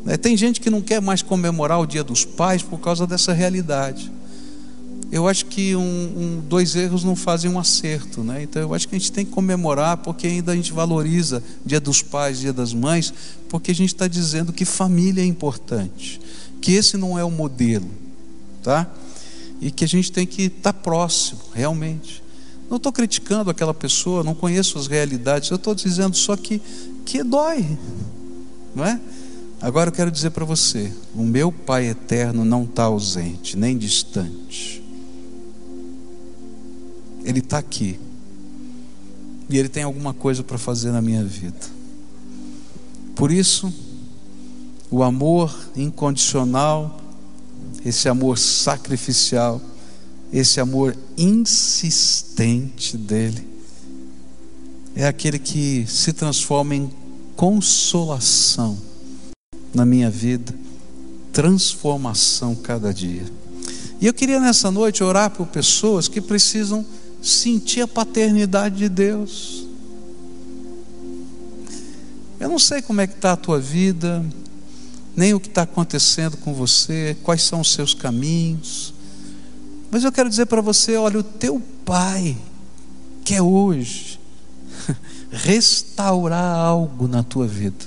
Né? 0.04 0.18
Tem 0.18 0.36
gente 0.36 0.60
que 0.60 0.72
não 0.72 0.82
quer 0.82 1.00
mais 1.00 1.22
comemorar 1.22 1.80
o 1.80 1.86
Dia 1.86 2.04
dos 2.04 2.26
Pais 2.26 2.64
por 2.64 2.80
causa 2.80 3.06
dessa 3.06 3.34
realidade. 3.34 4.12
Eu 5.12 5.28
acho 5.28 5.46
que 5.46 5.76
um, 5.76 5.80
um, 5.80 6.44
dois 6.50 6.76
erros 6.76 7.04
não 7.04 7.16
fazem 7.16 7.52
um 7.52 7.60
acerto, 7.60 8.24
né? 8.24 8.42
Então 8.42 8.62
eu 8.62 8.74
acho 8.74 8.88
que 8.88 8.96
a 8.96 9.00
gente 9.00 9.12
tem 9.12 9.24
que 9.24 9.32
comemorar 9.32 9.98
porque 9.98 10.26
ainda 10.26 10.54
a 10.54 10.56
gente 10.56 10.74
valoriza 10.74 11.42
Dia 11.64 11.80
dos 11.80 12.02
Pais, 12.02 12.40
Dia 12.40 12.52
das 12.52 12.74
Mães, 12.74 13.14
porque 13.48 13.72
a 13.72 13.76
gente 13.76 13.94
está 13.94 14.08
dizendo 14.08 14.52
que 14.52 14.66
família 14.66 15.22
é 15.22 15.26
importante 15.26 16.20
que 16.62 16.74
esse 16.74 16.98
não 16.98 17.18
é 17.18 17.24
o 17.24 17.32
modelo, 17.32 17.90
tá? 18.64 18.90
E 19.62 19.72
que 19.72 19.84
a 19.84 19.88
gente 19.88 20.12
tem 20.12 20.26
que 20.26 20.44
estar 20.44 20.74
tá 20.74 20.80
próximo, 20.80 21.42
realmente. 21.54 22.24
Não 22.70 22.78
estou 22.78 22.92
criticando 22.92 23.50
aquela 23.50 23.74
pessoa, 23.74 24.24
não 24.24 24.36
conheço 24.36 24.78
as 24.78 24.88
realidades, 24.88 25.50
eu 25.50 25.56
estou 25.56 25.74
dizendo 25.74 26.16
só 26.16 26.36
que, 26.36 26.62
que 27.06 27.24
dói, 27.24 27.78
não 28.76 28.86
é? 28.86 29.00
Agora 29.62 29.90
eu 29.90 29.94
quero 29.94 30.12
dizer 30.12 30.32
para 30.32 30.46
você: 30.46 30.94
o 31.16 31.24
meu 31.24 31.52
Pai 31.52 31.88
eterno 31.88 32.46
não 32.46 32.64
está 32.64 32.84
ausente, 32.84 33.58
nem 33.58 33.78
distante. 33.78 34.84
Ele 37.24 37.40
está 37.40 37.58
aqui. 37.58 38.00
E 39.50 39.58
Ele 39.58 39.70
tem 39.70 39.84
alguma 39.84 40.14
coisa 40.14 40.44
para 40.44 40.58
fazer 40.58 40.92
na 40.92 41.02
minha 41.02 41.24
vida. 41.24 41.58
Por 43.16 43.32
isso, 43.32 43.74
o 44.90 45.04
amor 45.04 45.54
incondicional, 45.76 47.00
esse 47.86 48.08
amor 48.08 48.38
sacrificial, 48.38 49.62
esse 50.32 50.60
amor 50.60 50.96
insistente 51.18 52.98
dele, 52.98 53.48
é 54.96 55.08
aquele 55.08 55.38
que 55.38 55.86
se 55.88 56.12
transforma 56.12 56.76
em 56.76 56.92
consolação 57.36 58.78
na 59.74 59.86
minha 59.86 60.10
vida, 60.10 60.54
transformação 61.32 62.56
cada 62.56 62.94
dia. 62.94 63.26
E 64.02 64.08
eu 64.08 64.14
queria 64.14 64.40
nessa 64.40 64.72
noite 64.72 65.04
orar 65.04 65.30
por 65.32 65.48
pessoas 65.48 66.08
que 66.08 66.22
precisam 66.22 66.86
sentir 67.22 67.82
a 67.82 67.88
paternidade 67.88 68.78
de 68.78 68.90
Deus. 68.90 69.68
Eu 72.40 72.50
não 72.50 72.60
sei 72.60 72.82
como 72.82 73.02
é 73.02 73.08
que 73.08 73.16
está 73.16 73.34
a 73.34 73.38
tua 73.38 73.60
vida, 73.60 74.24
nem 75.18 75.34
o 75.34 75.40
que 75.40 75.48
está 75.48 75.64
acontecendo 75.64 76.38
com 76.38 76.54
você, 76.54 77.18
quais 77.24 77.42
são 77.42 77.62
os 77.62 77.74
seus 77.74 77.96
caminhos. 77.96 78.94
Mas 79.90 80.04
eu 80.04 80.12
quero 80.12 80.30
dizer 80.30 80.46
para 80.46 80.62
você: 80.62 80.96
olha, 80.96 81.20
o 81.20 81.24
teu 81.24 81.60
Pai 81.84 82.38
quer 83.26 83.42
hoje 83.42 84.20
restaurar 85.32 86.56
algo 86.56 87.08
na 87.08 87.24
tua 87.24 87.48
vida, 87.48 87.84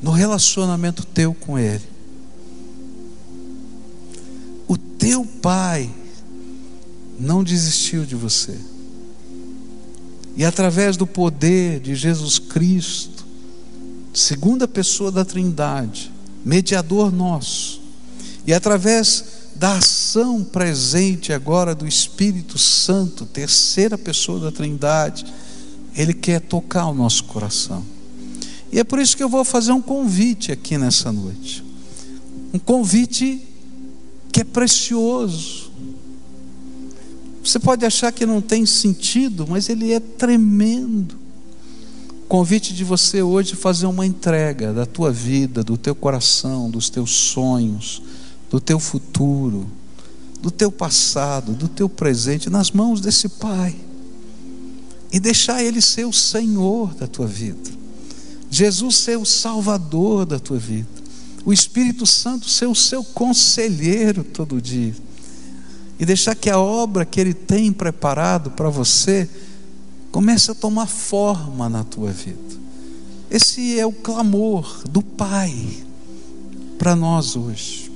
no 0.00 0.12
relacionamento 0.12 1.04
teu 1.04 1.34
com 1.34 1.58
Ele. 1.58 1.82
O 4.68 4.76
teu 4.76 5.26
Pai 5.42 5.90
não 7.18 7.42
desistiu 7.42 8.04
de 8.04 8.14
você. 8.14 8.56
E 10.36 10.44
através 10.44 10.96
do 10.96 11.06
poder 11.06 11.80
de 11.80 11.94
Jesus 11.94 12.38
Cristo, 12.38 13.13
segunda 14.14 14.68
pessoa 14.68 15.10
da 15.10 15.24
Trindade, 15.24 16.10
mediador 16.44 17.12
nosso, 17.12 17.82
e 18.46 18.54
através 18.54 19.24
da 19.56 19.78
ação 19.78 20.44
presente 20.44 21.32
agora 21.32 21.74
do 21.74 21.86
Espírito 21.86 22.58
Santo, 22.58 23.26
terceira 23.26 23.98
pessoa 23.98 24.38
da 24.38 24.52
Trindade, 24.52 25.26
Ele 25.96 26.14
quer 26.14 26.40
tocar 26.40 26.86
o 26.86 26.94
nosso 26.94 27.24
coração. 27.24 27.84
E 28.72 28.78
é 28.78 28.84
por 28.84 28.98
isso 28.98 29.16
que 29.16 29.22
eu 29.22 29.28
vou 29.28 29.44
fazer 29.44 29.72
um 29.72 29.82
convite 29.82 30.52
aqui 30.52 30.76
nessa 30.76 31.12
noite. 31.12 31.64
Um 32.52 32.58
convite 32.58 33.40
que 34.32 34.40
é 34.40 34.44
precioso. 34.44 35.70
Você 37.42 37.58
pode 37.58 37.84
achar 37.84 38.10
que 38.10 38.26
não 38.26 38.40
tem 38.40 38.66
sentido, 38.66 39.46
mas 39.48 39.68
ele 39.68 39.92
é 39.92 40.00
tremendo 40.00 41.23
convite 42.24 42.74
de 42.74 42.84
você 42.84 43.22
hoje 43.22 43.54
fazer 43.54 43.86
uma 43.86 44.06
entrega 44.06 44.72
da 44.72 44.86
tua 44.86 45.12
vida, 45.12 45.62
do 45.62 45.76
teu 45.76 45.94
coração, 45.94 46.70
dos 46.70 46.88
teus 46.88 47.10
sonhos, 47.10 48.02
do 48.50 48.60
teu 48.60 48.78
futuro, 48.78 49.66
do 50.40 50.50
teu 50.50 50.70
passado, 50.70 51.52
do 51.52 51.68
teu 51.68 51.88
presente 51.88 52.50
nas 52.50 52.70
mãos 52.70 53.00
desse 53.00 53.28
Pai. 53.28 53.74
E 55.12 55.20
deixar 55.20 55.62
Ele 55.62 55.80
ser 55.80 56.04
o 56.06 56.12
Senhor 56.12 56.94
da 56.94 57.06
tua 57.06 57.26
vida. 57.26 57.70
Jesus 58.50 58.96
ser 58.96 59.18
o 59.18 59.24
Salvador 59.24 60.26
da 60.26 60.38
tua 60.38 60.58
vida. 60.58 60.88
O 61.44 61.52
Espírito 61.52 62.06
Santo 62.06 62.48
ser 62.48 62.66
o 62.66 62.74
seu 62.74 63.02
conselheiro 63.02 64.24
todo 64.24 64.60
dia. 64.60 64.94
E 65.98 66.04
deixar 66.04 66.34
que 66.34 66.50
a 66.50 66.58
obra 66.58 67.04
que 67.04 67.20
Ele 67.20 67.34
tem 67.34 67.72
preparado 67.72 68.50
para 68.50 68.68
você 68.68 69.28
comece 70.14 70.52
a 70.52 70.54
tomar 70.54 70.86
forma 70.86 71.68
na 71.68 71.82
tua 71.82 72.12
vida. 72.12 72.38
Esse 73.28 73.80
é 73.80 73.84
o 73.84 73.90
clamor 73.90 74.84
do 74.88 75.02
Pai 75.02 75.52
para 76.78 76.94
nós 76.94 77.34
hoje. 77.34 77.90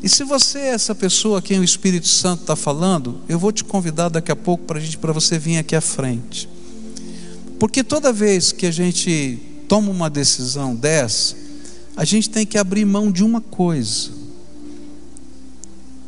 E 0.00 0.08
se 0.08 0.22
você 0.22 0.60
é 0.60 0.68
essa 0.68 0.94
pessoa 0.94 1.40
a 1.40 1.42
quem 1.42 1.58
o 1.58 1.64
Espírito 1.64 2.06
Santo 2.06 2.42
está 2.42 2.54
falando, 2.54 3.20
eu 3.28 3.40
vou 3.40 3.50
te 3.50 3.64
convidar 3.64 4.08
daqui 4.08 4.30
a 4.30 4.36
pouco 4.36 4.66
para 4.66 4.78
gente, 4.78 4.98
para 4.98 5.12
você 5.12 5.36
vir 5.36 5.58
aqui 5.58 5.74
à 5.74 5.80
frente. 5.80 6.48
Porque 7.58 7.82
toda 7.82 8.12
vez 8.12 8.52
que 8.52 8.64
a 8.64 8.70
gente 8.70 9.40
toma 9.66 9.90
uma 9.90 10.08
decisão 10.08 10.76
dessa, 10.76 11.34
a 11.96 12.04
gente 12.04 12.30
tem 12.30 12.46
que 12.46 12.56
abrir 12.56 12.84
mão 12.84 13.10
de 13.10 13.24
uma 13.24 13.40
coisa, 13.40 14.10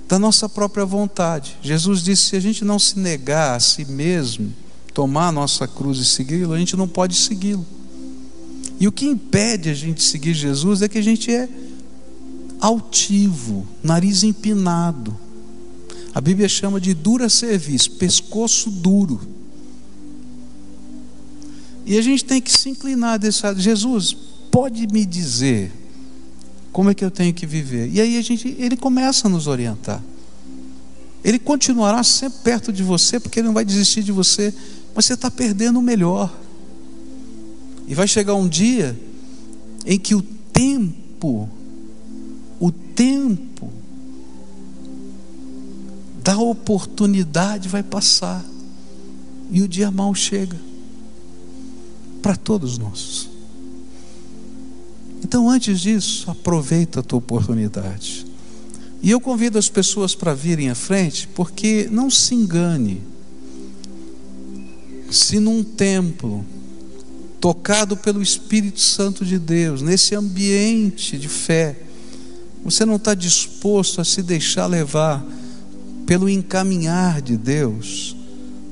da 0.06 0.16
nossa 0.16 0.48
própria 0.48 0.84
vontade. 0.84 1.56
Jesus 1.60 2.04
disse: 2.04 2.28
se 2.28 2.36
a 2.36 2.40
gente 2.40 2.64
não 2.64 2.78
se 2.78 3.00
negar 3.00 3.56
a 3.56 3.60
si 3.60 3.84
mesmo, 3.84 4.54
tomar 4.92 5.28
a 5.28 5.32
nossa 5.32 5.66
cruz 5.66 5.98
e 5.98 6.04
segui-lo, 6.04 6.52
a 6.52 6.58
gente 6.58 6.76
não 6.76 6.88
pode 6.88 7.14
segui-lo. 7.14 7.64
E 8.78 8.88
o 8.88 8.92
que 8.92 9.06
impede 9.06 9.68
a 9.68 9.74
gente 9.74 10.02
seguir 10.02 10.34
Jesus 10.34 10.82
é 10.82 10.88
que 10.88 10.98
a 10.98 11.02
gente 11.02 11.30
é 11.30 11.48
altivo, 12.60 13.66
nariz 13.82 14.22
empinado. 14.22 15.16
A 16.14 16.20
Bíblia 16.20 16.48
chama 16.48 16.80
de 16.80 16.92
dura 16.94 17.28
serviço, 17.28 17.92
pescoço 17.92 18.70
duro. 18.70 19.20
E 21.86 21.96
a 21.98 22.02
gente 22.02 22.24
tem 22.24 22.40
que 22.40 22.50
se 22.50 22.68
inclinar 22.68 23.18
desse 23.18 23.44
lado. 23.44 23.60
Jesus, 23.60 24.16
pode 24.50 24.86
me 24.86 25.04
dizer 25.04 25.72
como 26.72 26.90
é 26.90 26.94
que 26.94 27.04
eu 27.04 27.10
tenho 27.10 27.34
que 27.34 27.46
viver? 27.46 27.90
E 27.92 28.00
aí 28.00 28.16
a 28.16 28.22
gente, 28.22 28.54
ele 28.58 28.76
começa 28.76 29.26
a 29.26 29.30
nos 29.30 29.46
orientar. 29.46 30.02
Ele 31.22 31.38
continuará 31.38 32.02
sempre 32.02 32.38
perto 32.42 32.72
de 32.72 32.82
você, 32.82 33.20
porque 33.20 33.40
ele 33.40 33.48
não 33.48 33.54
vai 33.54 33.64
desistir 33.64 34.02
de 34.02 34.12
você, 34.12 34.54
você 34.94 35.14
está 35.14 35.30
perdendo 35.30 35.78
o 35.78 35.82
melhor. 35.82 36.34
E 37.86 37.94
vai 37.94 38.06
chegar 38.06 38.34
um 38.34 38.48
dia 38.48 38.98
em 39.84 39.98
que 39.98 40.14
o 40.14 40.22
tempo, 40.22 41.48
o 42.58 42.70
tempo 42.70 43.70
da 46.22 46.38
oportunidade 46.38 47.68
vai 47.68 47.82
passar, 47.82 48.44
e 49.50 49.62
o 49.62 49.68
dia 49.68 49.90
mal 49.90 50.14
chega 50.14 50.56
para 52.22 52.36
todos 52.36 52.78
nós. 52.78 53.28
Então, 55.22 55.48
antes 55.48 55.80
disso, 55.80 56.30
aproveita 56.30 57.00
a 57.00 57.02
tua 57.02 57.18
oportunidade. 57.18 58.26
E 59.02 59.10
eu 59.10 59.20
convido 59.20 59.58
as 59.58 59.68
pessoas 59.68 60.14
para 60.14 60.34
virem 60.34 60.70
à 60.70 60.74
frente, 60.74 61.26
porque 61.28 61.88
não 61.90 62.10
se 62.10 62.34
engane. 62.34 63.02
Se 65.10 65.40
num 65.40 65.64
templo, 65.64 66.44
tocado 67.40 67.96
pelo 67.96 68.22
Espírito 68.22 68.80
Santo 68.80 69.24
de 69.24 69.38
Deus, 69.38 69.82
nesse 69.82 70.14
ambiente 70.14 71.18
de 71.18 71.28
fé, 71.28 71.76
você 72.64 72.84
não 72.84 72.96
está 72.96 73.14
disposto 73.14 74.00
a 74.00 74.04
se 74.04 74.22
deixar 74.22 74.66
levar 74.66 75.24
pelo 76.06 76.28
encaminhar 76.28 77.22
de 77.22 77.36
Deus, 77.36 78.16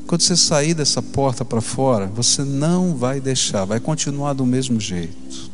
quando 0.06 0.22
você 0.22 0.36
sair 0.36 0.74
dessa 0.74 1.02
porta 1.02 1.44
para 1.44 1.60
fora, 1.60 2.06
você 2.06 2.42
não 2.42 2.96
vai 2.96 3.20
deixar, 3.20 3.64
vai 3.64 3.78
continuar 3.78 4.32
do 4.32 4.46
mesmo 4.46 4.80
jeito. 4.80 5.50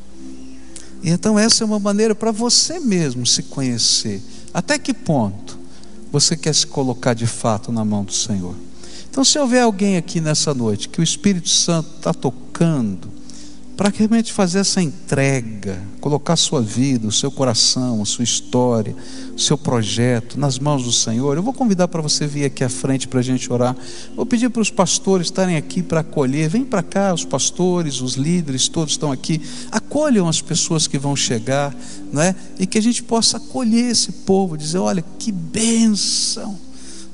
E 1.02 1.10
então 1.10 1.38
essa 1.38 1.62
é 1.62 1.66
uma 1.66 1.78
maneira 1.78 2.14
para 2.14 2.30
você 2.30 2.78
mesmo 2.78 3.26
se 3.26 3.42
conhecer. 3.42 4.22
Até 4.52 4.78
que 4.78 4.94
ponto 4.94 5.58
você 6.10 6.36
quer 6.36 6.54
se 6.54 6.66
colocar 6.66 7.14
de 7.14 7.26
fato 7.26 7.72
na 7.72 7.84
mão 7.84 8.04
do 8.04 8.12
Senhor? 8.12 8.54
Então, 9.14 9.22
se 9.22 9.38
houver 9.38 9.62
alguém 9.62 9.96
aqui 9.96 10.20
nessa 10.20 10.52
noite 10.52 10.88
que 10.88 10.98
o 10.98 11.02
Espírito 11.02 11.48
Santo 11.48 11.88
está 11.98 12.12
tocando, 12.12 13.08
para 13.76 13.88
realmente 13.88 14.32
fazer 14.32 14.58
essa 14.58 14.82
entrega, 14.82 15.80
colocar 16.00 16.34
sua 16.34 16.60
vida, 16.60 17.06
o 17.06 17.12
seu 17.12 17.30
coração, 17.30 18.02
a 18.02 18.04
sua 18.04 18.24
história, 18.24 18.92
o 19.32 19.38
seu 19.38 19.56
projeto 19.56 20.36
nas 20.36 20.58
mãos 20.58 20.82
do 20.82 20.90
Senhor. 20.90 21.36
Eu 21.36 21.44
vou 21.44 21.52
convidar 21.52 21.86
para 21.86 22.02
você 22.02 22.26
vir 22.26 22.44
aqui 22.44 22.64
à 22.64 22.68
frente 22.68 23.06
para 23.06 23.20
a 23.20 23.22
gente 23.22 23.52
orar. 23.52 23.76
Vou 24.16 24.26
pedir 24.26 24.50
para 24.50 24.62
os 24.62 24.70
pastores 24.70 25.28
estarem 25.28 25.56
aqui 25.56 25.80
para 25.80 26.00
acolher. 26.00 26.48
Vem 26.48 26.64
para 26.64 26.82
cá, 26.82 27.14
os 27.14 27.24
pastores, 27.24 28.00
os 28.00 28.14
líderes, 28.14 28.66
todos 28.66 28.94
estão 28.94 29.12
aqui. 29.12 29.40
Acolham 29.70 30.28
as 30.28 30.42
pessoas 30.42 30.88
que 30.88 30.98
vão 30.98 31.14
chegar, 31.14 31.72
não 32.12 32.20
é? 32.20 32.34
E 32.58 32.66
que 32.66 32.78
a 32.78 32.82
gente 32.82 33.00
possa 33.00 33.36
acolher 33.36 33.92
esse 33.92 34.10
povo, 34.10 34.58
dizer: 34.58 34.78
olha, 34.78 35.04
que 35.20 35.30
bênção 35.30 36.63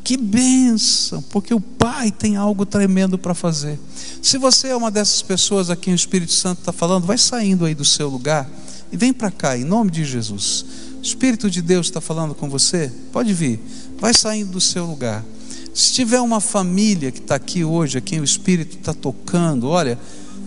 que 0.03 0.17
bênção, 0.17 1.23
porque 1.31 1.53
o 1.53 1.61
Pai 1.61 2.11
tem 2.11 2.37
algo 2.37 2.65
tremendo 2.67 3.19
para 3.19 3.35
fazer. 3.35 3.79
Se 4.23 4.39
você 4.39 4.69
é 4.69 4.77
uma 4.77 4.91
dessas 4.91 5.23
pessoas 5.23 5.71
a 5.71 5.77
quem 5.77 5.93
o 5.93 5.97
Espírito 5.97 6.33
Santo 6.33 6.61
está 6.61 6.73
falando, 6.73 7.07
vai 7.07 7.19
saindo 7.19 7.65
aí 7.65 7.75
do 7.75 7.85
seu 7.85 8.09
lugar 8.09 8.51
e 8.93 8.97
vem 8.97 9.13
para 9.13 9.31
cá, 9.31 9.57
em 9.57 9.65
nome 9.65 9.91
de 9.91 10.05
Jesus. 10.05 10.65
O 10.99 11.03
Espírito 11.03 11.51
de 11.51 11.63
Deus 11.63 11.87
está 11.87 12.01
falando 12.01 12.35
com 12.35 12.49
você? 12.49 12.93
Pode 13.13 13.33
vir, 13.33 13.61
vai 13.99 14.13
saindo 14.13 14.53
do 14.53 14.61
seu 14.61 14.85
lugar. 14.85 15.25
Se 15.73 15.93
tiver 15.93 16.21
uma 16.21 16.41
família 16.41 17.13
que 17.13 17.21
está 17.21 17.37
aqui 17.37 17.65
hoje, 17.65 17.99
a 17.99 18.01
quem 18.01 18.21
o 18.21 18.25
Espírito 18.25 18.77
está 18.77 18.93
tocando, 18.93 19.69
olha, 19.69 19.99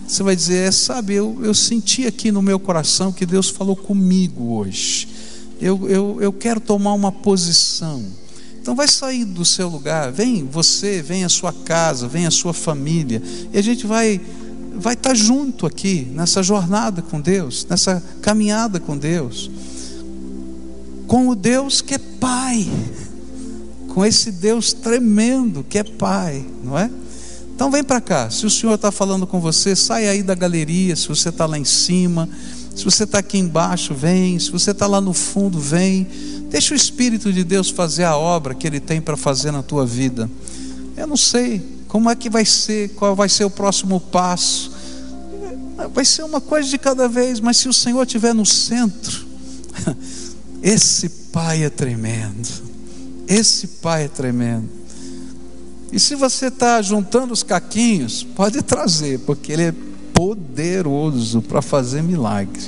você 0.06 0.22
vai 0.22 0.36
dizer, 0.36 0.68
é, 0.68 0.70
sabe, 0.70 1.14
eu, 1.14 1.40
eu 1.42 1.54
senti 1.54 2.06
aqui 2.06 2.30
no 2.30 2.42
meu 2.42 2.60
coração 2.60 3.10
que 3.10 3.24
Deus 3.24 3.48
falou 3.48 3.74
comigo 3.74 4.56
hoje. 4.56 5.08
Eu, 5.60 5.88
eu, 5.88 6.18
eu 6.20 6.32
quero 6.32 6.60
tomar 6.60 6.92
uma 6.92 7.10
posição. 7.10 8.04
Então 8.64 8.74
vai 8.74 8.88
sair 8.88 9.26
do 9.26 9.44
seu 9.44 9.68
lugar, 9.68 10.10
vem 10.10 10.42
você, 10.42 11.02
vem 11.02 11.22
a 11.22 11.28
sua 11.28 11.52
casa, 11.52 12.08
vem 12.08 12.24
a 12.24 12.30
sua 12.30 12.54
família, 12.54 13.22
e 13.52 13.58
a 13.58 13.62
gente 13.62 13.86
vai 13.86 14.18
vai 14.74 14.94
estar 14.94 15.14
junto 15.14 15.66
aqui 15.66 16.10
nessa 16.14 16.42
jornada 16.42 17.02
com 17.02 17.20
Deus, 17.20 17.66
nessa 17.68 18.02
caminhada 18.22 18.80
com 18.80 18.96
Deus. 18.96 19.50
Com 21.06 21.28
o 21.28 21.34
Deus 21.34 21.82
que 21.82 21.92
é 21.92 21.98
Pai, 21.98 22.66
com 23.88 24.02
esse 24.02 24.32
Deus 24.32 24.72
tremendo 24.72 25.62
que 25.62 25.76
é 25.76 25.84
Pai, 25.84 26.42
não 26.64 26.78
é? 26.78 26.90
Então 27.54 27.70
vem 27.70 27.84
para 27.84 28.00
cá. 28.00 28.30
Se 28.30 28.46
o 28.46 28.50
Senhor 28.50 28.76
está 28.76 28.90
falando 28.90 29.26
com 29.26 29.40
você, 29.40 29.76
sai 29.76 30.08
aí 30.08 30.22
da 30.22 30.34
galeria. 30.34 30.96
Se 30.96 31.06
você 31.06 31.28
está 31.28 31.44
lá 31.44 31.58
em 31.58 31.66
cima, 31.66 32.30
se 32.74 32.82
você 32.82 33.04
está 33.04 33.18
aqui 33.18 33.36
embaixo, 33.36 33.94
vem. 33.94 34.38
Se 34.38 34.50
você 34.50 34.70
está 34.70 34.86
lá 34.86 35.02
no 35.02 35.12
fundo, 35.12 35.60
vem. 35.60 36.08
Deixa 36.54 36.72
o 36.72 36.76
Espírito 36.76 37.32
de 37.32 37.42
Deus 37.42 37.68
fazer 37.68 38.04
a 38.04 38.16
obra 38.16 38.54
que 38.54 38.64
Ele 38.64 38.78
tem 38.78 39.00
para 39.00 39.16
fazer 39.16 39.50
na 39.50 39.60
tua 39.60 39.84
vida. 39.84 40.30
Eu 40.96 41.04
não 41.04 41.16
sei 41.16 41.60
como 41.88 42.08
é 42.08 42.14
que 42.14 42.30
vai 42.30 42.44
ser, 42.44 42.90
qual 42.90 43.16
vai 43.16 43.28
ser 43.28 43.44
o 43.44 43.50
próximo 43.50 43.98
passo. 43.98 44.70
Vai 45.92 46.04
ser 46.04 46.22
uma 46.22 46.40
coisa 46.40 46.68
de 46.68 46.78
cada 46.78 47.08
vez, 47.08 47.40
mas 47.40 47.56
se 47.56 47.68
o 47.68 47.72
Senhor 47.72 48.00
estiver 48.06 48.32
no 48.32 48.46
centro, 48.46 49.26
esse 50.62 51.08
Pai 51.32 51.64
é 51.64 51.70
tremendo. 51.70 52.48
Esse 53.26 53.66
Pai 53.66 54.04
é 54.04 54.08
tremendo. 54.08 54.68
E 55.90 55.98
se 55.98 56.14
você 56.14 56.46
está 56.46 56.80
juntando 56.80 57.32
os 57.32 57.42
caquinhos, 57.42 58.22
pode 58.22 58.62
trazer, 58.62 59.18
porque 59.26 59.52
Ele 59.54 59.62
é 59.64 59.74
poderoso 60.12 61.42
para 61.42 61.60
fazer 61.60 62.00
milagre. 62.00 62.62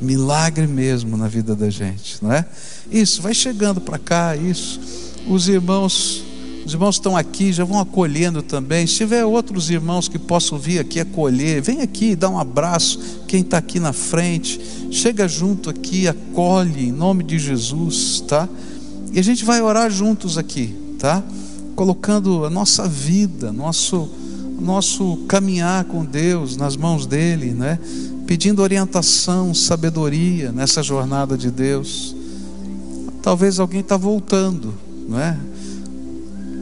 Milagre 0.00 0.66
mesmo 0.66 1.16
na 1.16 1.28
vida 1.28 1.54
da 1.54 1.68
gente, 1.68 2.22
não 2.22 2.32
é? 2.32 2.44
Isso, 2.90 3.20
vai 3.20 3.34
chegando 3.34 3.80
para 3.80 3.98
cá, 3.98 4.34
isso. 4.34 4.80
Os 5.28 5.48
irmãos, 5.48 6.24
os 6.64 6.72
irmãos 6.72 6.96
estão 6.96 7.16
aqui, 7.16 7.52
já 7.52 7.64
vão 7.64 7.78
acolhendo 7.78 8.42
também. 8.42 8.86
Se 8.86 8.94
tiver 8.94 9.24
outros 9.24 9.68
irmãos 9.68 10.08
que 10.08 10.18
possam 10.18 10.58
vir 10.58 10.78
aqui 10.78 11.00
acolher, 11.00 11.60
vem 11.60 11.82
aqui, 11.82 12.16
dá 12.16 12.28
um 12.30 12.38
abraço. 12.38 12.98
Quem 13.28 13.42
está 13.42 13.58
aqui 13.58 13.78
na 13.78 13.92
frente, 13.92 14.60
chega 14.90 15.28
junto 15.28 15.68
aqui, 15.68 16.08
acolhe 16.08 16.88
em 16.88 16.92
nome 16.92 17.22
de 17.22 17.38
Jesus, 17.38 18.24
tá? 18.26 18.48
E 19.12 19.18
a 19.18 19.22
gente 19.22 19.44
vai 19.44 19.60
orar 19.60 19.90
juntos 19.90 20.38
aqui, 20.38 20.74
tá? 20.98 21.22
Colocando 21.76 22.44
a 22.44 22.50
nossa 22.50 22.88
vida, 22.88 23.52
nosso 23.52 24.08
nosso 24.60 25.16
caminhar 25.26 25.84
com 25.84 26.04
Deus 26.04 26.56
nas 26.56 26.76
mãos 26.76 27.06
dele, 27.06 27.52
né? 27.52 27.78
Pedindo 28.30 28.62
orientação, 28.62 29.52
sabedoria 29.52 30.52
nessa 30.52 30.84
jornada 30.84 31.36
de 31.36 31.50
Deus. 31.50 32.14
Talvez 33.20 33.58
alguém 33.58 33.80
está 33.80 33.96
voltando, 33.96 34.72
não 35.08 35.18
é? 35.18 35.36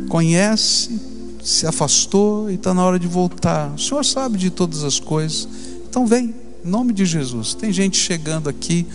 Conhece, 0.09 0.99
se 1.45 1.67
afastou 1.67 2.51
e 2.51 2.55
está 2.55 2.73
na 2.73 2.83
hora 2.83 2.99
de 2.99 3.07
voltar. 3.07 3.75
O 3.75 3.79
Senhor 3.79 4.03
sabe 4.03 4.39
de 4.39 4.49
todas 4.49 4.83
as 4.83 4.99
coisas. 4.99 5.47
Então 5.87 6.07
vem, 6.07 6.35
em 6.65 6.69
nome 6.71 6.95
de 6.95 7.05
Jesus. 7.05 7.53
Tem 7.53 7.71
gente 7.71 7.99
chegando 7.99 8.49
aqui 8.49 8.87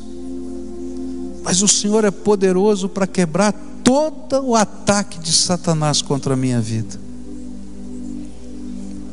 mas 1.42 1.62
o 1.62 1.68
Senhor 1.68 2.04
é 2.04 2.10
poderoso 2.10 2.88
para 2.88 3.06
quebrar 3.06 3.52
todo 3.84 4.46
o 4.46 4.54
ataque 4.54 5.18
de 5.18 5.32
Satanás 5.32 6.00
contra 6.02 6.34
a 6.34 6.36
minha 6.36 6.60
vida. 6.60 6.98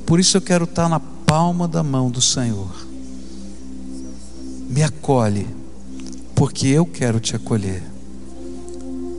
Por 0.06 0.20
isso 0.20 0.38
eu 0.38 0.42
quero 0.42 0.64
estar 0.64 0.88
na 0.88 1.00
palma 1.00 1.68
da 1.68 1.84
mão 1.84 2.10
do 2.10 2.22
Senhor. 2.22 2.88
Me 4.70 4.82
acolhe, 4.84 5.48
porque 6.38 6.68
eu 6.68 6.86
quero 6.86 7.20
te 7.20 7.36
acolher. 7.36 7.82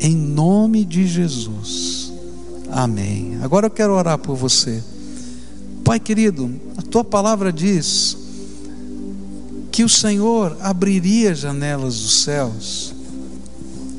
Em 0.01 0.15
nome 0.15 0.85
de 0.85 1.05
Jesus. 1.05 2.13
Amém. 2.71 3.37
Agora 3.43 3.67
eu 3.67 3.71
quero 3.71 3.93
orar 3.93 4.17
por 4.17 4.37
você. 4.37 4.81
Pai 5.83 5.99
querido, 5.99 6.49
a 6.77 6.83
tua 6.83 7.03
palavra 7.03 7.53
diz 7.53 8.17
que 9.73 9.83
o 9.83 9.89
Senhor 9.89 10.57
abriria 10.61 11.35
janelas 11.35 11.99
dos 11.99 12.23
céus 12.23 12.95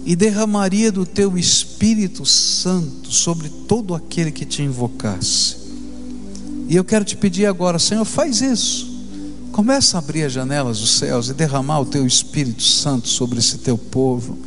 e 0.06 0.16
derramaria 0.16 0.90
do 0.90 1.06
teu 1.06 1.38
Espírito 1.38 2.26
Santo 2.26 3.12
sobre 3.12 3.50
todo 3.50 3.94
aquele 3.94 4.32
que 4.32 4.46
te 4.46 4.64
invocasse. 4.64 5.58
E 6.70 6.76
eu 6.76 6.86
quero 6.86 7.04
te 7.04 7.18
pedir 7.18 7.48
agora, 7.48 7.80
Senhor, 7.80 8.06
faz 8.06 8.40
isso. 8.40 8.89
Começa 9.60 9.98
a 9.98 10.00
abrir 10.00 10.24
as 10.24 10.32
janelas 10.32 10.80
dos 10.80 11.00
céus 11.00 11.28
e 11.28 11.34
derramar 11.34 11.82
o 11.82 11.86
teu 11.86 12.08
Espírito 12.08 12.64
Santo 12.64 13.10
sobre 13.10 13.40
esse 13.40 13.58
teu 13.58 13.78
povo 13.78 14.40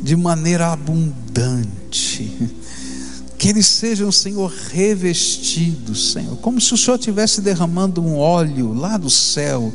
de 0.00 0.14
maneira 0.14 0.68
abundante. 0.68 2.32
Que 3.36 3.48
eles 3.48 3.66
sejam, 3.66 4.12
Senhor, 4.12 4.54
revestidos, 4.70 6.12
Senhor, 6.12 6.36
como 6.36 6.60
se 6.60 6.72
o 6.72 6.76
Senhor 6.76 6.96
estivesse 6.96 7.40
derramando 7.40 8.00
um 8.00 8.16
óleo 8.16 8.72
lá 8.72 8.96
do 8.96 9.10
céu 9.10 9.72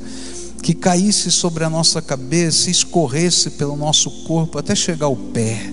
que 0.63 0.73
caísse 0.73 1.31
sobre 1.31 1.65
a 1.65 1.69
nossa 1.69 2.01
cabeça, 2.01 2.71
escorresse 2.71 3.49
pelo 3.49 3.75
nosso 3.75 4.09
corpo 4.23 4.57
até 4.57 4.73
chegar 4.73 5.07
ao 5.07 5.17
pé. 5.17 5.69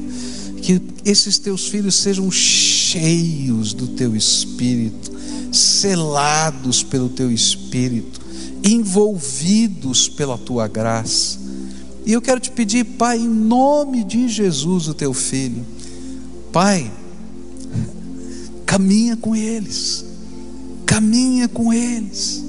Que 0.60 0.82
esses 1.04 1.38
teus 1.38 1.68
filhos 1.68 1.94
sejam 1.94 2.28
cheios 2.32 3.74
do 3.74 3.86
teu 3.86 4.16
espírito, 4.16 5.12
selados 5.52 6.82
pelo 6.82 7.08
teu 7.08 7.30
espírito, 7.30 8.24
envolvidos 8.64 10.08
pela 10.08 10.38
tua 10.38 10.66
graça. 10.66 11.38
E 12.06 12.12
eu 12.12 12.22
quero 12.22 12.40
te 12.40 12.50
pedir, 12.50 12.84
Pai, 12.84 13.18
em 13.18 13.28
nome 13.28 14.02
de 14.02 14.26
Jesus, 14.28 14.88
o 14.88 14.94
teu 14.94 15.12
filho, 15.12 15.64
Pai, 16.50 16.90
caminha 18.64 19.16
com 19.16 19.36
eles, 19.36 20.04
caminha 20.86 21.46
com 21.46 21.72
eles, 21.72 22.42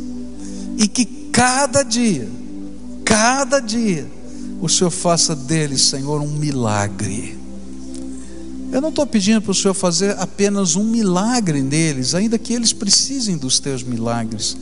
e 0.78 0.88
que 0.88 1.06
cada 1.06 1.84
dia, 1.84 2.28
cada 3.04 3.60
dia, 3.60 4.10
o 4.62 4.70
Senhor 4.70 4.92
faça 4.92 5.36
deles, 5.36 5.82
Senhor, 5.82 6.22
um 6.22 6.32
milagre. 6.32 7.38
Eu 8.72 8.82
não 8.82 8.90
estou 8.90 9.06
pedindo 9.06 9.42
para 9.42 9.52
o 9.52 9.56
Senhor 9.56 9.74
fazer 9.74 10.18
apenas 10.20 10.76
um 10.76 10.84
milagre 10.84 11.62
neles, 11.62 12.14
ainda 12.14 12.38
que 12.38 12.54
eles 12.54 12.74
precisem 12.74 13.38
dos 13.38 13.60
teus 13.60 13.84
milagres, 13.84 14.58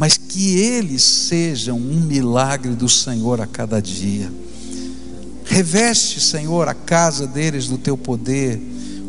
mas 0.00 0.16
que 0.16 0.56
eles 0.56 1.02
sejam 1.02 1.76
um 1.76 2.00
milagre 2.00 2.74
do 2.74 2.88
Senhor 2.88 3.38
a 3.38 3.46
cada 3.46 3.82
dia. 3.82 4.32
Reveste, 5.44 6.22
Senhor, 6.22 6.66
a 6.68 6.72
casa 6.72 7.26
deles 7.26 7.68
do 7.68 7.76
teu 7.76 7.98
poder, 7.98 8.58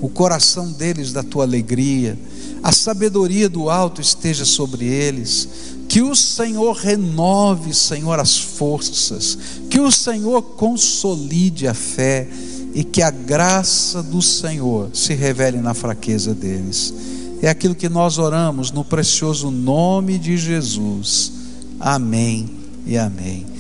o 0.02 0.10
coração 0.10 0.70
deles 0.70 1.14
da 1.14 1.24
tua 1.24 1.46
alegria, 1.46 2.20
a 2.62 2.74
sabedoria 2.74 3.48
do 3.48 3.70
alto 3.70 4.02
esteja 4.02 4.44
sobre 4.44 4.86
eles, 4.86 5.48
que 5.88 6.02
o 6.02 6.14
Senhor 6.14 6.76
renove, 6.76 7.74
Senhor, 7.74 8.20
as 8.20 8.38
forças, 8.38 9.38
que 9.70 9.80
o 9.80 9.90
Senhor 9.90 10.42
consolide 10.42 11.70
a 11.70 11.74
fé 11.74 12.28
e 12.74 12.84
que 12.84 13.02
a 13.02 13.12
graça 13.12 14.04
do 14.04 14.22
Senhor 14.22 14.90
se 14.94 15.14
revele 15.14 15.60
na 15.60 15.74
fraqueza 15.74 16.34
deles. 16.34 16.94
É 17.42 17.50
aquilo 17.50 17.74
que 17.74 17.90
nós 17.90 18.20
oramos 18.20 18.72
no 18.72 18.86
precioso 18.86 19.50
nome 19.50 20.20
de 20.20 20.38
Jesus. 20.38 21.34
Amém 21.80 22.50
e 22.86 22.98
amém. 22.98 23.48